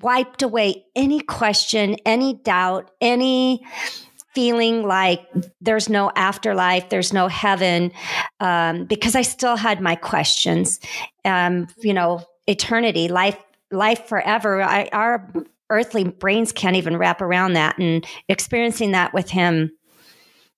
wiped 0.00 0.42
away 0.42 0.84
any 0.94 1.20
question 1.20 1.96
any 2.04 2.34
doubt 2.34 2.90
any 3.00 3.62
feeling 4.36 4.82
like 4.82 5.26
there's 5.62 5.88
no 5.88 6.12
afterlife, 6.14 6.90
there's 6.90 7.10
no 7.10 7.26
heaven, 7.26 7.90
um, 8.38 8.84
because 8.84 9.14
I 9.14 9.22
still 9.22 9.56
had 9.56 9.80
my 9.80 9.94
questions. 9.94 10.78
Um, 11.24 11.68
you 11.78 11.94
know, 11.94 12.20
eternity, 12.46 13.08
life, 13.08 13.38
life 13.70 14.06
forever. 14.06 14.60
I, 14.60 14.90
our 14.92 15.32
earthly 15.70 16.04
brains 16.04 16.52
can't 16.52 16.76
even 16.76 16.98
wrap 16.98 17.22
around 17.22 17.54
that, 17.54 17.78
and 17.78 18.06
experiencing 18.28 18.90
that 18.92 19.14
with 19.14 19.30
him 19.30 19.72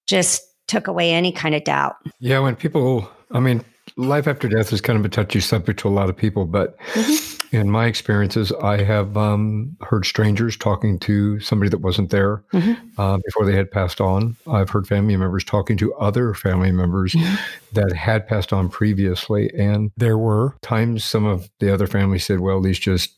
just 0.07 0.43
took 0.69 0.87
away 0.87 1.13
any 1.13 1.33
kind 1.33 1.55
of 1.55 1.65
doubt. 1.65 1.97
Yeah, 2.21 2.39
when 2.39 2.55
people, 2.57 3.11
I 3.33 3.41
mean, 3.41 3.65
life 3.97 4.29
after 4.29 4.49
death 4.49 4.73
is 4.73 4.81
kind 4.81 4.99
of 4.99 5.05
a 5.05 5.09
touchy 5.09 5.41
subject 5.41 5.81
to 5.81 5.89
a 5.89 5.91
lot 5.91 6.09
of 6.09 6.17
people, 6.17 6.45
but. 6.45 6.79
Mm-hmm 6.93 7.39
in 7.53 7.71
my 7.71 7.87
experiences, 7.87 8.53
I 8.63 8.83
have 8.83 9.17
um, 9.17 9.77
heard 9.81 10.05
strangers 10.05 10.57
talking 10.57 10.99
to 11.01 11.41
somebody 11.41 11.71
that 11.71 11.79
wasn't 11.79 12.11
there 12.11 12.43
mm-hmm. 12.53 13.01
uh, 13.01 13.19
before 13.25 13.47
they 13.47 13.57
had 13.57 13.71
passed 13.71 14.01
on. 14.01 14.37
I've 14.47 14.71
heard 14.71 14.87
family 14.87 15.17
members 15.17 15.45
talking 15.45 15.77
to 15.79 15.95
other 15.95 16.35
family 16.35 16.73
members 16.73 17.15
mm-hmm. 17.15 17.37
that 17.73 17.95
had 17.95 18.27
passed 18.27 18.53
on 18.53 18.69
previously. 18.69 19.51
And 19.57 19.91
there 19.97 20.19
were 20.19 20.57
times 20.63 21.05
some 21.05 21.25
of 21.25 21.49
the 21.59 21.73
other 21.73 21.87
family 21.87 22.19
said, 22.19 22.41
well, 22.41 22.61
these 22.61 22.79
just 22.79 23.15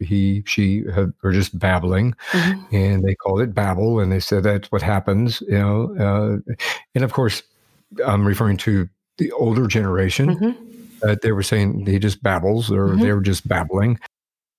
he 0.00 0.42
she 0.46 0.84
had, 0.94 1.12
were 1.22 1.32
just 1.32 1.58
babbling 1.58 2.14
mm-hmm. 2.32 2.74
and 2.74 3.04
they 3.04 3.14
called 3.14 3.40
it 3.40 3.54
babble 3.54 4.00
and 4.00 4.10
they 4.10 4.20
said 4.20 4.42
that's 4.42 4.70
what 4.72 4.82
happens 4.82 5.40
you 5.42 5.58
know 5.58 5.94
uh, 5.98 6.54
and 6.94 7.04
of 7.04 7.12
course 7.12 7.42
i'm 8.06 8.26
referring 8.26 8.56
to 8.56 8.88
the 9.18 9.30
older 9.32 9.66
generation 9.66 10.34
mm-hmm 10.34 10.74
uh, 11.04 11.16
they 11.22 11.32
were 11.32 11.42
saying 11.42 11.86
he 11.86 11.98
just 11.98 12.22
babbles 12.22 12.70
or 12.70 12.88
mm-hmm. 12.88 13.00
they 13.00 13.12
were 13.12 13.20
just 13.20 13.46
babbling. 13.46 13.98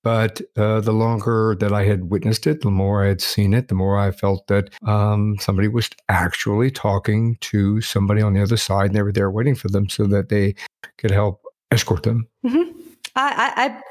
But 0.04 0.40
uh, 0.56 0.82
the 0.82 0.94
longer 0.94 1.56
that 1.60 1.74
I 1.74 1.84
had 1.84 2.12
witnessed 2.12 2.46
it, 2.46 2.62
the 2.62 2.70
more 2.70 3.04
I 3.04 3.08
had 3.08 3.22
seen 3.22 3.56
it, 3.56 3.70
the 3.70 3.76
more 3.76 3.98
I 3.98 4.12
felt 4.12 4.46
that 4.48 4.70
um, 4.86 5.36
somebody 5.40 5.68
was 5.68 5.90
actually 6.10 6.70
talking 6.70 7.38
to 7.42 7.82
somebody 7.82 8.22
on 8.22 8.34
the 8.34 8.44
other 8.44 8.58
side, 8.58 8.88
and 8.88 8.96
they 8.96 9.02
were 9.02 9.12
there 9.12 9.32
waiting 9.32 9.56
for 9.56 9.68
them 9.68 9.90
so 9.90 10.06
that 10.06 10.30
they 10.30 10.54
could 11.00 11.10
help 11.10 11.42
escort 11.72 12.04
them. 12.04 12.28
Mm-hmm. 12.46 12.80
I, 13.16 13.54
I, 13.56 13.82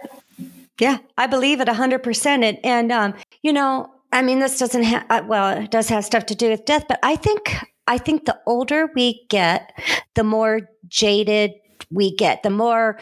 yeah, 0.80 0.98
I 1.16 1.26
believe 1.26 1.60
it 1.60 1.68
hundred 1.68 2.02
percent. 2.02 2.44
And, 2.44 2.58
and 2.64 2.92
um, 2.92 3.14
you 3.42 3.52
know, 3.52 3.90
I 4.12 4.22
mean, 4.22 4.38
this 4.38 4.58
doesn't 4.58 4.82
have 4.84 5.06
uh, 5.10 5.22
well, 5.26 5.58
it 5.58 5.70
does 5.70 5.88
have 5.88 6.04
stuff 6.04 6.26
to 6.26 6.34
do 6.34 6.50
with 6.50 6.64
death, 6.64 6.84
but 6.88 6.98
I 7.02 7.16
think 7.16 7.56
I 7.86 7.98
think 7.98 8.24
the 8.24 8.38
older 8.46 8.90
we 8.94 9.26
get, 9.28 9.72
the 10.14 10.24
more 10.24 10.60
jaded 10.88 11.52
we 11.90 12.14
get, 12.14 12.42
the 12.42 12.50
more 12.50 12.98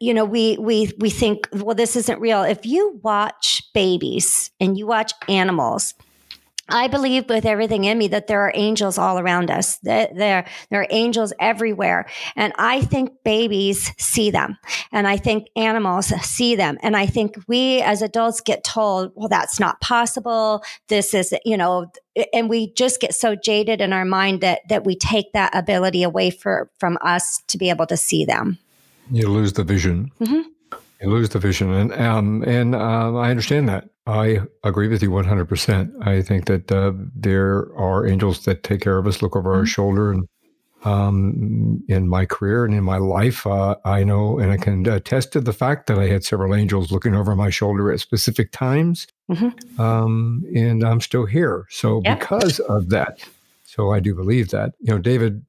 you 0.00 0.14
know 0.14 0.24
we 0.24 0.56
we 0.58 0.90
we 0.98 1.10
think 1.10 1.48
well 1.52 1.74
this 1.74 1.94
isn't 1.94 2.20
real 2.20 2.42
if 2.42 2.64
you 2.64 2.98
watch 3.02 3.62
babies 3.74 4.50
and 4.58 4.78
you 4.78 4.86
watch 4.86 5.12
animals 5.28 5.92
I 6.68 6.88
believe 6.88 7.28
with 7.28 7.44
everything 7.44 7.84
in 7.84 7.98
me 7.98 8.08
that 8.08 8.26
there 8.26 8.40
are 8.40 8.52
angels 8.54 8.96
all 8.96 9.18
around 9.18 9.50
us. 9.50 9.76
That 9.78 10.16
there, 10.16 10.46
there 10.70 10.80
are 10.80 10.86
angels 10.90 11.32
everywhere. 11.38 12.06
And 12.36 12.54
I 12.56 12.80
think 12.80 13.10
babies 13.22 13.92
see 13.98 14.30
them. 14.30 14.56
And 14.90 15.06
I 15.06 15.18
think 15.18 15.48
animals 15.56 16.06
see 16.26 16.56
them. 16.56 16.78
And 16.82 16.96
I 16.96 17.06
think 17.06 17.36
we 17.48 17.82
as 17.82 18.00
adults 18.00 18.40
get 18.40 18.64
told, 18.64 19.12
well, 19.14 19.28
that's 19.28 19.60
not 19.60 19.80
possible. 19.80 20.62
This 20.88 21.12
is, 21.12 21.34
you 21.44 21.56
know, 21.56 21.92
and 22.32 22.48
we 22.48 22.72
just 22.72 23.00
get 23.00 23.14
so 23.14 23.34
jaded 23.34 23.80
in 23.80 23.92
our 23.92 24.04
mind 24.06 24.40
that, 24.40 24.60
that 24.68 24.84
we 24.84 24.96
take 24.96 25.32
that 25.34 25.54
ability 25.54 26.02
away 26.02 26.30
for, 26.30 26.70
from 26.78 26.96
us 27.02 27.42
to 27.48 27.58
be 27.58 27.68
able 27.68 27.86
to 27.86 27.96
see 27.96 28.24
them. 28.24 28.58
You 29.10 29.28
lose 29.28 29.52
the 29.52 29.64
vision. 29.64 30.12
Mm-hmm. 30.18 30.48
You 31.02 31.10
lose 31.10 31.28
the 31.28 31.38
vision. 31.38 31.70
And, 31.72 31.92
um, 31.92 32.42
and 32.44 32.74
um, 32.74 33.16
I 33.16 33.28
understand 33.28 33.68
that. 33.68 33.90
I 34.06 34.40
agree 34.62 34.88
with 34.88 35.02
you 35.02 35.10
100%. 35.10 36.06
I 36.06 36.20
think 36.20 36.44
that 36.46 36.70
uh, 36.70 36.92
there 37.14 37.74
are 37.76 38.06
angels 38.06 38.44
that 38.44 38.62
take 38.62 38.82
care 38.82 38.98
of 38.98 39.06
us, 39.06 39.22
look 39.22 39.34
over 39.34 39.50
mm-hmm. 39.50 39.60
our 39.60 39.66
shoulder. 39.66 40.12
And 40.12 40.28
um, 40.84 41.82
in 41.88 42.08
my 42.08 42.26
career 42.26 42.66
and 42.66 42.74
in 42.74 42.84
my 42.84 42.98
life, 42.98 43.46
uh, 43.46 43.76
I 43.86 44.04
know 44.04 44.38
and 44.38 44.52
I 44.52 44.58
can 44.58 44.86
attest 44.86 45.32
to 45.32 45.40
the 45.40 45.54
fact 45.54 45.86
that 45.86 45.98
I 45.98 46.08
had 46.08 46.22
several 46.22 46.54
angels 46.54 46.92
looking 46.92 47.14
over 47.14 47.34
my 47.34 47.48
shoulder 47.48 47.90
at 47.90 48.00
specific 48.00 48.52
times. 48.52 49.06
Mm-hmm. 49.30 49.80
Um, 49.80 50.44
and 50.54 50.84
I'm 50.84 51.00
still 51.00 51.24
here. 51.24 51.64
So, 51.70 52.02
yep. 52.04 52.20
because 52.20 52.60
of 52.60 52.90
that, 52.90 53.20
so 53.64 53.92
I 53.92 54.00
do 54.00 54.14
believe 54.14 54.50
that. 54.50 54.74
You 54.80 54.94
know, 54.94 54.98
David 54.98 55.44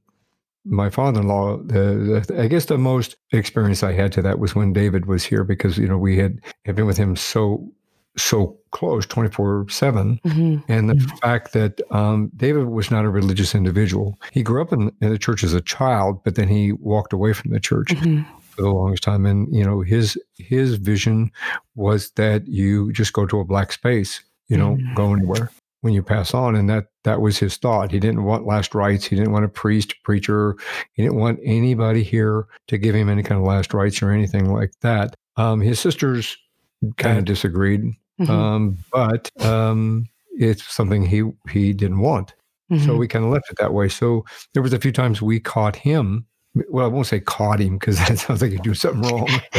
my 0.67 0.89
father-in-law 0.89 1.57
the, 1.57 2.25
the, 2.27 2.41
i 2.41 2.47
guess 2.47 2.65
the 2.65 2.77
most 2.77 3.17
experience 3.31 3.83
i 3.83 3.91
had 3.91 4.11
to 4.11 4.19
that 4.19 4.39
was 4.39 4.55
when 4.55 4.73
david 4.73 5.05
was 5.05 5.23
here 5.23 5.43
because 5.43 5.77
you 5.77 5.87
know 5.87 5.95
we 5.95 6.17
had, 6.17 6.41
had 6.65 6.75
been 6.75 6.87
with 6.87 6.97
him 6.97 7.15
so 7.15 7.71
so 8.17 8.57
close 8.71 9.05
24 9.05 9.67
7 9.69 10.19
mm-hmm. 10.23 10.71
and 10.71 10.89
the 10.89 10.93
mm-hmm. 10.93 11.15
fact 11.17 11.53
that 11.53 11.81
um, 11.91 12.31
david 12.35 12.65
was 12.65 12.91
not 12.91 13.05
a 13.05 13.09
religious 13.09 13.55
individual. 13.55 14.17
He 14.31 14.43
grew 14.43 14.61
up 14.61 14.71
in, 14.71 14.91
in, 15.01 15.09
the 15.09 15.17
church 15.17 15.43
as 15.43 15.53
a 15.53 15.61
child 15.61 16.23
but 16.23 16.35
then 16.35 16.47
he 16.47 16.71
walked 16.73 17.13
away 17.13 17.33
from 17.33 17.51
the 17.51 17.59
church 17.59 17.89
mm-hmm. 17.89 18.23
for 18.41 18.61
the 18.61 18.69
longest 18.69 19.03
time. 19.03 19.25
And 19.25 19.53
you 19.53 19.63
know 19.63 19.81
his 19.81 20.17
his 20.37 20.75
vision 20.75 21.31
was 21.75 22.11
that 22.11 22.47
you 22.47 22.91
just 22.93 23.13
go 23.13 23.25
to 23.25 23.39
a 23.39 23.45
black 23.45 23.71
space 23.71 24.21
you 24.47 24.57
know 24.57 24.75
mm-hmm. 24.75 24.93
go 24.95 25.13
anywhere 25.13 25.49
when 25.85 25.93
you 25.93 26.01
pass 26.01 26.33
on. 26.33 26.55
And 26.55 26.67
that 26.67 26.87
that 27.03 27.21
was 27.21 27.37
his 27.37 27.57
thought. 27.57 27.91
He 27.91 27.99
didn't 27.99 28.23
want 28.23 28.47
last 28.47 28.73
rites. 28.73 29.05
He 29.05 29.15
didn't 29.15 29.31
want 29.31 29.45
a 29.45 29.49
priest 29.49 29.93
preacher. 30.03 30.55
He 30.93 31.03
didn't 31.03 31.17
want 31.17 31.39
anybody 31.43 32.01
here 32.01 32.47
to 32.69 32.79
give 32.79 32.95
him 32.95 33.07
any 33.07 33.21
kind 33.21 33.39
of 33.39 33.45
last 33.45 33.71
rites 33.71 34.01
or 34.01 34.09
anything 34.09 34.51
like 34.51 34.71
that. 34.81 35.13
Um, 35.37 35.61
his 35.61 35.79
sisters 35.79 36.37
kind 36.97 37.19
of 37.19 37.25
disagreed 37.25 37.83
Mm-hmm. 38.19 38.31
Um, 38.31 38.77
but 38.91 39.29
um, 39.43 40.07
it's 40.31 40.63
something 40.63 41.05
he 41.05 41.23
he 41.49 41.73
didn't 41.73 41.99
want. 41.99 42.33
Mm-hmm. 42.71 42.85
So 42.85 42.95
we 42.95 43.07
kind 43.07 43.25
of 43.25 43.31
left 43.31 43.49
it 43.49 43.57
that 43.57 43.73
way. 43.73 43.89
So 43.89 44.25
there 44.53 44.63
was 44.63 44.73
a 44.73 44.79
few 44.79 44.91
times 44.91 45.21
we 45.21 45.39
caught 45.39 45.75
him. 45.75 46.25
Well, 46.69 46.85
I 46.85 46.87
won't 46.87 47.07
say 47.07 47.19
caught 47.19 47.59
him 47.59 47.77
because 47.77 47.97
that 48.07 48.17
sounds 48.17 48.41
like 48.41 48.51
you 48.51 48.59
do 48.59 48.73
something 48.73 49.01
wrong. 49.01 49.27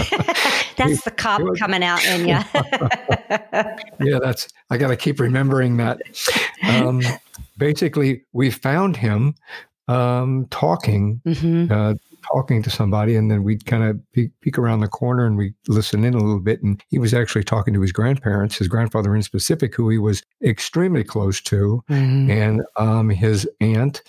that's 0.77 1.03
the 1.05 1.13
cop 1.15 1.43
was, 1.43 1.59
coming 1.59 1.85
out 1.85 2.05
in 2.07 2.21
you. 2.23 2.39
yeah, 4.11 4.19
that's. 4.21 4.49
I 4.71 4.79
got 4.79 4.89
to 4.89 4.97
keep 4.97 5.21
remembering 5.21 5.77
that. 5.77 6.01
Um, 6.67 7.03
basically, 7.59 8.25
we 8.33 8.51
found 8.51 8.97
him 8.97 9.35
um, 9.89 10.47
talking 10.51 11.21
mm-hmm. 11.25 11.73
uh, 11.73 11.95
talking 12.33 12.63
to 12.63 12.71
somebody, 12.71 13.17
and 13.17 13.31
then 13.31 13.43
we'd 13.43 13.67
kind 13.67 13.85
of 13.85 14.01
peek, 14.13 14.31
peek, 14.41 14.59
around 14.59 14.81
the 14.81 14.89
corner 14.89 15.27
and 15.27 15.37
we 15.37 15.55
listen 15.69 16.05
in 16.05 16.15
a 16.15 16.19
little 16.19 16.41
bit. 16.41 16.63
And 16.63 16.83
he 16.89 16.99
was 16.99 17.15
actually 17.15 17.45
talking 17.45 17.75
to 17.75 17.81
his 17.81 17.93
grandparents, 17.93 18.57
his 18.57 18.69
grandfather 18.69 19.15
in 19.15 19.23
specific, 19.23 19.75
who 19.75 19.89
he 19.89 19.99
was 19.99 20.23
extremely 20.43 21.05
close 21.05 21.41
to, 21.43 21.83
mm-hmm. 21.91 22.31
and 22.31 22.63
um, 22.77 23.11
his 23.11 23.49
aunt 23.61 24.03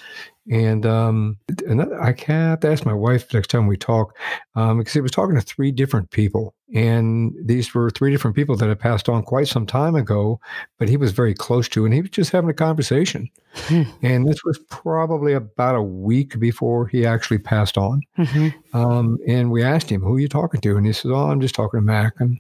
and 0.49 0.85
um, 0.85 1.37
and 1.67 1.81
I 1.81 2.15
have 2.27 2.61
to 2.61 2.71
ask 2.71 2.85
my 2.85 2.93
wife 2.93 3.33
next 3.33 3.49
time 3.49 3.67
we 3.67 3.77
talk 3.77 4.15
um, 4.55 4.77
because 4.77 4.93
he 4.93 5.01
was 5.01 5.11
talking 5.11 5.35
to 5.35 5.41
three 5.41 5.71
different 5.71 6.11
people, 6.11 6.53
and 6.73 7.33
these 7.43 7.73
were 7.73 7.89
three 7.89 8.11
different 8.11 8.35
people 8.35 8.55
that 8.57 8.69
had 8.69 8.79
passed 8.79 9.09
on 9.09 9.23
quite 9.23 9.47
some 9.47 9.65
time 9.65 9.95
ago, 9.95 10.39
but 10.77 10.87
he 10.87 10.95
was 10.95 11.11
very 11.11 11.33
close 11.33 11.67
to, 11.69 11.83
and 11.83 11.93
he 11.93 12.01
was 12.01 12.11
just 12.11 12.31
having 12.31 12.49
a 12.49 12.53
conversation. 12.53 13.29
Hmm. 13.55 13.83
And 14.01 14.27
this 14.27 14.43
was 14.45 14.59
probably 14.69 15.33
about 15.33 15.75
a 15.75 15.83
week 15.83 16.39
before 16.39 16.87
he 16.87 17.05
actually 17.05 17.39
passed 17.39 17.77
on. 17.77 18.01
Mm-hmm. 18.17 18.77
Um, 18.77 19.17
and 19.27 19.51
we 19.51 19.63
asked 19.63 19.89
him, 19.89 20.01
"Who 20.01 20.15
are 20.15 20.19
you 20.19 20.29
talking 20.29 20.61
to?" 20.61 20.77
And 20.77 20.85
he 20.85 20.93
says, 20.93 21.11
"Oh, 21.11 21.29
I'm 21.29 21.41
just 21.41 21.55
talking 21.55 21.79
to 21.79 21.85
Mac 21.85 22.13
and 22.19 22.39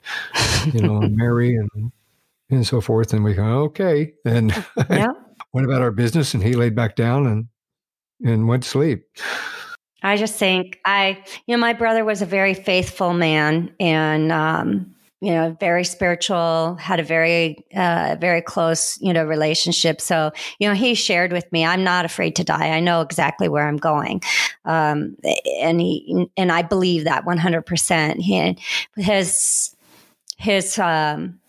you 0.73 0.81
know 0.81 1.01
and 1.01 1.15
Mary 1.17 1.55
and 1.55 1.91
and 2.49 2.65
so 2.65 2.79
forth." 2.79 3.11
And 3.11 3.23
we 3.23 3.33
go, 3.33 3.43
"Okay." 3.63 4.13
And 4.23 4.51
yeah. 4.89 5.11
went 5.53 5.67
about 5.67 5.81
our 5.81 5.91
business, 5.91 6.33
and 6.33 6.41
he 6.41 6.53
laid 6.53 6.75
back 6.75 6.95
down 6.95 7.27
and 7.27 7.47
and 8.23 8.47
went 8.47 8.63
sleep. 8.63 9.07
I 10.03 10.17
just 10.17 10.35
think 10.35 10.79
I, 10.85 11.23
you 11.47 11.55
know, 11.55 11.59
my 11.59 11.73
brother 11.73 12.05
was 12.05 12.21
a 12.21 12.25
very 12.25 12.53
faithful 12.53 13.13
man, 13.13 13.73
and 13.79 14.31
um, 14.31 14.95
you 15.19 15.31
know, 15.31 15.57
very 15.59 15.83
spiritual, 15.83 16.75
had 16.75 16.99
a 16.99 17.03
very, 17.03 17.65
uh, 17.75 18.17
very 18.21 18.41
close, 18.41 19.01
you 19.01 19.11
know, 19.11 19.25
relationship. 19.25 19.99
So, 19.99 20.31
you 20.59 20.67
know, 20.67 20.75
he 20.75 20.93
shared 20.93 21.31
with 21.31 21.51
me, 21.51 21.65
I'm 21.65 21.83
not 21.83 22.05
afraid 22.05 22.35
to 22.35 22.43
die. 22.43 22.69
I 22.69 22.79
know 22.79 23.01
exactly 23.01 23.49
where 23.49 23.67
I'm 23.67 23.77
going. 23.77 24.21
Um, 24.65 25.17
and 25.59 25.81
he, 25.81 26.27
and 26.37 26.51
I 26.51 26.61
believe 26.61 27.05
that 27.05 27.25
100%. 27.25 28.19
He, 28.19 28.57
his, 28.95 29.75
his, 30.37 30.77
um, 30.77 31.39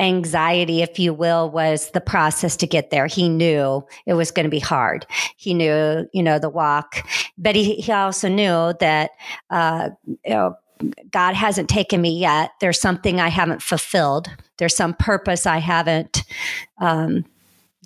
anxiety, 0.00 0.82
if 0.82 0.98
you 0.98 1.12
will, 1.12 1.50
was 1.50 1.90
the 1.90 2.00
process 2.00 2.56
to 2.56 2.66
get 2.66 2.90
there. 2.90 3.06
He 3.06 3.28
knew 3.28 3.84
it 4.06 4.14
was 4.14 4.30
going 4.30 4.44
to 4.44 4.50
be 4.50 4.60
hard. 4.60 5.06
He 5.36 5.54
knew, 5.54 6.08
you 6.12 6.22
know, 6.22 6.38
the 6.38 6.48
walk, 6.48 7.06
but 7.36 7.56
he, 7.56 7.74
he 7.76 7.92
also 7.92 8.28
knew 8.28 8.74
that, 8.80 9.10
uh, 9.50 9.90
you 10.06 10.16
know, 10.26 10.56
God 11.10 11.34
hasn't 11.34 11.68
taken 11.68 12.00
me 12.00 12.18
yet. 12.18 12.52
There's 12.60 12.80
something 12.80 13.20
I 13.20 13.28
haven't 13.28 13.62
fulfilled. 13.62 14.28
There's 14.58 14.76
some 14.76 14.94
purpose 14.94 15.46
I 15.46 15.58
haven't 15.58 16.22
um, 16.80 17.24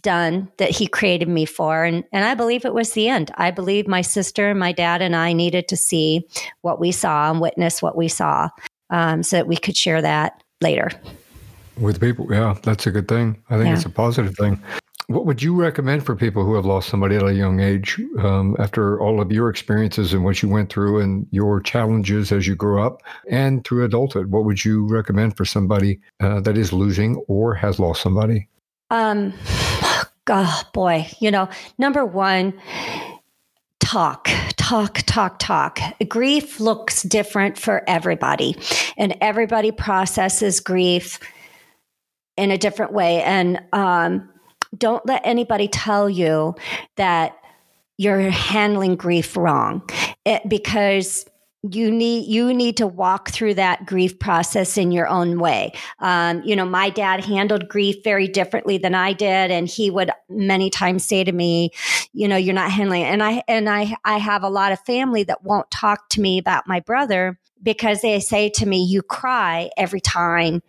done 0.03 0.51
that 0.59 0.71
He 0.71 0.87
created 0.87 1.29
me 1.29 1.47
for. 1.47 1.85
And, 1.85 2.05
and 2.13 2.25
I 2.25 2.35
believe 2.35 2.65
it 2.65 2.75
was 2.75 2.93
the 2.93 3.09
end. 3.09 3.31
I 3.37 3.51
believe 3.51 3.89
my 3.89 4.03
sister 4.03 4.51
and 4.51 4.59
my 4.59 4.73
dad 4.73 5.01
and 5.01 5.17
I 5.17 5.33
needed 5.33 5.69
to 5.69 5.77
see 5.77 6.29
what 6.61 6.81
we 6.81 6.93
saw 6.93 7.31
and 7.31 7.41
witness 7.41 7.81
what 7.81 7.97
we 7.97 8.09
saw 8.09 8.51
um, 8.91 9.23
so 9.23 9.37
that 9.37 9.49
we 9.49 9.57
could 9.57 9.77
share 9.77 10.03
that 10.03 10.43
later. 10.61 10.91
With 11.81 12.01
people, 12.01 12.27
yeah, 12.31 12.57
that's 12.63 12.87
a 12.87 12.91
good 12.91 13.09
thing. 13.09 13.43
I 13.49 13.57
think 13.57 13.69
yeah. 13.69 13.75
it's 13.75 13.85
a 13.85 13.91
positive 13.91 14.37
thing. 14.37 14.63
What 15.07 15.27
would 15.27 15.43
you 15.43 15.55
recommend 15.55 16.07
for 16.07 16.15
people 16.15 16.45
who 16.45 16.55
have 16.55 16.65
lost 16.65 16.89
somebody 16.89 17.17
at 17.17 17.23
a 17.23 17.35
young 17.35 17.61
age 17.61 18.01
um, 18.21 18.57
after 18.59 19.01
all 19.01 19.21
of 19.21 19.33
your 19.33 19.51
experiences 19.51 20.15
and 20.15 20.25
what 20.25 20.43
you 20.43 20.49
went 20.49 20.71
through 20.71 21.01
and 21.01 21.27
your 21.31 21.61
challenges 21.61 22.31
as 22.33 22.47
you 22.47 22.55
grew 22.55 22.81
up 22.83 23.03
and 23.29 23.65
through 23.65 23.85
adulthood? 23.85 24.31
What 24.31 24.45
would 24.45 24.65
you 24.65 24.87
recommend 24.87 25.37
for 25.37 25.45
somebody 25.45 26.01
uh, 26.21 26.41
that 26.41 26.57
is 26.57 26.73
losing 26.73 27.17
or 27.27 27.55
has 27.55 27.79
lost 27.79 28.01
somebody? 28.01 28.49
Um, 28.91 29.33
oh 30.29 30.63
boy, 30.73 31.09
you 31.19 31.31
know, 31.31 31.49
number 31.79 32.07
one, 32.07 32.55
talk, 33.81 34.31
talk, 34.57 35.01
talk, 35.07 35.39
talk. 35.39 35.79
Grief 36.09 36.61
looks 36.61 37.03
different 37.03 37.59
for 37.59 37.83
everybody, 37.87 38.57
and 38.97 39.17
everybody 39.21 39.73
processes 39.73 40.61
grief 40.61 41.19
in 42.37 42.51
a 42.51 42.59
different 42.59 42.93
way. 42.93 43.23
And 43.23 43.61
um, 43.73 44.29
don't 44.77 45.05
let 45.07 45.23
anybody 45.25 45.69
tell 45.69 46.09
you 46.09 46.55
that 46.97 47.37
you're 47.99 48.31
handling 48.31 48.97
grief 48.97 49.37
wrong. 49.37 49.89
It, 50.25 50.49
because 50.49 51.27
you 51.71 51.93
need 51.93 52.27
you 52.27 52.53
need 52.53 52.77
to 52.79 52.89
walk 52.89 53.31
through 53.31 53.55
that 53.55 53.87
grief 53.87 54.19
process 54.19 54.77
in 54.77 54.91
your 54.91 55.07
own 55.07 55.39
way. 55.39 55.73
Um, 56.01 56.43
you 56.43 56.57
know 56.57 56.65
my 56.65 56.91
dad 56.91 57.25
handled 57.25 57.69
grief 57.69 57.97
very 58.03 58.27
differently 58.27 58.79
than 58.79 58.97
i 58.97 59.13
did 59.13 59.53
and 59.53 59.69
he 59.69 59.89
would 59.89 60.11
many 60.29 60.71
times 60.71 61.05
say 61.05 61.23
to 61.23 61.31
me 61.31 61.71
you 62.13 62.27
know 62.27 62.37
you're 62.37 62.55
not 62.55 62.73
handling 62.73 63.03
it. 63.03 63.07
And 63.07 63.23
i 63.23 63.45
and 63.47 63.69
i 63.69 63.95
i 64.05 64.19
have 64.19 64.43
a 64.43 64.49
lot 64.49 64.73
of 64.73 64.81
family 64.81 65.23
that 65.25 65.45
won't 65.45 65.71
talk 65.71 66.09
to 66.11 66.21
me 66.21 66.39
about 66.39 66.67
my 66.67 66.81
brother 66.81 67.39
because 67.63 68.01
they 68.01 68.19
say 68.19 68.49
to 68.51 68.67
me 68.67 68.83
you 68.83 69.01
cry 69.01 69.71
every 69.77 70.01
time 70.01 70.63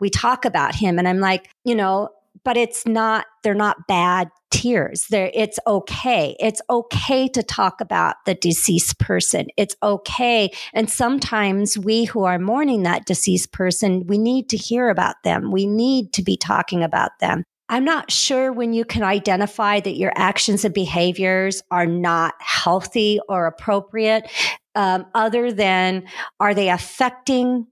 we 0.00 0.10
talk 0.10 0.44
about 0.44 0.74
him 0.74 0.98
and 0.98 1.08
i'm 1.08 1.20
like 1.20 1.50
you 1.64 1.74
know 1.74 2.08
but 2.44 2.56
it's 2.56 2.86
not 2.86 3.26
they're 3.42 3.54
not 3.54 3.86
bad 3.86 4.30
tears. 4.50 5.06
There 5.08 5.30
it's 5.34 5.58
okay. 5.66 6.36
It's 6.40 6.60
okay 6.70 7.28
to 7.28 7.42
talk 7.42 7.80
about 7.80 8.16
the 8.24 8.34
deceased 8.34 8.98
person. 8.98 9.48
It's 9.56 9.76
okay. 9.82 10.50
And 10.72 10.90
sometimes 10.90 11.76
we 11.76 12.04
who 12.04 12.24
are 12.24 12.38
mourning 12.38 12.82
that 12.84 13.06
deceased 13.06 13.52
person 13.52 14.06
we 14.06 14.18
need 14.18 14.48
to 14.50 14.56
hear 14.56 14.88
about 14.88 15.16
them. 15.24 15.52
We 15.52 15.66
need 15.66 16.12
to 16.14 16.22
be 16.22 16.36
talking 16.36 16.82
about 16.82 17.18
them. 17.20 17.44
I'm 17.70 17.84
not 17.84 18.10
sure 18.10 18.50
when 18.50 18.72
you 18.72 18.86
can 18.86 19.02
identify 19.02 19.80
that 19.80 19.98
your 19.98 20.12
actions 20.16 20.64
and 20.64 20.72
behaviors 20.72 21.62
are 21.70 21.84
not 21.84 22.34
healthy 22.40 23.20
or 23.28 23.46
appropriate, 23.46 24.30
um, 24.74 25.04
other 25.14 25.52
than 25.52 26.04
are 26.40 26.54
they 26.54 26.70
affecting 26.70 27.66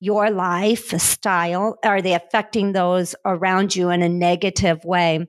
your 0.00 0.30
lifestyle? 0.30 1.78
Are 1.84 2.02
they 2.02 2.14
affecting 2.14 2.72
those 2.72 3.14
around 3.24 3.74
you 3.74 3.90
in 3.90 4.02
a 4.02 4.08
negative 4.08 4.84
way? 4.84 5.26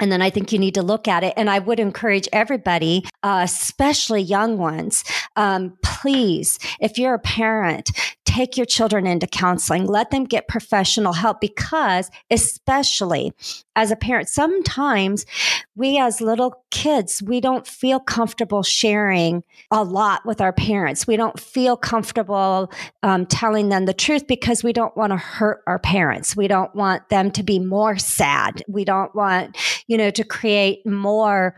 And 0.00 0.10
then 0.10 0.22
I 0.22 0.30
think 0.30 0.52
you 0.52 0.58
need 0.58 0.74
to 0.74 0.82
look 0.82 1.06
at 1.06 1.22
it. 1.22 1.34
And 1.36 1.48
I 1.48 1.60
would 1.60 1.78
encourage 1.78 2.28
everybody, 2.32 3.04
uh, 3.22 3.42
especially 3.44 4.22
young 4.22 4.58
ones, 4.58 5.04
um, 5.36 5.78
please, 5.84 6.58
if 6.80 6.98
you're 6.98 7.14
a 7.14 7.20
parent, 7.20 7.90
take 8.24 8.56
your 8.56 8.66
children 8.66 9.06
into 9.06 9.28
counseling. 9.28 9.86
Let 9.86 10.10
them 10.10 10.24
get 10.24 10.48
professional 10.48 11.12
help 11.12 11.40
because, 11.40 12.10
especially 12.28 13.32
as 13.76 13.90
a 13.90 13.96
parent, 13.96 14.28
sometimes 14.28 15.26
we 15.74 15.98
as 15.98 16.20
little 16.20 16.62
kids, 16.70 17.22
we 17.22 17.40
don't 17.40 17.66
feel 17.66 17.98
comfortable 17.98 18.62
sharing 18.62 19.42
a 19.70 19.82
lot 19.82 20.24
with 20.24 20.40
our 20.40 20.52
parents. 20.52 21.06
We 21.06 21.16
don't 21.16 21.38
feel 21.38 21.76
comfortable 21.76 22.70
um, 23.02 23.26
telling 23.26 23.68
them 23.68 23.86
the 23.86 23.94
truth 23.94 24.26
because 24.26 24.62
we 24.62 24.72
don't 24.72 24.96
want 24.96 25.12
to 25.12 25.16
hurt 25.16 25.62
our 25.66 25.78
parents. 25.78 26.36
We 26.36 26.48
don't 26.48 26.74
want 26.74 27.08
them 27.08 27.30
to 27.32 27.42
be 27.42 27.58
more 27.58 27.96
sad. 27.96 28.62
We 28.68 28.84
don't 28.84 29.14
want, 29.14 29.56
you 29.88 29.98
know, 29.98 30.10
to 30.10 30.24
create 30.24 30.86
more 30.86 31.56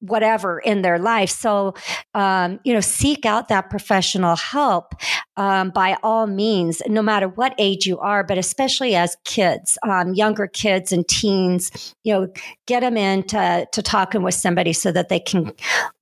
whatever 0.00 0.58
in 0.58 0.82
their 0.82 0.98
life. 0.98 1.30
So, 1.30 1.74
um, 2.14 2.60
you 2.64 2.72
know, 2.72 2.80
seek 2.80 3.24
out 3.24 3.48
that 3.48 3.70
professional 3.70 4.36
help 4.36 4.94
um, 5.36 5.70
by 5.70 5.96
all 6.02 6.26
means, 6.26 6.82
no 6.86 7.02
matter 7.02 7.28
what 7.28 7.54
age 7.58 7.86
you 7.86 7.98
are, 7.98 8.24
but 8.24 8.38
especially 8.38 8.94
as 8.94 9.16
kids, 9.24 9.78
um, 9.82 10.14
younger 10.14 10.46
kids 10.46 10.92
and 10.92 11.06
teens, 11.06 11.94
you 12.04 12.12
know, 12.12 12.28
get 12.66 12.80
them 12.80 12.96
in 12.96 13.22
to, 13.24 13.66
to 13.72 13.82
talking 13.82 14.22
with 14.22 14.34
somebody 14.34 14.72
so 14.72 14.92
that 14.92 15.08
they 15.08 15.20
can 15.20 15.52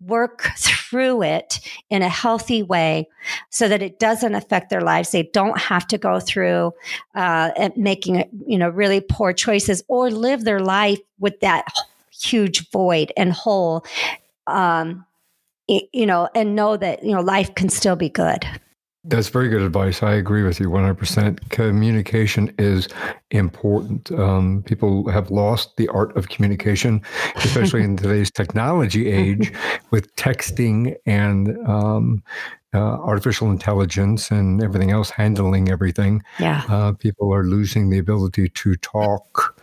work 0.01 0.51
through 0.57 1.23
it 1.23 1.61
in 1.91 2.03
a 2.03 2.09
healthy 2.09 2.63
way 2.63 3.09
so 3.51 3.69
that 3.69 3.83
it 3.83 3.99
doesn't 3.99 4.35
affect 4.35 4.71
their 4.71 4.81
lives. 4.81 5.11
They 5.11 5.25
don't 5.33 5.59
have 5.59 5.87
to 5.89 5.99
go 5.99 6.21
through 6.21 6.73
uh, 7.15 7.51
making, 7.77 8.25
you 8.47 8.59
know, 8.59 8.69
really 8.69 9.01
poor 9.01 9.33
choices 9.33 9.83
or 9.89 10.11
live 10.11 10.45
their 10.45 10.61
life 10.61 11.01
with 11.19 11.41
that 11.41 11.67
huge 12.23 12.71
void 12.71 13.13
and 13.17 13.33
hole 13.33 13.85
um, 14.47 15.05
you 15.67 16.07
know 16.07 16.29
and 16.35 16.55
know 16.55 16.77
that 16.77 17.03
you 17.03 17.13
know 17.13 17.21
life 17.21 17.55
can 17.55 17.69
still 17.69 17.97
be 17.97 18.09
good 18.09 18.47
that's 19.07 19.29
very 19.29 19.49
good 19.51 19.61
advice. 19.61 20.03
I 20.03 20.15
agree 20.15 20.43
with 20.45 20.59
you 20.59 20.71
100%. 20.71 21.51
Communication 21.51 22.55
is 22.59 22.89
important. 23.31 24.11
Um, 24.13 24.63
people 24.65 25.11
have 25.11 25.31
lost 25.31 25.77
the 25.77 25.89
art 25.89 26.17
of 26.17 26.31
communication, 26.31 27.03
especially 27.37 27.83
in 27.83 27.97
today's 27.99 28.31
technology 28.31 29.11
age 29.11 29.53
with 29.91 30.15
texting 30.17 30.97
and 31.05 31.55
um, 31.69 32.23
uh, 32.73 32.79
artificial 32.79 33.51
intelligence 33.51 34.31
and 34.31 34.63
everything 34.63 34.91
else 34.91 35.11
handling 35.11 35.71
everything. 35.71 36.23
Yeah. 36.41 36.63
Uh, 36.69 36.93
people 36.93 37.33
are 37.33 37.45
losing 37.45 37.91
the 37.91 37.99
ability 37.99 38.49
to 38.49 38.75
talk 38.77 39.61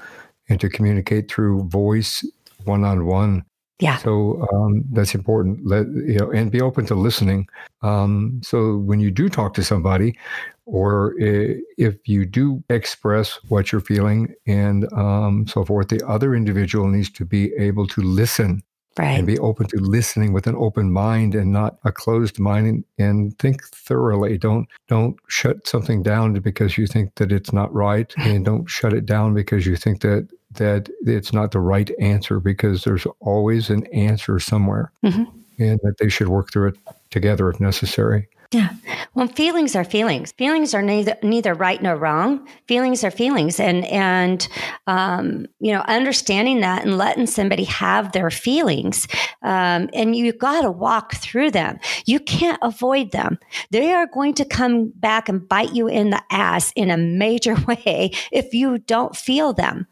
and 0.49 0.59
to 0.61 0.69
communicate 0.69 1.31
through 1.31 1.63
voice 1.63 2.23
one 2.65 2.83
on 2.83 3.05
one. 3.05 3.43
Yeah. 3.79 3.97
So 3.97 4.47
um, 4.53 4.83
that's 4.91 5.15
important. 5.15 5.65
Let 5.65 5.87
you 5.87 6.19
know, 6.19 6.31
and 6.31 6.51
be 6.51 6.61
open 6.61 6.85
to 6.85 6.95
listening. 6.95 7.47
Um, 7.81 8.39
so 8.43 8.77
when 8.77 8.99
you 8.99 9.09
do 9.09 9.27
talk 9.27 9.55
to 9.55 9.63
somebody, 9.63 10.17
or 10.65 11.15
if 11.17 12.07
you 12.07 12.25
do 12.25 12.63
express 12.69 13.39
what 13.49 13.71
you're 13.71 13.81
feeling 13.81 14.33
and 14.45 14.91
um, 14.93 15.47
so 15.47 15.65
forth, 15.65 15.87
the 15.87 16.05
other 16.07 16.35
individual 16.35 16.87
needs 16.87 17.09
to 17.11 17.25
be 17.25 17.53
able 17.55 17.87
to 17.87 18.01
listen 18.01 18.61
right. 18.97 19.17
and 19.17 19.27
be 19.27 19.39
open 19.39 19.67
to 19.67 19.77
listening 19.77 20.33
with 20.33 20.47
an 20.47 20.55
open 20.55 20.91
mind 20.91 21.35
and 21.35 21.51
not 21.51 21.77
a 21.83 21.91
closed 21.91 22.39
mind 22.39 22.67
and, 22.67 22.83
and 22.97 23.39
think 23.39 23.63
thoroughly 23.67 24.37
don't 24.37 24.67
don't 24.87 25.15
shut 25.27 25.67
something 25.67 26.03
down 26.03 26.33
because 26.33 26.77
you 26.77 26.87
think 26.87 27.15
that 27.15 27.31
it's 27.31 27.53
not 27.53 27.73
right 27.73 28.13
and 28.17 28.45
don't 28.45 28.69
shut 28.69 28.93
it 28.93 29.05
down 29.05 29.33
because 29.33 29.65
you 29.65 29.75
think 29.75 30.01
that 30.01 30.27
that 30.53 30.89
it's 31.01 31.31
not 31.31 31.51
the 31.51 31.59
right 31.59 31.91
answer 31.99 32.39
because 32.39 32.83
there's 32.83 33.07
always 33.21 33.69
an 33.69 33.85
answer 33.87 34.39
somewhere 34.39 34.91
mm-hmm. 35.03 35.23
and 35.59 35.79
that 35.83 35.95
they 35.99 36.09
should 36.09 36.27
work 36.27 36.51
through 36.51 36.69
it 36.69 36.77
together 37.09 37.49
if 37.49 37.59
necessary. 37.59 38.27
Yeah. 38.51 38.71
Well, 39.13 39.27
feelings 39.27 39.77
are 39.77 39.85
feelings. 39.85 40.33
Feelings 40.33 40.73
are 40.73 40.81
neither 40.81 41.15
neither 41.23 41.53
right 41.53 41.81
nor 41.81 41.95
wrong. 41.95 42.45
Feelings 42.67 43.01
are 43.01 43.11
feelings, 43.11 43.61
and 43.61 43.85
and 43.85 44.45
um, 44.87 45.45
you 45.61 45.71
know, 45.71 45.79
understanding 45.87 46.59
that 46.59 46.83
and 46.83 46.97
letting 46.97 47.27
somebody 47.27 47.63
have 47.63 48.11
their 48.11 48.29
feelings, 48.29 49.07
um, 49.41 49.89
and 49.93 50.17
you 50.17 50.33
got 50.33 50.63
to 50.63 50.71
walk 50.71 51.15
through 51.15 51.51
them. 51.51 51.79
You 52.05 52.19
can't 52.19 52.59
avoid 52.61 53.11
them. 53.11 53.39
They 53.69 53.93
are 53.93 54.07
going 54.07 54.33
to 54.33 54.45
come 54.45 54.89
back 54.97 55.29
and 55.29 55.47
bite 55.47 55.73
you 55.73 55.87
in 55.87 56.09
the 56.09 56.21
ass 56.29 56.73
in 56.75 56.91
a 56.91 56.97
major 56.97 57.55
way 57.67 58.11
if 58.33 58.53
you 58.53 58.79
don't 58.79 59.15
feel 59.15 59.53
them. 59.53 59.87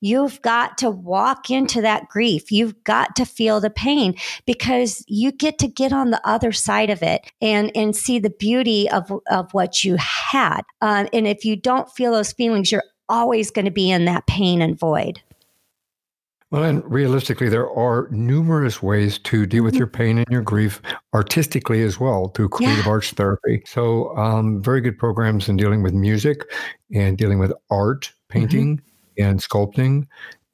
You've 0.00 0.40
got 0.42 0.78
to 0.78 0.90
walk 0.90 1.50
into 1.50 1.80
that 1.82 2.08
grief. 2.08 2.50
You've 2.50 2.82
got 2.84 3.16
to 3.16 3.24
feel 3.24 3.60
the 3.60 3.70
pain 3.70 4.14
because 4.46 5.04
you 5.08 5.32
get 5.32 5.58
to 5.58 5.68
get 5.68 5.92
on 5.92 6.10
the 6.10 6.20
other 6.26 6.52
side 6.52 6.90
of 6.90 7.02
it 7.02 7.30
and, 7.40 7.70
and 7.74 7.94
see 7.94 8.18
the 8.18 8.30
beauty 8.30 8.88
of, 8.90 9.12
of 9.30 9.52
what 9.52 9.84
you 9.84 9.96
had. 9.96 10.62
Um, 10.80 11.08
and 11.12 11.26
if 11.26 11.44
you 11.44 11.56
don't 11.56 11.90
feel 11.90 12.12
those 12.12 12.32
feelings, 12.32 12.72
you're 12.72 12.84
always 13.08 13.50
going 13.50 13.64
to 13.64 13.70
be 13.70 13.90
in 13.90 14.04
that 14.04 14.26
pain 14.26 14.60
and 14.60 14.78
void. 14.78 15.20
Well, 16.50 16.64
and 16.64 16.82
realistically, 16.90 17.50
there 17.50 17.70
are 17.70 18.08
numerous 18.10 18.82
ways 18.82 19.18
to 19.18 19.44
deal 19.44 19.62
with 19.62 19.74
mm-hmm. 19.74 19.80
your 19.80 19.86
pain 19.86 20.18
and 20.18 20.26
your 20.30 20.40
grief 20.40 20.80
artistically 21.12 21.82
as 21.82 22.00
well 22.00 22.28
through 22.28 22.48
creative 22.48 22.86
yeah. 22.86 22.90
arts 22.90 23.10
therapy. 23.10 23.62
So, 23.66 24.16
um, 24.16 24.62
very 24.62 24.80
good 24.80 24.96
programs 24.98 25.50
in 25.50 25.58
dealing 25.58 25.82
with 25.82 25.92
music 25.92 26.40
and 26.94 27.18
dealing 27.18 27.38
with 27.38 27.52
art, 27.70 28.04
mm-hmm. 28.04 28.38
painting. 28.38 28.80
And 29.18 29.40
sculpting 29.40 30.06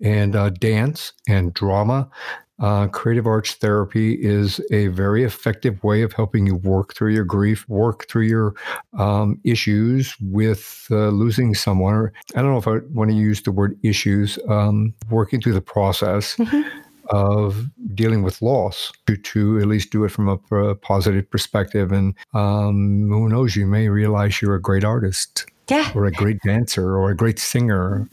and 0.02 0.36
uh, 0.36 0.50
dance 0.50 1.12
and 1.28 1.54
drama. 1.54 2.08
Uh, 2.60 2.86
creative 2.86 3.26
arts 3.26 3.54
therapy 3.54 4.14
is 4.14 4.60
a 4.70 4.86
very 4.88 5.24
effective 5.24 5.82
way 5.82 6.02
of 6.02 6.12
helping 6.12 6.46
you 6.46 6.54
work 6.54 6.94
through 6.94 7.12
your 7.12 7.24
grief, 7.24 7.68
work 7.68 8.06
through 8.08 8.22
your 8.22 8.54
um, 8.96 9.40
issues 9.42 10.14
with 10.20 10.86
uh, 10.92 11.08
losing 11.08 11.52
someone. 11.54 11.94
Or 11.94 12.12
I 12.36 12.42
don't 12.42 12.52
know 12.52 12.58
if 12.58 12.68
I 12.68 12.86
want 12.92 13.10
to 13.10 13.16
use 13.16 13.42
the 13.42 13.50
word 13.50 13.76
issues, 13.82 14.38
um, 14.48 14.94
working 15.10 15.40
through 15.40 15.54
the 15.54 15.60
process. 15.60 16.36
Mm-hmm. 16.36 16.80
Of 17.10 17.68
dealing 17.94 18.22
with 18.22 18.40
loss 18.40 18.90
to, 19.06 19.18
to 19.18 19.58
at 19.58 19.66
least 19.66 19.90
do 19.90 20.04
it 20.04 20.08
from 20.08 20.26
a, 20.26 20.56
a 20.56 20.74
positive 20.74 21.28
perspective. 21.28 21.92
And 21.92 22.14
um, 22.32 23.10
who 23.10 23.28
knows, 23.28 23.54
you 23.54 23.66
may 23.66 23.90
realize 23.90 24.40
you're 24.40 24.54
a 24.54 24.60
great 24.60 24.84
artist 24.84 25.44
yeah. 25.68 25.90
or 25.94 26.04
a 26.04 26.12
great 26.12 26.40
dancer 26.44 26.96
or 26.96 27.10
a 27.10 27.16
great 27.16 27.38
singer 27.38 28.08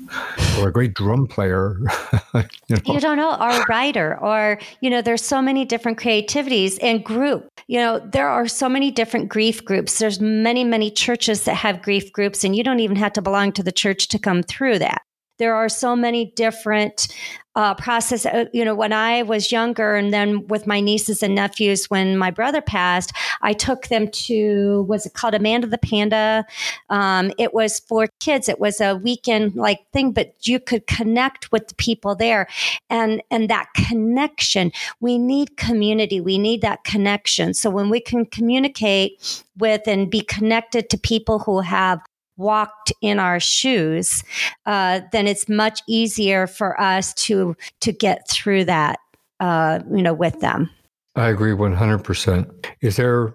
or 0.59 0.69
a 0.69 0.71
great 0.71 0.93
drum 0.93 1.27
player 1.27 1.77
you, 2.33 2.43
know? 2.69 2.77
you, 2.85 2.99
don't 2.99 3.17
know 3.17 3.33
or 3.33 3.49
a 3.49 3.65
writer 3.67 4.17
or 4.19 4.59
you 4.79 4.89
know 4.89 5.01
there's 5.01 5.23
so 5.23 5.41
many 5.41 5.65
different 5.65 5.97
creativities 5.97 6.77
and 6.79 7.03
group 7.03 7.47
you 7.67 7.77
know 7.77 7.99
there 7.99 8.29
are 8.29 8.47
so 8.47 8.69
many 8.69 8.91
different 8.91 9.29
grief 9.29 9.63
groups 9.65 9.99
there's 9.99 10.19
many 10.19 10.63
many 10.63 10.89
churches 10.89 11.43
that 11.43 11.55
have 11.55 11.81
grief 11.81 12.11
groups 12.11 12.43
and 12.43 12.55
you 12.55 12.63
don't 12.63 12.79
even 12.79 12.95
have 12.95 13.13
to 13.13 13.21
belong 13.21 13.51
to 13.51 13.63
the 13.63 13.71
church 13.71 14.07
to 14.07 14.17
come 14.17 14.43
through 14.43 14.79
that 14.79 15.01
there 15.41 15.55
are 15.55 15.69
so 15.69 15.95
many 15.95 16.31
different 16.35 17.07
uh, 17.55 17.73
process. 17.75 18.25
Uh, 18.25 18.45
you 18.53 18.63
know, 18.63 18.75
when 18.75 18.93
I 18.93 19.23
was 19.23 19.51
younger, 19.51 19.95
and 19.95 20.13
then 20.13 20.47
with 20.47 20.67
my 20.67 20.79
nieces 20.79 21.21
and 21.21 21.35
nephews, 21.35 21.85
when 21.89 22.17
my 22.17 22.31
brother 22.31 22.61
passed, 22.61 23.11
I 23.41 23.53
took 23.53 23.87
them 23.87 24.09
to 24.09 24.83
was 24.87 25.05
it 25.05 25.13
called 25.13 25.33
Amanda 25.33 25.67
the 25.67 25.77
Panda? 25.77 26.45
Um, 26.89 27.31
it 27.37 27.53
was 27.53 27.79
for 27.79 28.07
kids. 28.19 28.47
It 28.47 28.59
was 28.59 28.79
a 28.79 28.95
weekend 28.95 29.55
like 29.55 29.79
thing, 29.91 30.11
but 30.11 30.35
you 30.47 30.59
could 30.59 30.87
connect 30.87 31.51
with 31.51 31.67
the 31.67 31.75
people 31.75 32.15
there, 32.15 32.47
and 32.89 33.21
and 33.31 33.49
that 33.49 33.67
connection. 33.75 34.71
We 34.99 35.17
need 35.17 35.57
community. 35.57 36.21
We 36.21 36.37
need 36.37 36.61
that 36.61 36.83
connection. 36.83 37.53
So 37.53 37.69
when 37.69 37.89
we 37.89 37.99
can 37.99 38.25
communicate 38.25 39.43
with 39.57 39.87
and 39.87 40.09
be 40.09 40.21
connected 40.21 40.89
to 40.89 40.97
people 40.97 41.39
who 41.39 41.59
have 41.59 42.01
walked 42.41 42.91
in 43.01 43.19
our 43.19 43.39
shoes, 43.39 44.23
uh, 44.65 45.01
then 45.11 45.27
it's 45.27 45.47
much 45.47 45.81
easier 45.87 46.47
for 46.47 46.79
us 46.81 47.13
to 47.25 47.55
to 47.79 47.91
get 47.91 48.27
through 48.29 48.65
that, 48.65 48.99
uh, 49.39 49.79
you 49.89 50.01
know, 50.01 50.13
with 50.13 50.39
them. 50.39 50.69
I 51.15 51.29
agree 51.29 51.53
one 51.53 51.73
hundred 51.73 52.03
percent. 52.03 52.47
Is 52.81 52.95
there 52.95 53.33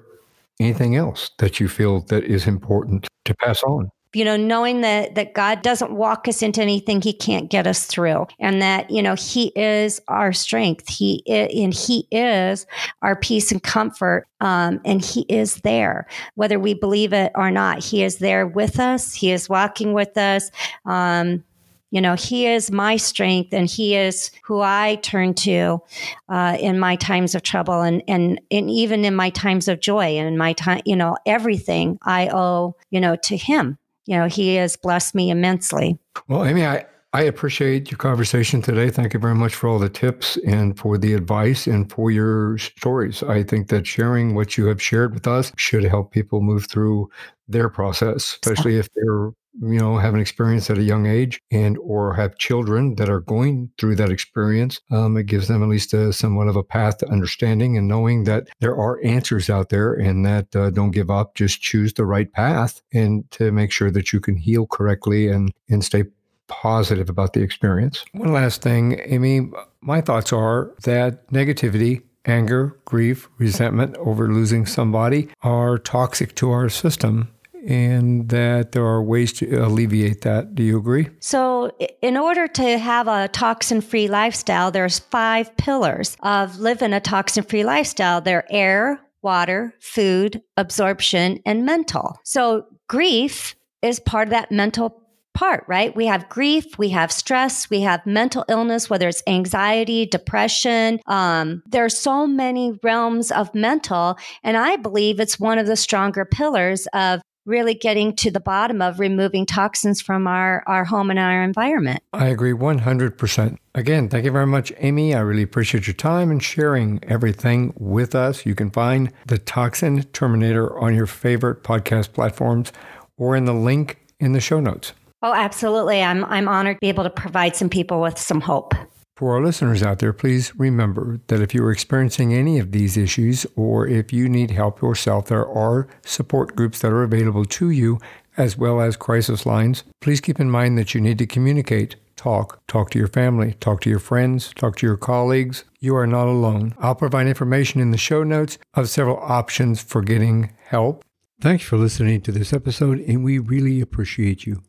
anything 0.61 0.97
else 0.97 1.31
that 1.39 1.61
you 1.61 1.69
feel 1.69 2.01
that 2.09 2.25
is 2.25 2.47
important 2.47 3.07
to 3.25 3.35
pass 3.35 3.63
on? 3.63 3.91
You 4.17 4.25
know, 4.25 4.39
knowing 4.39 4.81
that 4.81 5.15
that 5.17 5.35
God 5.35 5.61
doesn't 5.61 5.93
walk 5.93 6.27
us 6.27 6.41
into 6.41 6.63
anything 6.63 7.03
He 7.03 7.13
can't 7.13 7.51
get 7.51 7.67
us 7.67 7.85
through, 7.85 8.27
and 8.41 8.63
that 8.63 8.91
you 8.91 9.03
know 9.03 9.15
He 9.15 9.49
is 9.55 10.01
our 10.09 10.33
strength. 10.33 10.89
He 10.89 11.23
and 11.29 11.75
He 11.75 12.09
is 12.11 12.67
our 13.03 13.15
peace 13.15 13.53
and 13.53 13.63
comfort, 13.63 14.27
um, 14.41 14.81
and 14.87 15.05
He 15.05 15.27
is 15.29 15.57
there, 15.57 16.07
whether 16.35 16.59
we 16.59 16.73
believe 16.73 17.13
it 17.13 17.31
or 17.35 17.51
not. 17.51 17.85
He 17.85 18.03
is 18.03 18.17
there 18.17 18.47
with 18.47 18.81
us. 18.81 19.13
He 19.13 19.33
is 19.33 19.51
walking 19.51 19.93
with 19.93 20.17
us. 20.17 20.51
Um, 20.87 21.45
you 21.91 22.01
know, 22.01 22.15
He 22.15 22.47
is 22.47 22.71
my 22.71 22.97
strength, 22.97 23.53
and 23.53 23.69
He 23.69 23.97
is 23.97 24.31
who 24.45 24.63
I 24.63 24.95
turn 25.03 25.35
to 25.35 25.83
uh, 26.31 26.57
in 26.59 26.79
my 26.79 26.97
times 26.97 27.35
of 27.35 27.43
trouble, 27.43 27.83
and 27.83 28.03
and 28.09 28.41
and 28.51 28.71
even 28.71 29.05
in 29.05 29.15
my 29.15 29.29
times 29.29 29.69
of 29.69 29.79
joy, 29.79 30.17
and 30.17 30.27
in 30.27 30.39
my 30.39 30.55
time, 30.55 30.81
you 30.87 30.97
know, 30.97 31.19
everything 31.27 31.99
I 32.01 32.31
owe, 32.33 32.77
you 32.91 33.03
know, 33.03 33.17
to 33.25 33.37
Him 33.37 33.77
you 34.07 34.17
know, 34.17 34.27
he 34.27 34.55
has 34.57 34.77
blessed 34.77 35.15
me 35.15 35.31
immensely. 35.31 35.99
Well, 36.29 36.45
Amy, 36.45 36.65
I, 36.65 36.87
I 37.13 37.23
appreciate 37.23 37.91
your 37.91 37.99
conversation 37.99 38.63
today. 38.63 38.91
Thank 38.91 39.15
you 39.15 39.21
very 39.21 39.35
much 39.35 39.55
for 39.55 39.69
all 39.69 39.79
the 39.79 39.89
tips 39.89 40.37
and 40.47 40.79
for 40.79 40.99
the 40.99 41.15
advice 41.15 41.67
and 41.67 41.91
for 41.91 42.11
your 42.11 42.59
stories. 42.59 43.23
I 43.23 43.43
think 43.43 43.69
that 43.69 43.87
sharing 43.87 44.35
what 44.35 44.57
you 44.57 44.67
have 44.67 44.81
shared 44.81 45.15
with 45.15 45.27
us 45.27 45.53
should 45.57 45.85
help 45.85 46.13
people 46.13 46.41
move 46.41 46.67
through 46.69 47.09
their 47.49 47.69
process, 47.69 48.39
especially 48.43 48.77
if 48.77 48.89
they're 48.95 49.31
you 49.61 49.79
know 49.79 49.97
have 49.99 50.15
an 50.15 50.21
experience 50.21 50.71
at 50.71 50.79
a 50.79 50.83
young 50.83 51.07
age 51.07 51.41
and 51.51 51.79
or 51.79 52.15
have 52.15 52.39
children 52.39 52.95
that 52.97 53.09
are 53.09 53.21
going 53.21 53.71
through 53.79 53.97
that 53.97 54.11
experience 54.11 54.81
um, 54.91 55.17
it 55.17 55.27
gives 55.27 55.49
them 55.49 55.63
at 55.63 55.69
least 55.69 55.95
a, 55.95 56.13
somewhat 56.13 56.49
of 56.49 56.57
a 56.57 56.63
path 56.63 56.99
to 56.99 57.09
understanding 57.09 57.77
and 57.77 57.89
knowing 57.89 58.25
that 58.25 58.49
there 58.61 58.77
are 58.77 59.03
answers 59.05 59.49
out 59.49 59.69
there 59.69 59.93
and 59.95 60.25
that 60.25 60.55
uh, 60.55 60.71
don't 60.71 60.91
give 60.91 61.11
up 61.11 61.35
just 61.35 61.61
choose 61.61 61.95
the 61.95 62.07
right 62.07 62.33
path 62.33 62.83
and 62.93 63.29
to 63.31 63.51
make 63.53 63.73
sure 63.73 63.91
that 63.91 64.13
you 64.13 64.21
can 64.21 64.37
heal 64.37 64.67
correctly 64.67 65.29
and 65.29 65.53
and 65.69 65.85
stay 65.85 66.05
positive 66.49 67.09
about 67.09 67.33
the 67.33 67.41
experience. 67.41 68.05
One 68.13 68.33
last 68.33 68.63
thing 68.63 69.01
amy 69.05 69.51
my 69.81 70.01
thoughts 70.01 70.33
are 70.33 70.71
that 70.85 71.27
negativity 71.29 72.03
anger 72.27 72.77
grief 72.85 73.29
resentment 73.39 73.97
over 73.99 74.33
losing 74.33 74.67
somebody 74.67 75.29
are 75.43 75.79
toxic 75.79 76.35
to 76.35 76.51
our 76.51 76.69
system 76.69 77.29
and 77.67 78.29
that 78.29 78.73
there 78.73 78.85
are 78.85 79.03
ways 79.03 79.33
to 79.35 79.57
alleviate 79.57 80.23
that. 80.23 80.55
Do 80.55 80.63
you 80.63 80.79
agree? 80.79 81.09
So, 81.21 81.71
in 82.01 82.17
order 82.17 82.47
to 82.49 82.79
have 82.79 83.09
a 83.09 83.29
toxin 83.29 83.81
free 83.81 84.09
lifestyle, 84.09 84.71
there's 84.71 84.99
five 84.99 85.57
pillars 85.57 86.17
of 86.21 86.59
living 86.59 86.93
a 86.93 87.01
toxin 87.01 87.45
free 87.45 87.65
lifestyle. 87.65 88.21
They're 88.21 88.47
air, 88.51 89.01
water, 89.23 89.75
food, 89.81 90.43
absorption, 90.57 91.41
and 91.45 91.65
mental. 91.65 92.19
So, 92.25 92.67
grief 92.89 93.57
is 93.83 94.01
part 94.01 94.29
of 94.29 94.31
that 94.31 94.53
mental 94.53 95.03
part, 95.37 95.65
right? 95.69 95.95
We 95.95 96.07
have 96.07 96.29
grief, 96.31 96.79
we 96.79 96.89
have 96.89 97.13
stress, 97.13 97.69
we 97.69 97.83
have 97.83 98.05
mental 98.07 98.45
illness, 98.49 98.89
whether 98.89 99.07
it's 99.07 99.23
anxiety, 99.27 100.07
depression. 100.07 100.99
Um, 101.07 101.63
there 101.67 101.85
are 101.85 101.91
so 101.91 102.27
many 102.27 102.79
realms 102.83 103.31
of 103.31 103.55
mental, 103.55 104.17
and 104.43 104.57
I 104.57 104.77
believe 104.77 105.21
it's 105.21 105.39
one 105.39 105.59
of 105.59 105.67
the 105.67 105.77
stronger 105.77 106.25
pillars 106.25 106.89
of 106.95 107.21
really 107.47 107.75
getting 107.75 108.15
to 108.17 108.31
the 108.31 108.41
bottom 108.41 108.83
of 108.83 109.01
removing 109.01 109.47
toxins 109.47 110.03
from 110.03 110.27
our, 110.27 110.63
our 110.67 110.85
home 110.85 111.11
and 111.11 111.19
our 111.19 111.43
environment. 111.43 112.03
I 112.13 112.27
agree 112.27 112.53
100%. 112.53 113.57
Again, 113.75 114.09
thank 114.09 114.25
you 114.25 114.33
very 114.33 114.47
much, 114.47 114.73
Amy. 114.79 115.15
I 115.15 115.21
really 115.21 115.43
appreciate 115.43 115.87
your 115.87 115.95
time 115.95 116.31
and 116.31 116.43
sharing 116.43 117.03
everything 117.05 117.73
with 117.79 118.15
us. 118.15 118.45
You 118.45 118.55
can 118.55 118.71
find 118.71 119.13
the 119.27 119.39
Toxin 119.39 120.03
Terminator 120.13 120.79
on 120.79 120.95
your 120.95 121.07
favorite 121.07 121.63
podcast 121.63 122.13
platforms 122.13 122.73
or 123.17 123.37
in 123.37 123.45
the 123.45 123.55
link 123.55 123.99
in 124.19 124.33
the 124.33 124.41
show 124.41 124.61
notes. 124.61 124.93
Oh, 125.23 125.33
absolutely. 125.33 126.03
I'm, 126.03 126.25
I'm 126.27 126.49
honored 126.49 126.77
to 126.77 126.81
be 126.81 126.89
able 126.89 127.05
to 127.05 127.11
provide 127.11 127.57
some 127.57 127.71
people 127.71 128.01
with 128.01 128.19
some 128.19 128.41
hope. 128.41 128.75
For 129.17 129.35
our 129.35 129.43
listeners 129.43 129.83
out 129.83 130.01
there, 130.01 130.13
please 130.13 130.55
remember 130.57 131.21
that 131.29 131.41
if 131.41 131.55
you're 131.55 131.73
experiencing 131.73 132.35
any 132.35 132.59
of 132.59 132.73
these 132.73 132.99
issues 132.99 133.47
or 133.57 133.87
if 133.87 134.13
you 134.13 134.29
need 134.29 134.51
help 134.51 134.83
yourself, 134.83 135.29
there 135.29 135.49
are 135.49 135.89
support 136.05 136.55
groups 136.55 136.81
that 136.81 136.93
are 136.93 137.03
available 137.03 137.47
to 137.47 137.71
you 137.71 137.99
as 138.37 138.59
well 138.59 138.79
as 138.79 138.95
crisis 138.95 139.47
lines. 139.47 139.85
Please 140.03 140.21
keep 140.21 140.39
in 140.39 140.51
mind 140.51 140.77
that 140.77 140.95
you 140.95 141.01
need 141.01 141.17
to 141.17 141.27
communicate, 141.27 141.97
talk, 142.17 142.61
talk 142.67 142.91
to 142.91 142.99
your 142.99 143.09
family, 143.09 143.55
talk 143.55 143.81
to 143.81 143.89
your 143.89 143.99
friends, 143.99 144.53
talk 144.55 144.77
to 144.77 144.87
your 144.87 144.99
colleagues. 144.99 145.65
You 145.81 145.97
are 145.97 146.07
not 146.07 146.27
alone. 146.27 146.75
I'll 146.79 146.95
provide 146.95 147.27
information 147.27 147.81
in 147.81 147.93
the 147.93 147.97
show 147.97 148.23
notes 148.23 148.59
of 148.75 148.91
several 148.91 149.17
options 149.17 149.83
for 149.83 150.03
getting 150.03 150.53
help. 150.67 151.03
Thanks 151.41 151.65
for 151.65 151.79
listening 151.79 152.21
to 152.21 152.33
this 152.33 152.53
episode, 152.53 153.01
and 153.01 153.25
we 153.25 153.39
really 153.39 153.81
appreciate 153.81 154.45
you. 154.45 154.63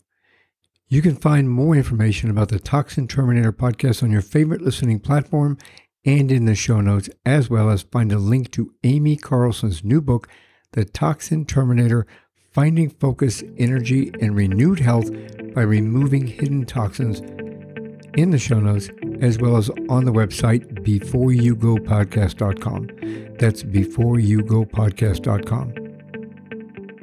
You 0.89 1.01
can 1.01 1.17
find 1.17 1.49
more 1.49 1.75
information 1.75 2.29
about 2.29 2.47
the 2.47 2.59
Toxin 2.59 3.09
Terminator 3.09 3.51
podcast 3.51 4.01
on 4.03 4.09
your 4.09 4.21
favorite 4.21 4.61
listening 4.61 5.01
platform 5.01 5.57
and 6.05 6.31
in 6.31 6.45
the 6.45 6.55
show 6.55 6.79
notes, 6.79 7.09
as 7.25 7.49
well 7.49 7.69
as 7.69 7.81
find 7.81 8.13
a 8.13 8.17
link 8.17 8.51
to 8.51 8.73
Amy 8.85 9.17
Carlson's 9.17 9.83
new 9.83 9.99
book, 9.99 10.29
The 10.71 10.85
Toxin 10.85 11.45
Terminator 11.45 12.07
Finding 12.53 12.89
Focus, 12.89 13.43
Energy, 13.57 14.13
and 14.21 14.33
Renewed 14.33 14.79
Health 14.79 15.11
by 15.53 15.63
Removing 15.63 16.25
Hidden 16.25 16.67
Toxins, 16.67 17.19
in 18.13 18.31
the 18.31 18.39
show 18.39 18.61
notes, 18.61 18.89
as 19.19 19.39
well 19.39 19.57
as 19.57 19.69
on 19.89 20.05
the 20.05 20.13
website 20.13 20.85
beforeyougopodcast.com. 20.85 23.35
That's 23.38 23.63
beforeyougopodcast.com. 23.63 25.86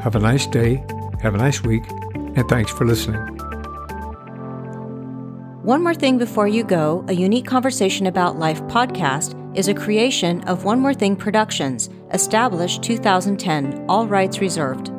have 0.00 0.16
a 0.16 0.20
nice 0.20 0.46
day, 0.46 0.84
have 1.20 1.34
a 1.34 1.38
nice 1.38 1.62
week, 1.62 1.82
and 2.14 2.48
thanks 2.48 2.70
for 2.70 2.84
listening. 2.84 3.20
One 5.62 5.82
More 5.82 5.94
Thing 5.94 6.16
Before 6.16 6.48
You 6.48 6.64
Go, 6.64 7.04
a 7.08 7.12
unique 7.12 7.46
conversation 7.46 8.06
about 8.06 8.38
life 8.38 8.62
podcast, 8.62 9.36
is 9.56 9.68
a 9.68 9.74
creation 9.74 10.42
of 10.44 10.64
One 10.64 10.80
More 10.80 10.94
Thing 10.94 11.16
Productions, 11.16 11.90
established 12.12 12.82
2010, 12.82 13.84
all 13.88 14.06
rights 14.06 14.40
reserved. 14.40 14.90